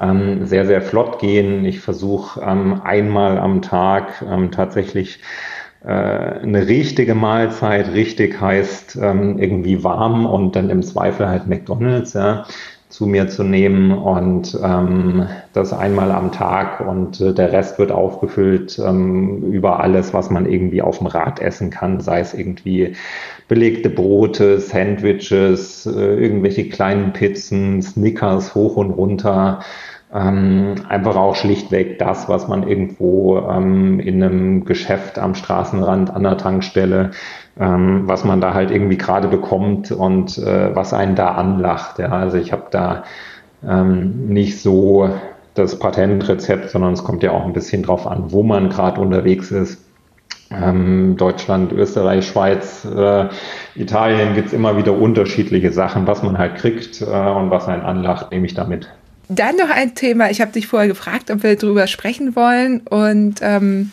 ähm, 0.00 0.46
sehr, 0.46 0.66
sehr 0.66 0.82
flott 0.82 1.18
gehen. 1.18 1.64
Ich 1.64 1.80
versuche 1.80 2.40
ähm, 2.40 2.80
einmal 2.84 3.38
am 3.38 3.62
Tag 3.62 4.24
ähm, 4.30 4.50
tatsächlich 4.50 5.20
äh, 5.84 5.88
eine 5.88 6.66
richtige 6.66 7.14
Mahlzeit, 7.14 7.92
richtig 7.92 8.40
heißt 8.40 8.98
ähm, 9.00 9.38
irgendwie 9.38 9.84
warm 9.84 10.26
und 10.26 10.56
dann 10.56 10.70
im 10.70 10.82
Zweifel 10.82 11.28
halt 11.28 11.46
McDonalds, 11.46 12.14
ja, 12.14 12.44
zu 12.98 13.06
mir 13.06 13.28
zu 13.28 13.44
nehmen 13.44 13.92
und 13.92 14.58
ähm, 14.60 15.28
das 15.52 15.72
einmal 15.72 16.10
am 16.10 16.32
Tag 16.32 16.80
und 16.80 17.20
äh, 17.20 17.32
der 17.32 17.52
Rest 17.52 17.78
wird 17.78 17.92
aufgefüllt 17.92 18.76
ähm, 18.84 19.52
über 19.52 19.78
alles, 19.78 20.12
was 20.12 20.30
man 20.30 20.50
irgendwie 20.50 20.82
auf 20.82 20.98
dem 20.98 21.06
Rad 21.06 21.38
essen 21.38 21.70
kann, 21.70 22.00
sei 22.00 22.18
es 22.18 22.34
irgendwie 22.34 22.96
belegte 23.46 23.88
Brote, 23.88 24.58
Sandwiches, 24.58 25.86
äh, 25.86 26.16
irgendwelche 26.16 26.68
kleinen 26.68 27.12
Pizzen, 27.12 27.82
Snickers 27.82 28.56
hoch 28.56 28.74
und 28.74 28.90
runter. 28.90 29.60
Ähm, 30.12 30.74
einfach 30.88 31.14
auch 31.14 31.36
schlichtweg 31.36 32.00
das, 32.00 32.28
was 32.28 32.48
man 32.48 32.66
irgendwo 32.66 33.38
ähm, 33.38 34.00
in 34.00 34.20
einem 34.20 34.64
Geschäft 34.64 35.20
am 35.20 35.36
Straßenrand 35.36 36.10
an 36.10 36.24
der 36.24 36.36
Tankstelle 36.36 37.12
ähm, 37.60 38.02
was 38.06 38.24
man 38.24 38.40
da 38.40 38.54
halt 38.54 38.70
irgendwie 38.70 38.96
gerade 38.96 39.28
bekommt 39.28 39.90
und 39.90 40.38
äh, 40.38 40.74
was 40.74 40.92
einen 40.92 41.14
da 41.14 41.32
anlacht. 41.32 41.98
Ja. 41.98 42.08
Also 42.08 42.36
ich 42.38 42.52
habe 42.52 42.64
da 42.70 43.04
ähm, 43.66 44.28
nicht 44.28 44.60
so 44.60 45.10
das 45.54 45.78
Patentrezept, 45.78 46.70
sondern 46.70 46.92
es 46.92 47.02
kommt 47.02 47.22
ja 47.22 47.32
auch 47.32 47.44
ein 47.44 47.52
bisschen 47.52 47.82
drauf 47.82 48.06
an, 48.06 48.30
wo 48.32 48.42
man 48.42 48.68
gerade 48.68 49.00
unterwegs 49.00 49.50
ist. 49.50 49.84
Ähm, 50.50 51.16
Deutschland, 51.18 51.72
Österreich, 51.72 52.26
Schweiz, 52.26 52.86
äh, 52.86 53.26
Italien 53.74 54.34
gibt's 54.34 54.54
immer 54.54 54.78
wieder 54.78 54.96
unterschiedliche 54.96 55.72
Sachen, 55.72 56.06
was 56.06 56.22
man 56.22 56.38
halt 56.38 56.54
kriegt 56.54 57.02
äh, 57.02 57.04
und 57.04 57.50
was 57.50 57.68
einen 57.68 57.82
anlacht, 57.82 58.30
nehme 58.30 58.46
ich 58.46 58.54
damit. 58.54 58.88
Dann 59.28 59.56
noch 59.56 59.68
ein 59.68 59.94
Thema, 59.94 60.30
ich 60.30 60.40
habe 60.40 60.52
dich 60.52 60.66
vorher 60.66 60.88
gefragt, 60.88 61.30
ob 61.30 61.42
wir 61.42 61.54
darüber 61.56 61.86
sprechen 61.86 62.34
wollen 62.34 62.80
und 62.88 63.40
ähm, 63.42 63.92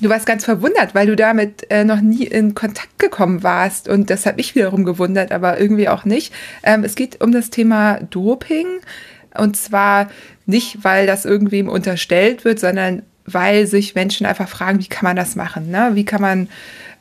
Du 0.00 0.10
warst 0.10 0.26
ganz 0.26 0.44
verwundert, 0.44 0.94
weil 0.94 1.06
du 1.06 1.16
damit 1.16 1.70
äh, 1.70 1.82
noch 1.82 2.02
nie 2.02 2.24
in 2.24 2.54
Kontakt 2.54 2.98
gekommen 2.98 3.42
warst. 3.42 3.88
Und 3.88 4.10
das 4.10 4.26
hat 4.26 4.36
mich 4.36 4.54
wiederum 4.54 4.84
gewundert, 4.84 5.32
aber 5.32 5.58
irgendwie 5.58 5.88
auch 5.88 6.04
nicht. 6.04 6.34
Ähm, 6.62 6.84
es 6.84 6.96
geht 6.96 7.22
um 7.22 7.32
das 7.32 7.48
Thema 7.48 8.00
Doping. 8.10 8.66
Und 9.38 9.56
zwar 9.56 10.10
nicht, 10.44 10.84
weil 10.84 11.06
das 11.06 11.24
irgendwem 11.24 11.68
unterstellt 11.68 12.44
wird, 12.44 12.60
sondern 12.60 13.02
weil 13.24 13.66
sich 13.66 13.94
Menschen 13.94 14.26
einfach 14.26 14.48
fragen, 14.48 14.80
wie 14.80 14.86
kann 14.86 15.04
man 15.04 15.16
das 15.16 15.34
machen? 15.34 15.70
Ne? 15.70 15.90
Wie 15.94 16.04
kann 16.04 16.20
man 16.20 16.48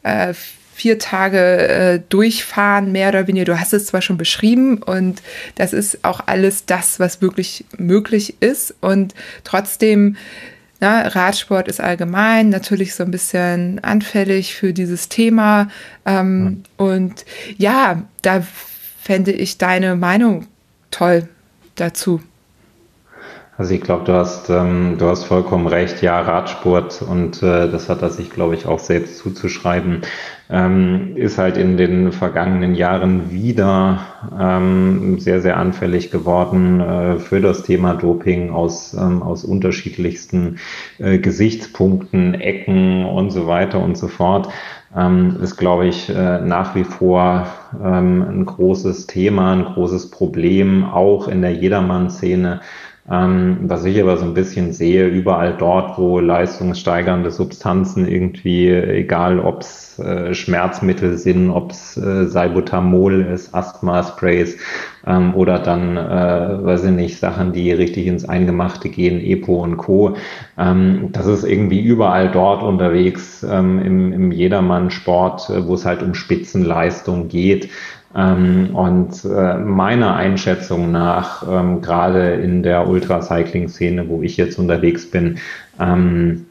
äh, 0.04 0.34
vier 0.74 0.98
Tage 0.98 1.68
äh, 1.68 2.02
durchfahren, 2.08 2.93
mehr 2.93 3.10
oder 3.10 3.28
weniger? 3.28 3.46
Du 3.46 3.60
hast 3.60 3.74
es 3.74 3.88
zwar 3.88 4.02
schon 4.02 4.18
beschrieben 4.18 4.82
und 4.82 5.22
das 5.56 5.74
ist 5.74 6.04
auch 6.04 6.22
alles 6.26 6.66
das, 6.66 7.00
was 7.00 7.22
wirklich 7.22 7.66
möglich 7.78 8.36
ist. 8.39 8.74
Und 8.82 9.14
trotzdem 9.43 10.16
ja, 10.82 11.08
Radsport 11.08 11.68
ist 11.68 11.82
allgemein 11.82 12.50
natürlich 12.50 12.96
so 12.96 13.04
ein 13.04 13.12
bisschen 13.12 13.84
anfällig 13.84 14.56
für 14.56 14.74
dieses 14.74 15.10
Thema. 15.10 15.70
Ähm, 16.06 16.44
mhm. 16.44 16.64
Und 16.78 17.26
ja, 17.58 18.04
da 18.22 18.44
fände 19.02 19.32
ich 19.32 19.58
deine 19.58 19.96
Meinung 19.96 20.48
toll 20.92 21.28
dazu. 21.76 22.22
Also 23.58 23.74
ich 23.74 23.82
glaube, 23.82 24.04
du 24.04 24.14
hast 24.14 24.50
ähm, 24.50 24.98
du 24.98 25.08
hast 25.08 25.24
vollkommen 25.24 25.68
recht. 25.68 26.02
Ja, 26.02 26.20
Radsport 26.20 27.02
und 27.02 27.42
äh, 27.42 27.70
das 27.70 27.88
hat 27.88 28.02
er 28.02 28.10
sich, 28.10 28.30
glaube 28.30 28.56
ich, 28.56 28.66
auch 28.66 28.80
selbst 28.80 29.20
zuzuschreiben, 29.20 30.02
ähm, 30.50 31.14
ist 31.16 31.38
halt 31.38 31.58
in 31.58 31.78
den 31.78 32.12
vergangenen 32.12 32.76
Jahren 32.76 33.32
wieder 33.32 34.06
ähm, 34.39 35.20
sehr 35.20 35.41
sehr 35.41 35.58
anfällig 35.58 36.12
geworden 36.12 36.80
äh, 36.80 37.18
für 37.18 37.41
das 37.41 37.64
Thema 37.64 37.96
Doping 37.96 38.52
aus 38.52 38.93
ähm, 38.93 39.24
aus 39.24 39.43
unterschiedlichsten 39.43 40.60
äh, 41.00 41.18
Gesichtspunkten, 41.18 42.36
Ecken 42.36 43.06
und 43.06 43.32
so 43.32 43.48
weiter 43.48 43.80
und 43.80 43.98
so 43.98 44.08
fort. 44.08 44.50
Ähm, 44.96 45.38
ist, 45.41 45.58
glaube 45.58 45.88
ich, 45.88 46.10
äh, 46.10 46.39
nach 46.39 46.74
wie 46.74 46.86
vor 46.86 47.48
ähm, 47.84 48.22
ein 48.22 48.46
großes 48.46 49.08
Thema, 49.08 49.52
ein 49.52 49.66
großes 49.66 50.10
Problem, 50.10 50.86
auch 50.86 51.28
in 51.28 51.41
der 51.41 51.54
Jedermann-Szene 51.54 52.62
Ähm, 53.10 53.58
was 53.62 53.86
ich 53.86 54.01
aber 54.01 54.18
so 54.18 54.26
ein 54.26 54.34
bisschen 54.34 54.74
sehe, 54.74 55.06
überall 55.08 55.56
dort, 55.56 55.99
wo 55.99 56.20
leistungssteigernde 56.20 57.30
Substanzen 57.30 58.08
irgendwie, 58.08 58.72
egal 58.72 59.39
ob 59.39 59.62
es 59.62 59.99
äh, 59.99 60.34
Schmerzmittel 60.34 61.16
sind, 61.20 61.51
ob 61.51 61.72
es 61.72 61.97
äh, 61.97 62.26
Salbutamol 62.26 63.22
ist, 63.22 63.53
Asthma-Sprays 63.53 64.58
ähm, 65.06 65.36
oder 65.36 65.60
dann, 65.60 65.97
äh, 65.97 66.66
weiß 66.66 66.86
ich 66.86 66.91
nicht, 66.91 67.20
Sachen, 67.20 67.53
die 67.53 67.72
richtig 67.72 68.08
ins 68.08 68.28
Eingemachte 68.28 68.89
gehen, 68.89 69.20
EPO 69.20 69.62
und 69.62 69.78
Co. 69.78 70.16
Ähm, 70.58 71.10
das 71.12 71.28
ist 71.28 71.43
irgendwie 71.43 71.82
überall 71.82 72.32
dort 72.32 72.64
unterwegs 72.64 73.43
ähm, 73.43 73.80
im, 73.80 74.14
im 74.14 74.32
Jedermann-Sport, 74.32 75.51
äh, 75.51 75.68
wo 75.68 75.76
es 75.76 75.86
halt 75.86 76.01
um 76.01 76.16
Spitzenleistung 76.16 77.28
geht. 77.28 77.70
Ähm, 78.16 78.76
und 78.76 79.26
äh, 79.26 79.57
meiner 79.57 80.16
Einschätzung 80.16 80.91
nach, 80.91 81.43
ähm, 81.47 81.82
gerade 81.82 82.36
in 82.36 82.63
der 82.63 82.88
Ultracycling-Szene, 82.88 84.07
wo 84.07 84.22
ich 84.22 84.38
jetzt 84.38 84.57
unterwegs 84.57 85.09
bin, 85.09 85.39
ähm, 85.80 86.45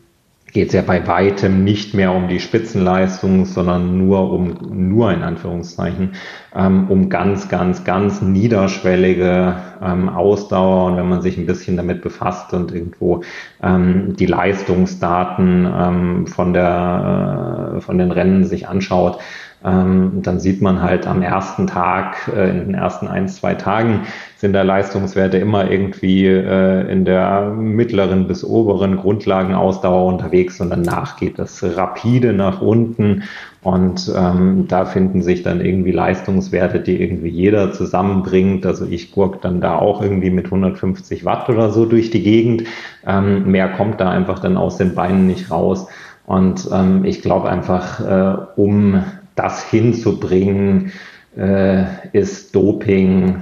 geht 0.55 0.69
es 0.69 0.75
ja 0.75 0.83
bei 0.83 1.05
weitem 1.09 1.65
nicht 1.65 1.95
mehr 1.95 2.13
um 2.15 2.29
die 2.29 2.39
Spitzenleistung, 2.39 3.45
sondern 3.45 3.99
nur 3.99 4.33
um, 4.33 4.57
nur 4.71 5.13
in 5.13 5.23
Anführungszeichen, 5.23 6.13
ähm, 6.55 6.87
um 6.89 7.09
ganz, 7.09 7.49
ganz, 7.49 7.83
ganz 7.83 8.23
niederschwellige 8.23 9.57
ähm, 9.83 10.09
Ausdauer. 10.09 10.93
Und 10.93 10.97
wenn 10.97 11.09
man 11.09 11.23
sich 11.23 11.37
ein 11.37 11.47
bisschen 11.47 11.77
damit 11.77 12.03
befasst 12.03 12.55
und 12.55 12.73
irgendwo 12.73 13.25
ähm, 13.65 14.15
die 14.17 14.27
Leistungsdaten 14.27 15.67
ähm, 15.77 16.27
von 16.29 16.53
der, 16.53 17.75
äh, 17.77 17.81
von 17.81 17.99
den 17.99 18.13
Rennen 18.13 18.45
sich 18.45 18.69
anschaut, 18.69 19.19
ähm, 19.65 20.21
dann 20.23 20.41
sieht 20.41 20.61
man 20.61 20.83
halt 20.83 21.07
am 21.07 21.23
ersten 21.23 21.67
Tag, 21.67 22.31
äh, 22.35 22.51
in 22.51 22.59
den 22.67 22.75
ersten 22.75 23.09
ein, 23.09 23.29
zwei 23.29 23.55
Tagen 23.55 24.01
sind 24.37 24.53
da 24.53 24.63
Leistungswerte 24.63 25.39
immer 25.39 25.71
irgendwie 25.71 26.27
äh, 26.27 26.91
in 26.91 27.05
der 27.05 27.51
mittleren 27.51 28.27
bis 28.27 28.45
oberen 28.45 28.97
Grundlagenausdauer 28.97 30.05
unterwegs 30.13 30.61
und 30.61 30.69
danach 30.69 31.17
geht 31.17 31.39
das 31.39 31.63
rapide 31.63 32.35
nach 32.35 32.61
unten 32.61 33.23
und 33.63 34.13
ähm, 34.15 34.67
da 34.69 34.85
finden 34.85 35.23
sich 35.23 35.43
dann 35.43 35.63
irgendwie 35.65 35.93
Leistungswerte, 35.93 36.81
die 36.81 37.01
irgendwie 37.01 37.31
jeder 37.31 37.73
zusammenbringt. 37.73 38.67
Also 38.67 38.85
ich 38.85 39.13
gurk 39.13 39.41
dann 39.41 39.63
da 39.63 39.79
auch 39.79 40.03
irgendwie 40.03 40.29
mit 40.29 40.45
150 40.45 41.25
Watt 41.25 41.49
oder 41.49 41.71
so 41.71 41.87
durch 41.87 42.11
die 42.11 42.23
Gegend. 42.23 42.65
Ähm, 43.07 43.51
mehr 43.51 43.71
kommt 43.71 44.03
da 44.03 44.11
einfach 44.11 44.41
dann 44.41 44.59
aus 44.59 44.77
den 44.77 44.95
Beinen 44.95 45.27
nicht 45.27 45.51
raus. 45.51 45.87
Und 46.27 46.69
ähm, 46.71 47.07
ich 47.07 47.23
glaube 47.23 47.49
einfach, 47.49 48.01
äh, 48.01 48.37
um 48.57 49.03
das 49.35 49.69
hinzubringen, 49.69 50.93
äh, 51.37 51.85
ist 52.13 52.55
Doping 52.55 53.41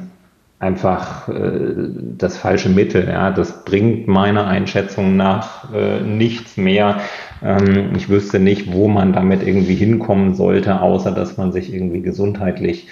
einfach 0.59 1.29
äh, 1.29 1.75
das 2.17 2.39
falsche 2.39 2.69
Mittel. 2.69 3.09
Ja. 3.09 3.33
Das 3.33 3.65
bringt 3.65 4.07
meiner 4.07 4.47
Einschätzung 4.47 5.17
nach 5.17 5.75
äh, 5.75 6.01
nichts 6.01 6.57
mehr. 6.57 7.01
Ähm, 7.43 7.91
ich 7.97 8.09
wüsste 8.09 8.39
nicht, 8.39 8.73
wo 8.73 8.87
man 8.87 9.13
damit 9.13 9.47
irgendwie 9.47 9.75
hinkommen 9.75 10.35
sollte, 10.35 10.81
außer 10.81 11.11
dass 11.11 11.37
man 11.37 11.51
sich 11.51 11.75
irgendwie 11.75 12.01
gesundheitlich 12.01 12.87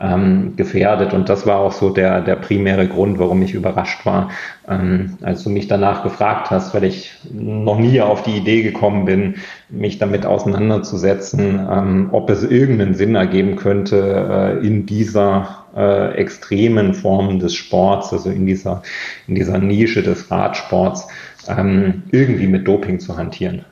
ähm, 0.00 0.54
gefährdet. 0.56 1.14
Und 1.14 1.28
das 1.28 1.46
war 1.46 1.58
auch 1.58 1.72
so 1.72 1.90
der, 1.90 2.20
der 2.20 2.36
primäre 2.36 2.86
Grund, 2.86 3.18
warum 3.18 3.42
ich 3.42 3.54
überrascht 3.54 4.04
war, 4.04 4.30
ähm, 4.68 5.16
als 5.22 5.42
du 5.42 5.50
mich 5.50 5.68
danach 5.68 6.02
gefragt 6.02 6.50
hast, 6.50 6.74
weil 6.74 6.84
ich 6.84 7.12
noch 7.32 7.78
nie 7.78 8.00
auf 8.00 8.22
die 8.22 8.36
Idee 8.36 8.62
gekommen 8.62 9.06
bin, 9.06 9.36
mich 9.70 9.98
damit 9.98 10.26
auseinanderzusetzen, 10.26 11.66
ähm, 11.70 12.08
ob 12.12 12.28
es 12.30 12.42
irgendeinen 12.42 12.94
Sinn 12.94 13.14
ergeben 13.14 13.56
könnte, 13.56 14.60
äh, 14.60 14.66
in 14.66 14.84
dieser 14.84 15.64
äh, 15.74 16.14
extremen 16.14 16.94
Form 16.94 17.38
des 17.38 17.54
Sports, 17.54 18.12
also 18.12 18.30
in 18.30 18.46
dieser, 18.46 18.82
in 19.26 19.34
dieser 19.34 19.58
Nische 19.58 20.02
des 20.02 20.30
Radsports, 20.30 21.08
ähm, 21.48 22.02
irgendwie 22.10 22.46
mit 22.48 22.68
Doping 22.68 23.00
zu 23.00 23.16
hantieren. 23.16 23.64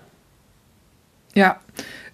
Ja, 1.34 1.56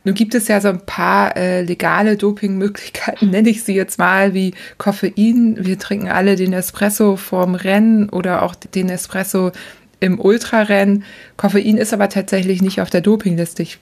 nun 0.04 0.14
gibt 0.14 0.34
es 0.34 0.48
ja 0.48 0.60
so 0.60 0.68
ein 0.68 0.80
paar 0.80 1.36
äh, 1.36 1.62
legale 1.62 2.16
Dopingmöglichkeiten, 2.16 3.30
nenne 3.30 3.50
ich 3.50 3.64
sie 3.64 3.74
jetzt 3.74 3.98
mal, 3.98 4.34
wie 4.34 4.54
Koffein. 4.78 5.58
Wir 5.60 5.78
trinken 5.78 6.08
alle 6.08 6.36
den 6.36 6.52
Espresso 6.52 7.16
vorm 7.16 7.54
Rennen 7.54 8.08
oder 8.08 8.42
auch 8.42 8.54
den 8.54 8.88
Espresso 8.88 9.52
im 10.00 10.18
Ultrarennen. 10.18 11.04
Koffein 11.36 11.76
ist 11.76 11.92
aber 11.92 12.08
tatsächlich 12.08 12.62
nicht 12.62 12.80
auf 12.80 12.88
der 12.88 13.02
Dopingliste. 13.02 13.62
Ich 13.62 13.78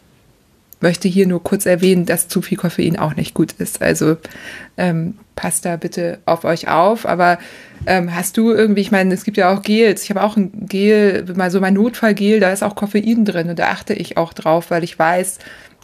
möchte 0.80 1.08
hier 1.08 1.26
nur 1.26 1.42
kurz 1.42 1.66
erwähnen, 1.66 2.06
dass 2.06 2.28
zu 2.28 2.42
viel 2.42 2.58
Koffein 2.58 2.98
auch 2.98 3.16
nicht 3.16 3.34
gut 3.34 3.52
ist. 3.52 3.82
Also 3.82 4.16
ähm, 4.76 5.14
passt 5.36 5.64
da 5.64 5.76
bitte 5.76 6.18
auf 6.24 6.44
euch 6.44 6.68
auf. 6.68 7.06
Aber 7.06 7.38
ähm, 7.86 8.14
hast 8.14 8.36
du 8.36 8.50
irgendwie, 8.50 8.80
ich 8.80 8.90
meine, 8.90 9.14
es 9.14 9.24
gibt 9.24 9.36
ja 9.36 9.52
auch 9.52 9.62
Gels. 9.62 10.02
Ich 10.02 10.10
habe 10.10 10.22
auch 10.22 10.36
ein 10.36 10.66
Gel, 10.66 11.24
mal 11.36 11.50
so 11.50 11.60
mein 11.60 11.74
Notfallgel, 11.74 12.40
da 12.40 12.52
ist 12.52 12.62
auch 12.62 12.74
Koffein 12.74 13.24
drin 13.24 13.50
und 13.50 13.58
da 13.58 13.68
achte 13.68 13.94
ich 13.94 14.16
auch 14.16 14.32
drauf, 14.32 14.70
weil 14.70 14.84
ich 14.84 14.98
weiß, 14.98 15.38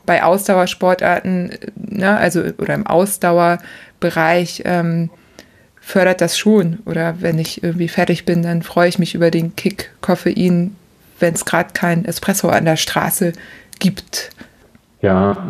bei 0.06 0.22
Ausdauersportarten, 0.22 1.52
ne, 1.76 2.16
also 2.16 2.42
oder 2.58 2.74
im 2.74 2.86
Ausdauerbereich 2.86 4.62
ähm, 4.64 5.10
fördert 5.80 6.20
das 6.20 6.38
schon. 6.38 6.78
Oder 6.86 7.16
wenn 7.20 7.38
ich 7.38 7.62
irgendwie 7.62 7.88
fertig 7.88 8.24
bin, 8.24 8.42
dann 8.42 8.62
freue 8.62 8.88
ich 8.88 8.98
mich 8.98 9.14
über 9.14 9.30
den 9.30 9.54
Kick 9.56 9.90
Koffein, 10.00 10.76
wenn 11.20 11.34
es 11.34 11.44
gerade 11.44 11.70
kein 11.72 12.04
Espresso 12.04 12.48
an 12.48 12.64
der 12.64 12.76
Straße 12.76 13.32
gibt. 13.78 14.30
Ja, 15.02 15.46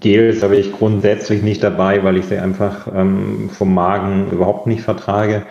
Gels 0.00 0.42
habe 0.42 0.56
ich 0.56 0.72
grundsätzlich 0.72 1.42
nicht 1.42 1.62
dabei, 1.62 2.02
weil 2.04 2.16
ich 2.16 2.24
sie 2.24 2.38
einfach 2.38 2.86
ähm, 2.94 3.50
vom 3.52 3.74
Magen 3.74 4.30
überhaupt 4.30 4.66
nicht 4.66 4.80
vertrage. 4.80 5.42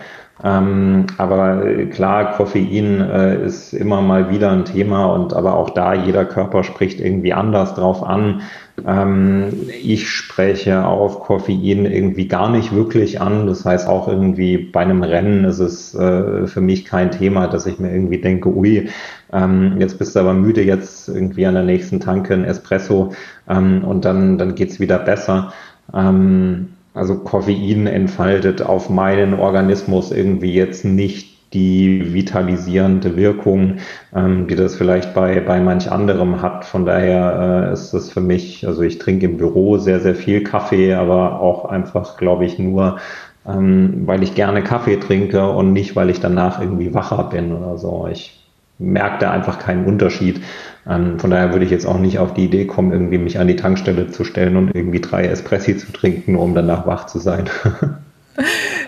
Ähm, 0.42 1.06
aber 1.16 1.62
klar, 1.86 2.32
Koffein 2.32 3.00
äh, 3.00 3.44
ist 3.44 3.72
immer 3.72 4.02
mal 4.02 4.30
wieder 4.30 4.50
ein 4.50 4.64
Thema 4.64 5.06
und 5.06 5.32
aber 5.32 5.54
auch 5.54 5.70
da 5.70 5.94
jeder 5.94 6.24
Körper 6.24 6.64
spricht 6.64 6.98
irgendwie 7.00 7.32
anders 7.32 7.74
drauf 7.74 8.02
an. 8.02 8.42
Ähm, 8.84 9.52
ich 9.80 10.10
spreche 10.10 10.84
auf 10.84 11.20
Koffein 11.20 11.86
irgendwie 11.86 12.26
gar 12.26 12.50
nicht 12.50 12.74
wirklich 12.74 13.20
an. 13.20 13.46
Das 13.46 13.64
heißt 13.64 13.86
auch 13.86 14.08
irgendwie 14.08 14.58
bei 14.58 14.80
einem 14.80 15.04
Rennen 15.04 15.44
ist 15.44 15.60
es 15.60 15.94
äh, 15.94 16.48
für 16.48 16.60
mich 16.60 16.84
kein 16.84 17.12
Thema, 17.12 17.46
dass 17.46 17.66
ich 17.66 17.78
mir 17.78 17.92
irgendwie 17.92 18.20
denke, 18.20 18.48
ui, 18.48 18.88
ähm, 19.32 19.76
jetzt 19.78 19.98
bist 20.00 20.16
du 20.16 20.20
aber 20.20 20.34
müde, 20.34 20.62
jetzt 20.62 21.08
irgendwie 21.08 21.46
an 21.46 21.54
der 21.54 21.62
nächsten 21.62 22.00
Tanke 22.00 22.34
ein 22.34 22.44
Espresso 22.44 23.12
ähm, 23.48 23.84
und 23.84 24.04
dann, 24.04 24.36
dann 24.38 24.56
geht's 24.56 24.80
wieder 24.80 24.98
besser. 24.98 25.52
Ähm, 25.94 26.73
also 26.94 27.18
Koffein 27.18 27.86
entfaltet 27.86 28.62
auf 28.62 28.88
meinen 28.88 29.34
Organismus 29.34 30.12
irgendwie 30.12 30.54
jetzt 30.54 30.84
nicht 30.84 31.34
die 31.52 32.12
vitalisierende 32.12 33.16
Wirkung, 33.16 33.76
ähm, 34.14 34.48
die 34.48 34.56
das 34.56 34.74
vielleicht 34.74 35.14
bei, 35.14 35.40
bei 35.40 35.60
manch 35.60 35.90
anderem 35.90 36.42
hat. 36.42 36.64
Von 36.64 36.84
daher 36.84 37.68
äh, 37.68 37.72
ist 37.72 37.92
das 37.92 38.10
für 38.10 38.20
mich, 38.20 38.66
also 38.66 38.82
ich 38.82 38.98
trinke 38.98 39.26
im 39.26 39.36
Büro 39.36 39.78
sehr, 39.78 40.00
sehr 40.00 40.14
viel 40.14 40.42
Kaffee, 40.42 40.94
aber 40.94 41.40
auch 41.40 41.64
einfach, 41.66 42.16
glaube 42.16 42.44
ich, 42.44 42.58
nur, 42.58 42.98
ähm, 43.46 44.02
weil 44.06 44.22
ich 44.22 44.34
gerne 44.34 44.62
Kaffee 44.62 44.96
trinke 44.96 45.48
und 45.48 45.72
nicht, 45.72 45.94
weil 45.96 46.10
ich 46.10 46.20
danach 46.20 46.60
irgendwie 46.60 46.94
wacher 46.94 47.24
bin 47.24 47.52
oder 47.52 47.78
so. 47.78 48.08
Ich 48.10 48.43
merke 48.78 49.18
da 49.20 49.30
einfach 49.30 49.58
keinen 49.58 49.84
Unterschied. 49.84 50.40
Ähm, 50.86 51.18
von 51.18 51.30
daher 51.30 51.52
würde 51.52 51.64
ich 51.64 51.70
jetzt 51.70 51.86
auch 51.86 51.98
nicht 51.98 52.18
auf 52.18 52.34
die 52.34 52.44
Idee 52.44 52.66
kommen, 52.66 52.92
irgendwie 52.92 53.18
mich 53.18 53.38
an 53.38 53.48
die 53.48 53.56
Tankstelle 53.56 54.10
zu 54.10 54.24
stellen 54.24 54.56
und 54.56 54.74
irgendwie 54.74 55.00
drei 55.00 55.24
Espressi 55.26 55.76
zu 55.76 55.92
trinken, 55.92 56.36
um 56.36 56.54
danach 56.54 56.86
wach 56.86 57.06
zu 57.06 57.18
sein. 57.18 57.48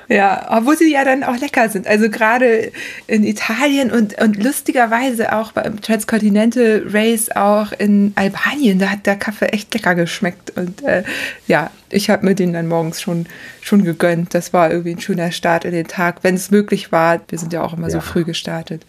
Ja, 0.08 0.46
obwohl 0.50 0.76
sie 0.76 0.92
ja 0.92 1.04
dann 1.04 1.24
auch 1.24 1.38
lecker 1.38 1.68
sind. 1.68 1.86
Also 1.86 2.08
gerade 2.08 2.70
in 3.06 3.24
Italien 3.24 3.90
und, 3.90 4.20
und 4.20 4.42
lustigerweise 4.42 5.32
auch 5.32 5.52
beim 5.52 5.80
Transcontinental 5.80 6.84
Race 6.88 7.30
auch 7.34 7.72
in 7.72 8.12
Albanien, 8.14 8.78
da 8.78 8.90
hat 8.90 9.06
der 9.06 9.16
Kaffee 9.16 9.46
echt 9.46 9.74
lecker 9.74 9.94
geschmeckt. 9.94 10.56
Und 10.56 10.82
äh, 10.84 11.02
ja, 11.46 11.70
ich 11.90 12.10
habe 12.10 12.24
mir 12.24 12.34
den 12.34 12.52
dann 12.52 12.68
morgens 12.68 13.00
schon, 13.00 13.26
schon 13.60 13.84
gegönnt. 13.84 14.34
Das 14.34 14.52
war 14.52 14.70
irgendwie 14.70 14.92
ein 14.92 15.00
schöner 15.00 15.32
Start 15.32 15.64
in 15.64 15.72
den 15.72 15.86
Tag, 15.86 16.18
wenn 16.22 16.34
es 16.34 16.50
möglich 16.50 16.92
war. 16.92 17.20
Wir 17.28 17.38
sind 17.38 17.52
ja 17.52 17.62
auch 17.62 17.72
immer 17.76 17.88
ja. 17.88 17.94
so 17.94 18.00
früh 18.00 18.24
gestartet. 18.24 18.86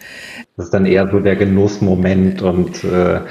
Das 0.55 0.67
ist 0.67 0.73
dann 0.73 0.85
eher 0.85 1.09
so 1.09 1.19
der 1.19 1.35
Genussmoment 1.35 2.41
und 2.41 2.83
äh, 2.83 3.21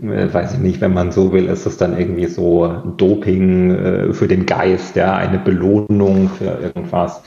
weiß 0.00 0.54
ich 0.54 0.58
nicht, 0.60 0.80
wenn 0.80 0.94
man 0.94 1.10
so 1.10 1.32
will, 1.32 1.46
ist 1.46 1.66
es 1.66 1.76
dann 1.76 1.98
irgendwie 1.98 2.26
so 2.26 2.68
Doping 2.96 3.70
äh, 3.70 4.12
für 4.12 4.28
den 4.28 4.46
Geist, 4.46 4.96
ja, 4.96 5.16
eine 5.16 5.38
Belohnung 5.38 6.28
für 6.28 6.58
irgendwas. 6.60 7.22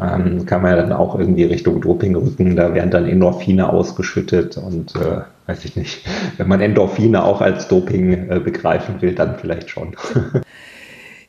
Ähm, 0.00 0.44
kann 0.46 0.62
man 0.62 0.72
ja 0.72 0.82
dann 0.82 0.92
auch 0.92 1.18
irgendwie 1.18 1.44
Richtung 1.44 1.80
Doping 1.80 2.16
rücken, 2.16 2.56
da 2.56 2.74
werden 2.74 2.90
dann 2.90 3.08
Endorphine 3.08 3.72
ausgeschüttet 3.72 4.56
und 4.56 4.94
äh, 4.96 5.22
weiß 5.46 5.64
ich 5.64 5.76
nicht, 5.76 6.04
wenn 6.36 6.48
man 6.48 6.60
Endorphine 6.60 7.22
auch 7.22 7.40
als 7.40 7.68
Doping 7.68 8.28
äh, 8.28 8.40
begreifen 8.40 9.00
will, 9.00 9.14
dann 9.14 9.38
vielleicht 9.38 9.70
schon. 9.70 9.96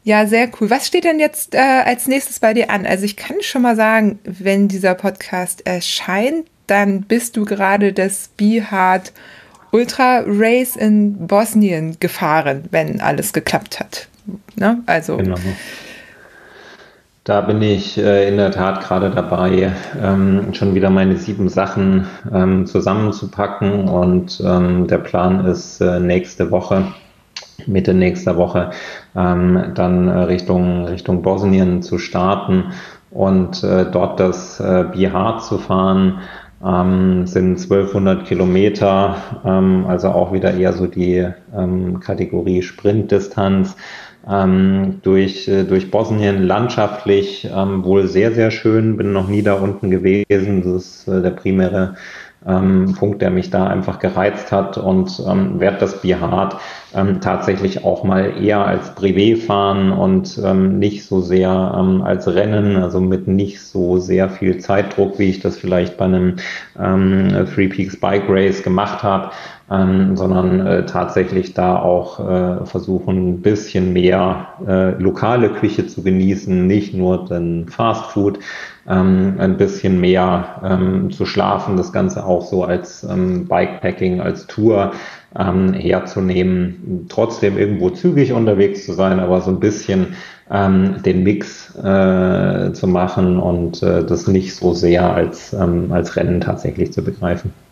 Ja, 0.08 0.28
sehr 0.28 0.52
cool. 0.62 0.70
Was 0.70 0.86
steht 0.86 1.04
denn 1.04 1.20
jetzt 1.20 1.56
äh, 1.56 1.58
als 1.58 2.08
nächstes 2.08 2.40
bei 2.40 2.54
dir 2.54 2.70
an? 2.70 2.86
Also 2.86 3.06
ich 3.06 3.16
kann 3.16 3.38
schon 3.42 3.64
mal 3.64 3.76
sagen, 3.76 4.20
wenn 4.24 4.68
dieser 4.68 4.94
Podcast 4.94 5.66
erscheint, 5.66 6.46
dann 6.68 7.02
bist 7.02 7.38
du 7.38 7.44
gerade 7.44 7.92
das 7.92 8.30
Be 8.38 8.70
Hard 8.70 9.14
Ultra 9.76 10.24
Race 10.26 10.78
in 10.78 11.28
Bosnien 11.28 11.98
gefahren, 12.00 12.64
wenn 12.72 13.02
alles 13.02 13.34
geklappt 13.34 13.82
hat. 13.82 14.08
Ne? 14.56 14.82
Also. 14.86 15.18
Genau. 15.18 15.36
Da 17.26 17.42
bin 17.42 17.62
ich 17.62 17.98
äh, 17.98 18.30
in 18.30 18.38
der 18.38 18.52
Tat 18.52 18.82
gerade 18.82 19.10
dabei, 19.10 19.74
ähm, 20.02 20.54
schon 20.54 20.76
wieder 20.76 20.90
meine 20.90 21.18
sieben 21.18 21.50
Sachen 21.50 22.08
ähm, 22.32 22.68
zusammenzupacken 22.68 23.90
und 23.90 24.42
ähm, 24.46 24.88
der 24.88 25.00
Plan 25.00 25.44
ist 25.46 25.82
äh, 25.82 26.00
nächste 26.00 26.52
Woche, 26.52 26.94
Mitte 27.66 27.94
nächster 27.96 28.38
Woche, 28.38 28.70
ähm, 29.16 29.72
dann 29.74 30.08
äh, 30.08 30.20
Richtung, 30.20 30.86
Richtung 30.86 31.22
Bosnien 31.22 31.82
zu 31.82 31.98
starten 31.98 32.66
und 33.10 33.64
äh, 33.64 33.90
dort 33.92 34.20
das 34.20 34.60
äh, 34.60 34.86
Bihar 34.94 35.40
zu 35.40 35.58
fahren. 35.58 36.20
Ähm, 36.64 37.28
sind 37.28 37.60
1200 37.60 38.26
Kilometer, 38.26 39.18
ähm, 39.46 39.86
also 39.88 40.10
auch 40.10 40.34
wieder 40.34 40.54
eher 40.54 40.74
so 40.74 40.88
die 40.88 41.28
ähm, 41.56 42.00
Kategorie 42.00 42.62
Sprintdistanz 42.62 43.76
ähm, 44.28 45.00
durch, 45.04 45.48
äh, 45.48 45.64
durch 45.64 45.92
Bosnien 45.92 46.44
landschaftlich 46.44 47.48
ähm, 47.54 47.84
wohl 47.84 48.08
sehr, 48.08 48.34
sehr 48.34 48.52
schön. 48.52 48.98
Bin 48.98 49.14
noch 49.14 49.28
nie 49.28 49.44
da 49.44 49.54
unten 49.56 49.92
gewesen. 49.92 50.64
Das 50.64 50.74
ist 50.74 51.08
äh, 51.08 51.22
der 51.22 51.32
primäre 51.32 51.96
ähm, 52.48 52.96
Punkt, 52.98 53.22
der 53.22 53.32
mich 53.32 53.50
da 53.50 53.68
einfach 53.68 54.00
gereizt 54.00 54.52
hat 54.52 54.78
und 54.78 55.22
ähm, 55.28 55.60
werde 55.60 55.78
das 55.80 56.02
Bihard 56.02 56.58
ähm, 56.94 57.20
tatsächlich 57.22 57.84
auch 57.84 58.04
mal 58.04 58.42
eher 58.42 58.66
als 58.66 58.96
Privé 58.96 59.38
fahren 59.38 59.92
und 59.92 60.40
ähm, 60.44 60.80
nicht 60.80 61.06
so 61.06 61.22
sehr 61.22 61.76
ähm, 61.78 62.02
als 62.02 62.28
Rennen, 62.28 62.78
also 62.78 63.02
mit 63.02 63.28
nicht 63.28 63.62
so 63.62 63.98
sehr 63.98 64.30
viel 64.30 64.60
Zeitdruck, 64.60 65.20
wie 65.20 65.30
ich 65.30 65.40
das 65.40 65.58
vielleicht 65.58 65.98
bei 65.98 66.06
einem 66.06 66.36
ähm, 66.80 67.48
Three 67.54 67.68
Peaks 67.68 68.00
Bike 68.00 68.30
Race 68.30 68.64
gemacht 68.64 69.04
habe 69.04 69.32
ähm, 69.72 70.16
sondern 70.16 70.66
äh, 70.66 70.86
tatsächlich 70.86 71.54
da 71.54 71.80
auch 71.80 72.20
äh, 72.20 72.66
versuchen, 72.66 73.30
ein 73.30 73.42
bisschen 73.42 73.94
mehr 73.94 74.48
äh, 74.68 74.92
lokale 75.02 75.50
Küche 75.50 75.88
zu 75.88 76.04
genießen, 76.04 76.68
nicht 76.68 76.94
nur 76.94 77.26
den 77.26 77.68
Fast 77.68 78.12
Food, 78.12 78.40
ähm, 78.88 79.36
ein 79.40 79.58
bisschen 79.58 80.00
mehr 80.00 80.62
ähm, 80.64 81.10
zu 81.12 81.26
schlafen, 81.26 81.78
das 81.78 81.92
Ganze 81.92 82.26
auch 82.26 82.46
so 82.46 82.64
als 82.64 83.04
ähm, 83.04 83.48
Bikepacking, 83.48 84.22
als 84.22 84.46
Tour 84.46 84.92
ähm, 85.38 85.74
herzunehmen, 85.74 87.08
trotzdem 87.10 87.58
irgendwo 87.58 87.90
zügig 87.90 88.34
unterwegs 88.34 88.86
zu 88.86 88.94
sein, 88.94 89.20
aber 89.20 89.42
so 89.42 89.50
ein 89.50 89.60
bisschen 89.60 90.16
ähm, 90.52 91.02
den 91.04 91.24
Mix 91.24 91.76
äh, 91.76 92.72
zu 92.74 92.88
machen 92.88 93.40
und 93.40 93.82
äh, 93.82 94.06
das 94.06 94.28
nicht 94.28 94.56
so 94.56 94.74
sehr 94.74 95.12
als, 95.12 95.54
ähm, 95.54 95.92
als 95.92 96.16
Rennen 96.16 96.40
tatsächlich 96.40 96.94
zu 96.94 97.04
begreifen. 97.04 97.65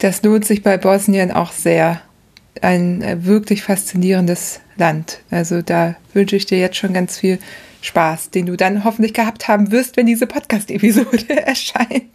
Das 0.00 0.22
lohnt 0.22 0.44
sich 0.44 0.62
bei 0.62 0.76
Bosnien 0.76 1.30
auch 1.30 1.52
sehr. 1.52 2.02
Ein 2.62 3.00
äh, 3.02 3.24
wirklich 3.24 3.62
faszinierendes 3.62 4.60
Land. 4.76 5.20
Also 5.30 5.62
da 5.62 5.94
wünsche 6.12 6.36
ich 6.36 6.46
dir 6.46 6.58
jetzt 6.58 6.76
schon 6.76 6.92
ganz 6.92 7.16
viel 7.16 7.38
Spaß, 7.80 8.30
den 8.30 8.46
du 8.46 8.56
dann 8.56 8.84
hoffentlich 8.84 9.14
gehabt 9.14 9.46
haben 9.46 9.70
wirst, 9.70 9.96
wenn 9.96 10.06
diese 10.06 10.26
Podcast-Episode 10.26 11.36
erscheint. 11.46 12.12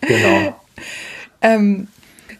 Genau. 0.00 0.60
ähm, 1.40 1.88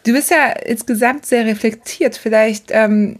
du 0.04 0.12
bist 0.12 0.30
ja 0.30 0.48
insgesamt 0.50 1.24
sehr 1.24 1.46
reflektiert. 1.46 2.16
Vielleicht 2.16 2.70
ähm, 2.70 3.16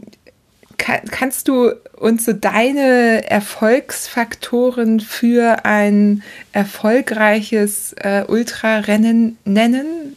kann, 0.79 1.01
kannst 1.11 1.49
du 1.49 1.73
uns 1.97 2.25
so 2.25 2.33
deine 2.33 3.31
Erfolgsfaktoren 3.31 5.01
für 5.01 5.65
ein 5.65 6.23
erfolgreiches 6.53 7.95
äh, 7.95 8.25
Ultrarennen 8.27 9.39
nennen? 9.45 10.17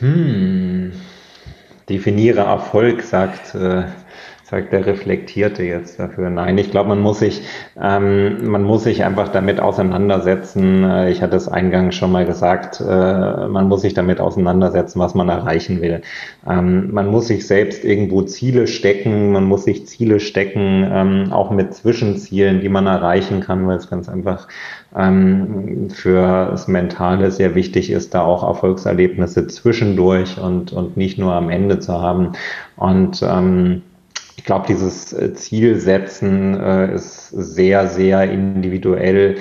Hm. 0.00 0.92
Definiere 1.88 2.40
Erfolg, 2.40 3.02
sagt, 3.02 3.54
äh, 3.54 3.84
sagt 4.50 4.72
der 4.72 4.86
Reflektierte 4.86 5.62
jetzt 5.62 6.00
dafür. 6.00 6.30
Nein, 6.30 6.56
ich 6.56 6.70
glaube, 6.70 6.88
man 6.88 7.00
muss 7.00 7.18
sich, 7.18 7.42
ähm, 7.78 8.50
man 8.50 8.62
muss 8.62 8.84
sich 8.84 9.04
einfach 9.04 9.28
damit 9.28 9.60
auseinandersetzen. 9.60 10.84
Äh, 10.84 11.10
ich 11.10 11.20
hatte 11.20 11.36
es 11.36 11.48
eingangs 11.48 11.96
schon 11.96 12.10
mal 12.10 12.24
gesagt, 12.24 12.80
äh, 12.80 13.46
man 13.46 13.68
muss 13.68 13.82
sich 13.82 13.92
damit 13.92 14.20
auseinandersetzen, 14.20 15.00
was 15.00 15.14
man 15.14 15.28
erreichen 15.28 15.82
will. 15.82 16.00
Ähm, 16.48 16.90
man 16.92 17.08
muss 17.08 17.26
sich 17.28 17.46
selbst 17.46 17.84
irgendwo 17.84 18.22
Ziele 18.22 18.66
stecken, 18.66 19.32
man 19.32 19.44
muss 19.44 19.64
sich 19.64 19.86
Ziele 19.86 20.18
stecken, 20.18 20.88
ähm, 20.90 21.30
auch 21.30 21.50
mit 21.50 21.74
Zwischenzielen, 21.74 22.62
die 22.62 22.70
man 22.70 22.86
erreichen 22.86 23.40
kann, 23.40 23.66
weil 23.66 23.76
es 23.76 23.90
ganz 23.90 24.08
einfach 24.08 24.48
ähm, 24.96 25.90
für 25.90 26.48
das 26.50 26.68
Mentale 26.68 27.30
sehr 27.32 27.54
wichtig 27.54 27.90
ist, 27.90 28.14
da 28.14 28.22
auch 28.22 28.42
Erfolgserlebnisse 28.44 29.46
zwischendurch 29.46 30.40
und, 30.40 30.72
und 30.72 30.96
nicht 30.96 31.18
nur 31.18 31.34
am 31.34 31.50
Ende 31.50 31.80
zu 31.80 32.00
haben. 32.00 32.32
Und 32.76 33.22
ähm, 33.22 33.82
glaube, 34.48 34.64
dieses 34.66 35.14
Zielsetzen 35.34 36.58
äh, 36.58 36.94
ist 36.94 37.28
sehr, 37.28 37.86
sehr 37.86 38.22
individuell 38.30 39.36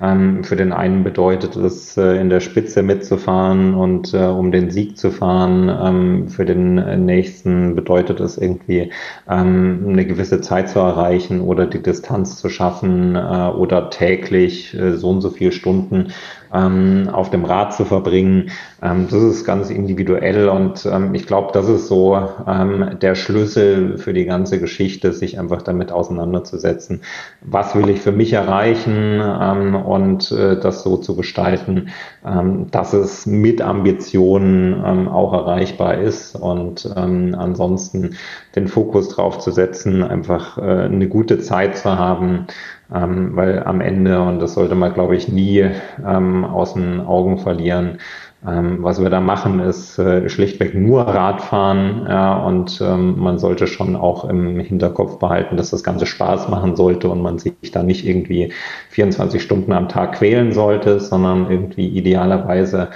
ähm, 0.00 0.44
für 0.44 0.56
den 0.56 0.72
einen 0.72 1.02
bedeutet 1.02 1.56
es, 1.56 1.96
äh, 1.96 2.20
in 2.20 2.30
der 2.30 2.40
Spitze 2.40 2.82
mitzufahren 2.82 3.74
und 3.74 4.14
äh, 4.14 4.18
um 4.18 4.52
den 4.52 4.70
Sieg 4.70 4.96
zu 4.96 5.10
fahren. 5.10 5.68
Ähm, 5.68 6.28
für 6.28 6.44
den 6.44 7.04
nächsten 7.04 7.74
bedeutet 7.74 8.20
es 8.20 8.38
irgendwie, 8.38 8.92
ähm, 9.28 9.86
eine 9.88 10.06
gewisse 10.06 10.40
Zeit 10.40 10.68
zu 10.68 10.78
erreichen 10.78 11.40
oder 11.40 11.66
die 11.66 11.82
Distanz 11.82 12.36
zu 12.36 12.48
schaffen 12.48 13.16
äh, 13.16 13.18
oder 13.18 13.90
täglich 13.90 14.74
äh, 14.74 14.96
so 14.96 15.10
und 15.10 15.20
so 15.20 15.30
viele 15.30 15.52
Stunden 15.52 16.12
ähm, 16.52 17.08
auf 17.12 17.30
dem 17.30 17.44
Rad 17.44 17.74
zu 17.74 17.84
verbringen. 17.84 18.50
Ähm, 18.82 19.08
das 19.10 19.22
ist 19.22 19.44
ganz 19.44 19.70
individuell 19.70 20.48
und 20.48 20.86
ähm, 20.86 21.14
ich 21.14 21.26
glaube, 21.26 21.50
das 21.52 21.68
ist 21.68 21.88
so 21.88 22.20
ähm, 22.46 22.98
der 23.00 23.14
Schlüssel 23.14 23.98
für 23.98 24.12
die 24.12 24.24
ganze 24.24 24.60
Geschichte, 24.60 25.12
sich 25.12 25.38
einfach 25.38 25.62
damit 25.62 25.92
auseinanderzusetzen. 25.92 27.02
Was 27.42 27.74
will 27.74 27.88
ich 27.88 28.00
für 28.00 28.12
mich 28.12 28.32
erreichen 28.32 29.20
ähm, 29.22 29.74
und 29.74 30.30
äh, 30.32 30.58
das 30.58 30.82
so 30.82 30.96
zu 30.96 31.16
gestalten, 31.16 31.88
ähm, 32.24 32.70
dass 32.70 32.92
es 32.92 33.26
mit 33.26 33.60
Ambitionen 33.60 34.82
ähm, 34.84 35.08
auch 35.08 35.32
erreichbar 35.32 35.98
ist 35.98 36.34
und 36.34 36.88
ähm, 36.96 37.34
ansonsten 37.36 38.16
den 38.54 38.68
Fokus 38.68 39.08
drauf 39.08 39.38
zu 39.38 39.50
setzen, 39.50 40.02
einfach 40.02 40.58
äh, 40.58 40.60
eine 40.60 41.08
gute 41.08 41.38
Zeit 41.38 41.76
zu 41.76 41.98
haben, 41.98 42.46
ähm, 42.94 43.36
weil 43.36 43.62
am 43.64 43.80
Ende, 43.80 44.20
und 44.22 44.40
das 44.40 44.54
sollte 44.54 44.74
man, 44.74 44.94
glaube 44.94 45.16
ich, 45.16 45.28
nie 45.28 45.66
ähm, 46.06 46.44
aus 46.44 46.74
den 46.74 47.00
Augen 47.00 47.38
verlieren, 47.38 47.98
ähm, 48.46 48.78
was 48.82 49.02
wir 49.02 49.10
da 49.10 49.20
machen, 49.20 49.58
ist 49.58 49.98
äh, 49.98 50.28
schlichtweg 50.28 50.74
nur 50.74 51.02
Radfahren 51.02 52.06
ja, 52.08 52.38
und 52.38 52.80
ähm, 52.80 53.18
man 53.18 53.38
sollte 53.38 53.66
schon 53.66 53.96
auch 53.96 54.24
im 54.24 54.60
Hinterkopf 54.60 55.18
behalten, 55.18 55.56
dass 55.56 55.70
das 55.70 55.82
Ganze 55.82 56.06
Spaß 56.06 56.48
machen 56.48 56.76
sollte 56.76 57.08
und 57.08 57.20
man 57.20 57.38
sich 57.38 57.54
da 57.72 57.82
nicht 57.82 58.06
irgendwie 58.06 58.52
24 58.90 59.42
Stunden 59.42 59.72
am 59.72 59.88
Tag 59.88 60.12
quälen 60.12 60.52
sollte, 60.52 61.00
sondern 61.00 61.50
irgendwie 61.50 61.88
idealerweise 61.88 62.90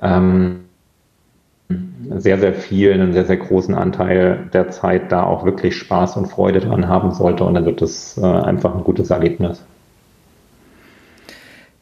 ähm, 0.00 0.65
sehr, 2.16 2.38
sehr 2.38 2.54
viel, 2.54 2.92
einen 2.92 3.12
sehr, 3.12 3.24
sehr 3.24 3.36
großen 3.36 3.74
Anteil 3.74 4.48
der 4.52 4.70
Zeit 4.70 5.10
da 5.10 5.24
auch 5.24 5.44
wirklich 5.44 5.76
Spaß 5.76 6.16
und 6.16 6.26
Freude 6.26 6.60
dran 6.60 6.88
haben 6.88 7.12
sollte 7.12 7.44
und 7.44 7.54
dann 7.54 7.66
wird 7.66 7.82
es 7.82 8.16
äh, 8.18 8.24
einfach 8.24 8.74
ein 8.74 8.84
gutes 8.84 9.10
Erlebnis. 9.10 9.62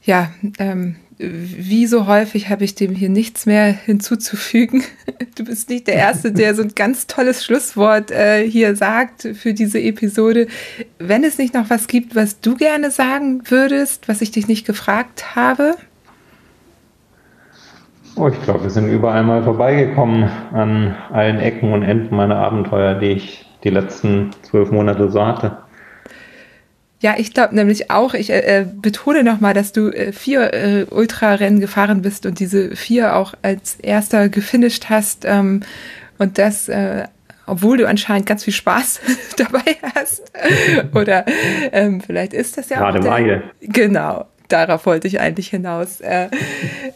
Ja, 0.03 0.31
ähm, 0.59 0.97
wie 1.19 1.87
so 1.87 2.07
häufig 2.07 2.51
habe 2.51 2.65
ich 2.65 2.75
dem 2.75 2.95
hier 2.95 3.09
nichts 3.09 3.47
mehr 3.47 3.67
hinzuzufügen. 3.67 4.83
Du 5.37 5.45
bist 5.45 5.69
nicht 5.69 5.89
der 5.89 5.97
Erste, 5.97 6.31
der 6.31 6.55
so 6.55 6.63
ein 6.63 6.73
ganz 6.77 7.09
tolles 7.09 7.45
Schlusswort 7.45 8.13
äh, 8.13 8.49
hier 8.49 8.77
sagt 8.77 9.29
für 9.35 9.53
diese 9.53 9.81
Episode. 9.81 10.47
Wenn 11.01 11.25
es 11.25 11.39
nicht 11.39 11.55
noch 11.55 11.71
was 11.71 11.89
gibt, 11.89 12.15
was 12.15 12.39
du 12.39 12.55
gerne 12.55 12.93
sagen 12.93 13.43
würdest, 13.47 14.07
was 14.07 14.21
ich 14.21 14.31
dich 14.31 14.47
nicht 14.47 14.65
gefragt 14.65 15.35
habe? 15.35 15.75
Oh, 18.17 18.29
ich 18.29 18.41
glaube, 18.43 18.63
wir 18.63 18.71
sind 18.71 18.89
überall 18.89 19.25
mal 19.25 19.43
vorbeigekommen 19.43 20.31
an 20.53 20.95
allen 21.11 21.41
Ecken 21.41 21.73
und 21.73 21.83
Enden 21.83 22.15
meiner 22.15 22.37
Abenteuer, 22.37 22.95
die 22.95 23.13
ich 23.13 23.45
die 23.65 23.71
letzten 23.71 24.31
zwölf 24.43 24.71
Monate 24.71 25.11
so 25.11 25.27
hatte. 25.27 25.59
Ja, 27.01 27.15
ich 27.19 27.35
glaube 27.35 27.55
nämlich 27.55 27.91
auch, 27.91 28.15
ich 28.15 28.31
äh, 28.31 28.61
äh 28.61 28.67
betone 28.67 29.25
nochmal, 29.25 29.53
dass 29.53 29.73
du 29.73 29.91
äh, 29.91 30.13
vier 30.13 30.55
äh, 30.55 30.87
Ultrarennen 30.89 31.61
gefahren 31.61 32.03
bist 32.03 32.25
und 32.25 32.39
diese 32.39 32.77
vier 32.77 33.17
auch 33.17 33.35
als 33.43 33.75
erster 33.77 34.29
gefinisht 34.29 34.87
hast. 34.89 35.25
Ähm, 35.25 35.61
und 36.19 36.39
das, 36.39 36.69
äh, 36.69 37.05
obwohl 37.47 37.79
du 37.79 37.89
anscheinend 37.89 38.27
ganz 38.27 38.45
viel 38.45 38.55
Spaß 38.55 39.01
dabei 39.37 39.77
hast. 39.97 40.33
Oder 40.95 41.27
ähm, 41.73 42.01
vielleicht 42.01 42.33
ist 42.33 42.57
das 42.57 42.69
ja 42.69 42.79
Gerade 42.79 43.01
auch. 43.01 43.05
Gerade 43.05 43.43
Genau 43.61 44.27
darauf 44.49 44.87
wollte 44.87 45.09
ich 45.09 45.21
eigentlich 45.21 45.49
hinaus. 45.49 46.01
Äh, 46.01 46.29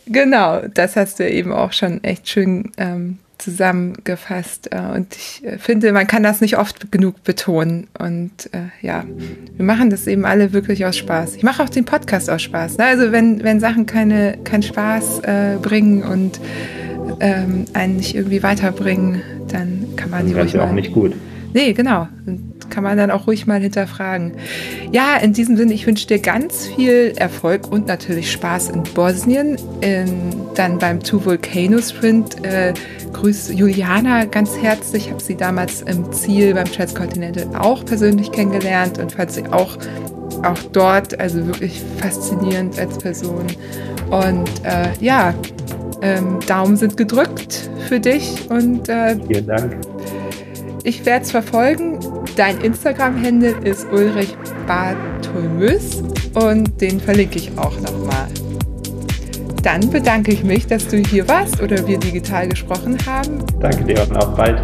genau, 0.07 0.63
das 0.73 0.97
hast 0.97 1.19
du 1.19 1.29
eben 1.29 1.53
auch 1.53 1.73
schon 1.73 2.03
echt 2.05 2.29
schön 2.29 2.73
ähm, 2.77 3.19
zusammengefasst. 3.39 4.71
Äh, 4.73 4.97
und 4.97 5.15
ich 5.15 5.45
äh, 5.45 5.59
finde, 5.59 5.93
man 5.93 6.07
kann 6.07 6.23
das 6.23 6.41
nicht 6.41 6.59
oft 6.59 6.91
genug 6.93 7.23
betonen. 7.25 7.87
Und 7.99 8.51
äh, 8.53 8.87
ja, 8.87 9.05
wir 9.57 9.65
machen 9.65 9.91
das 9.91 10.07
eben 10.07 10.25
alle 10.25 10.53
wirklich 10.53 10.85
aus 10.85 10.97
Spaß. 10.97 11.37
Ich 11.37 11.43
mache 11.43 11.63
auch 11.63 11.69
den 11.69 11.85
Podcast 11.85 12.31
aus 12.31 12.43
Spaß. 12.43 12.79
Ne? 12.79 12.85
Also 12.85 13.13
wenn, 13.13 13.43
wenn 13.43 13.61
Sachen 13.61 13.87
keine, 13.87 14.39
keinen 14.45 14.63
Spaß 14.63 15.21
äh, 15.21 15.57
bringen 15.61 16.03
und 16.03 16.41
ähm, 17.21 17.65
einen 17.73 17.97
nicht 17.97 18.15
irgendwie 18.15 18.43
weiterbringen, 18.43 19.23
dann 19.51 19.95
kann 19.97 20.11
man 20.11 20.27
die 20.27 20.35
ruhig 20.35 20.53
ja 20.53 20.65
auch 20.65 20.73
nicht 20.73 20.93
gut. 20.93 21.15
Nee, 21.55 21.73
genau 21.73 22.09
kann 22.71 22.85
man 22.85 22.97
dann 22.97 23.11
auch 23.11 23.27
ruhig 23.27 23.47
mal 23.47 23.61
hinterfragen. 23.61 24.33
Ja, 24.93 25.17
in 25.17 25.33
diesem 25.33 25.57
Sinne, 25.57 25.73
ich 25.75 25.87
wünsche 25.87 26.07
dir 26.07 26.19
ganz 26.19 26.67
viel 26.67 27.13
Erfolg 27.17 27.71
und 27.71 27.87
natürlich 27.87 28.31
Spaß 28.33 28.71
in 28.71 28.83
Bosnien. 28.95 29.57
In, 29.81 30.33
dann 30.55 30.79
beim 30.79 31.01
Two 31.01 31.25
Volcano 31.25 31.81
Sprint. 31.81 32.45
Äh, 32.45 32.75
grüß 33.13 33.53
Juliana 33.55 34.25
ganz 34.27 34.57
herzlich. 34.57 35.07
Ich 35.07 35.11
habe 35.11 35.23
sie 35.23 35.37
damals 35.37 35.83
im 35.83 36.11
Ziel 36.13 36.55
beim 36.55 36.71
Transcontinental 36.71 37.49
auch 37.59 37.85
persönlich 37.85 38.33
kennengelernt 38.33 38.99
und 38.99 39.13
fand 39.13 39.33
sie 39.33 39.47
auch, 39.47 39.77
auch 40.43 40.59
dort 40.73 41.19
also 41.19 41.47
wirklich 41.47 41.83
faszinierend 41.99 42.79
als 42.79 42.99
Person. 42.99 43.47
Und 44.11 44.49
äh, 44.65 44.89
ja, 45.01 45.35
ähm, 46.03 46.39
Daumen 46.47 46.77
sind 46.77 46.97
gedrückt 46.97 47.71
für 47.89 48.01
dich 48.01 48.49
und 48.51 48.89
äh, 48.89 49.17
vielen 49.27 49.47
Dank. 49.47 49.77
Ich 50.89 51.05
werde 51.05 51.23
es 51.27 51.31
verfolgen. 51.31 51.99
Dein 52.35 52.63
Instagram-Handle 52.63 53.57
ist 53.63 53.87
Ulrich 53.93 54.35
Bartolmös 54.67 56.03
und 56.33 56.81
den 56.81 56.99
verlinke 56.99 57.37
ich 57.37 57.51
auch 57.59 57.79
nochmal. 57.79 58.27
Dann 59.63 59.91
bedanke 59.91 60.33
ich 60.33 60.43
mich, 60.45 60.67
dass 60.67 60.89
du 60.89 60.97
hier 60.97 61.29
warst 61.29 61.61
oder 61.61 61.87
wir 61.87 61.99
digital 61.99 62.49
gesprochen 62.49 62.97
haben. 63.05 63.45
Danke 63.61 63.85
dir 63.85 64.01
und 64.01 64.17
auf 64.17 64.35
bald. 64.35 64.63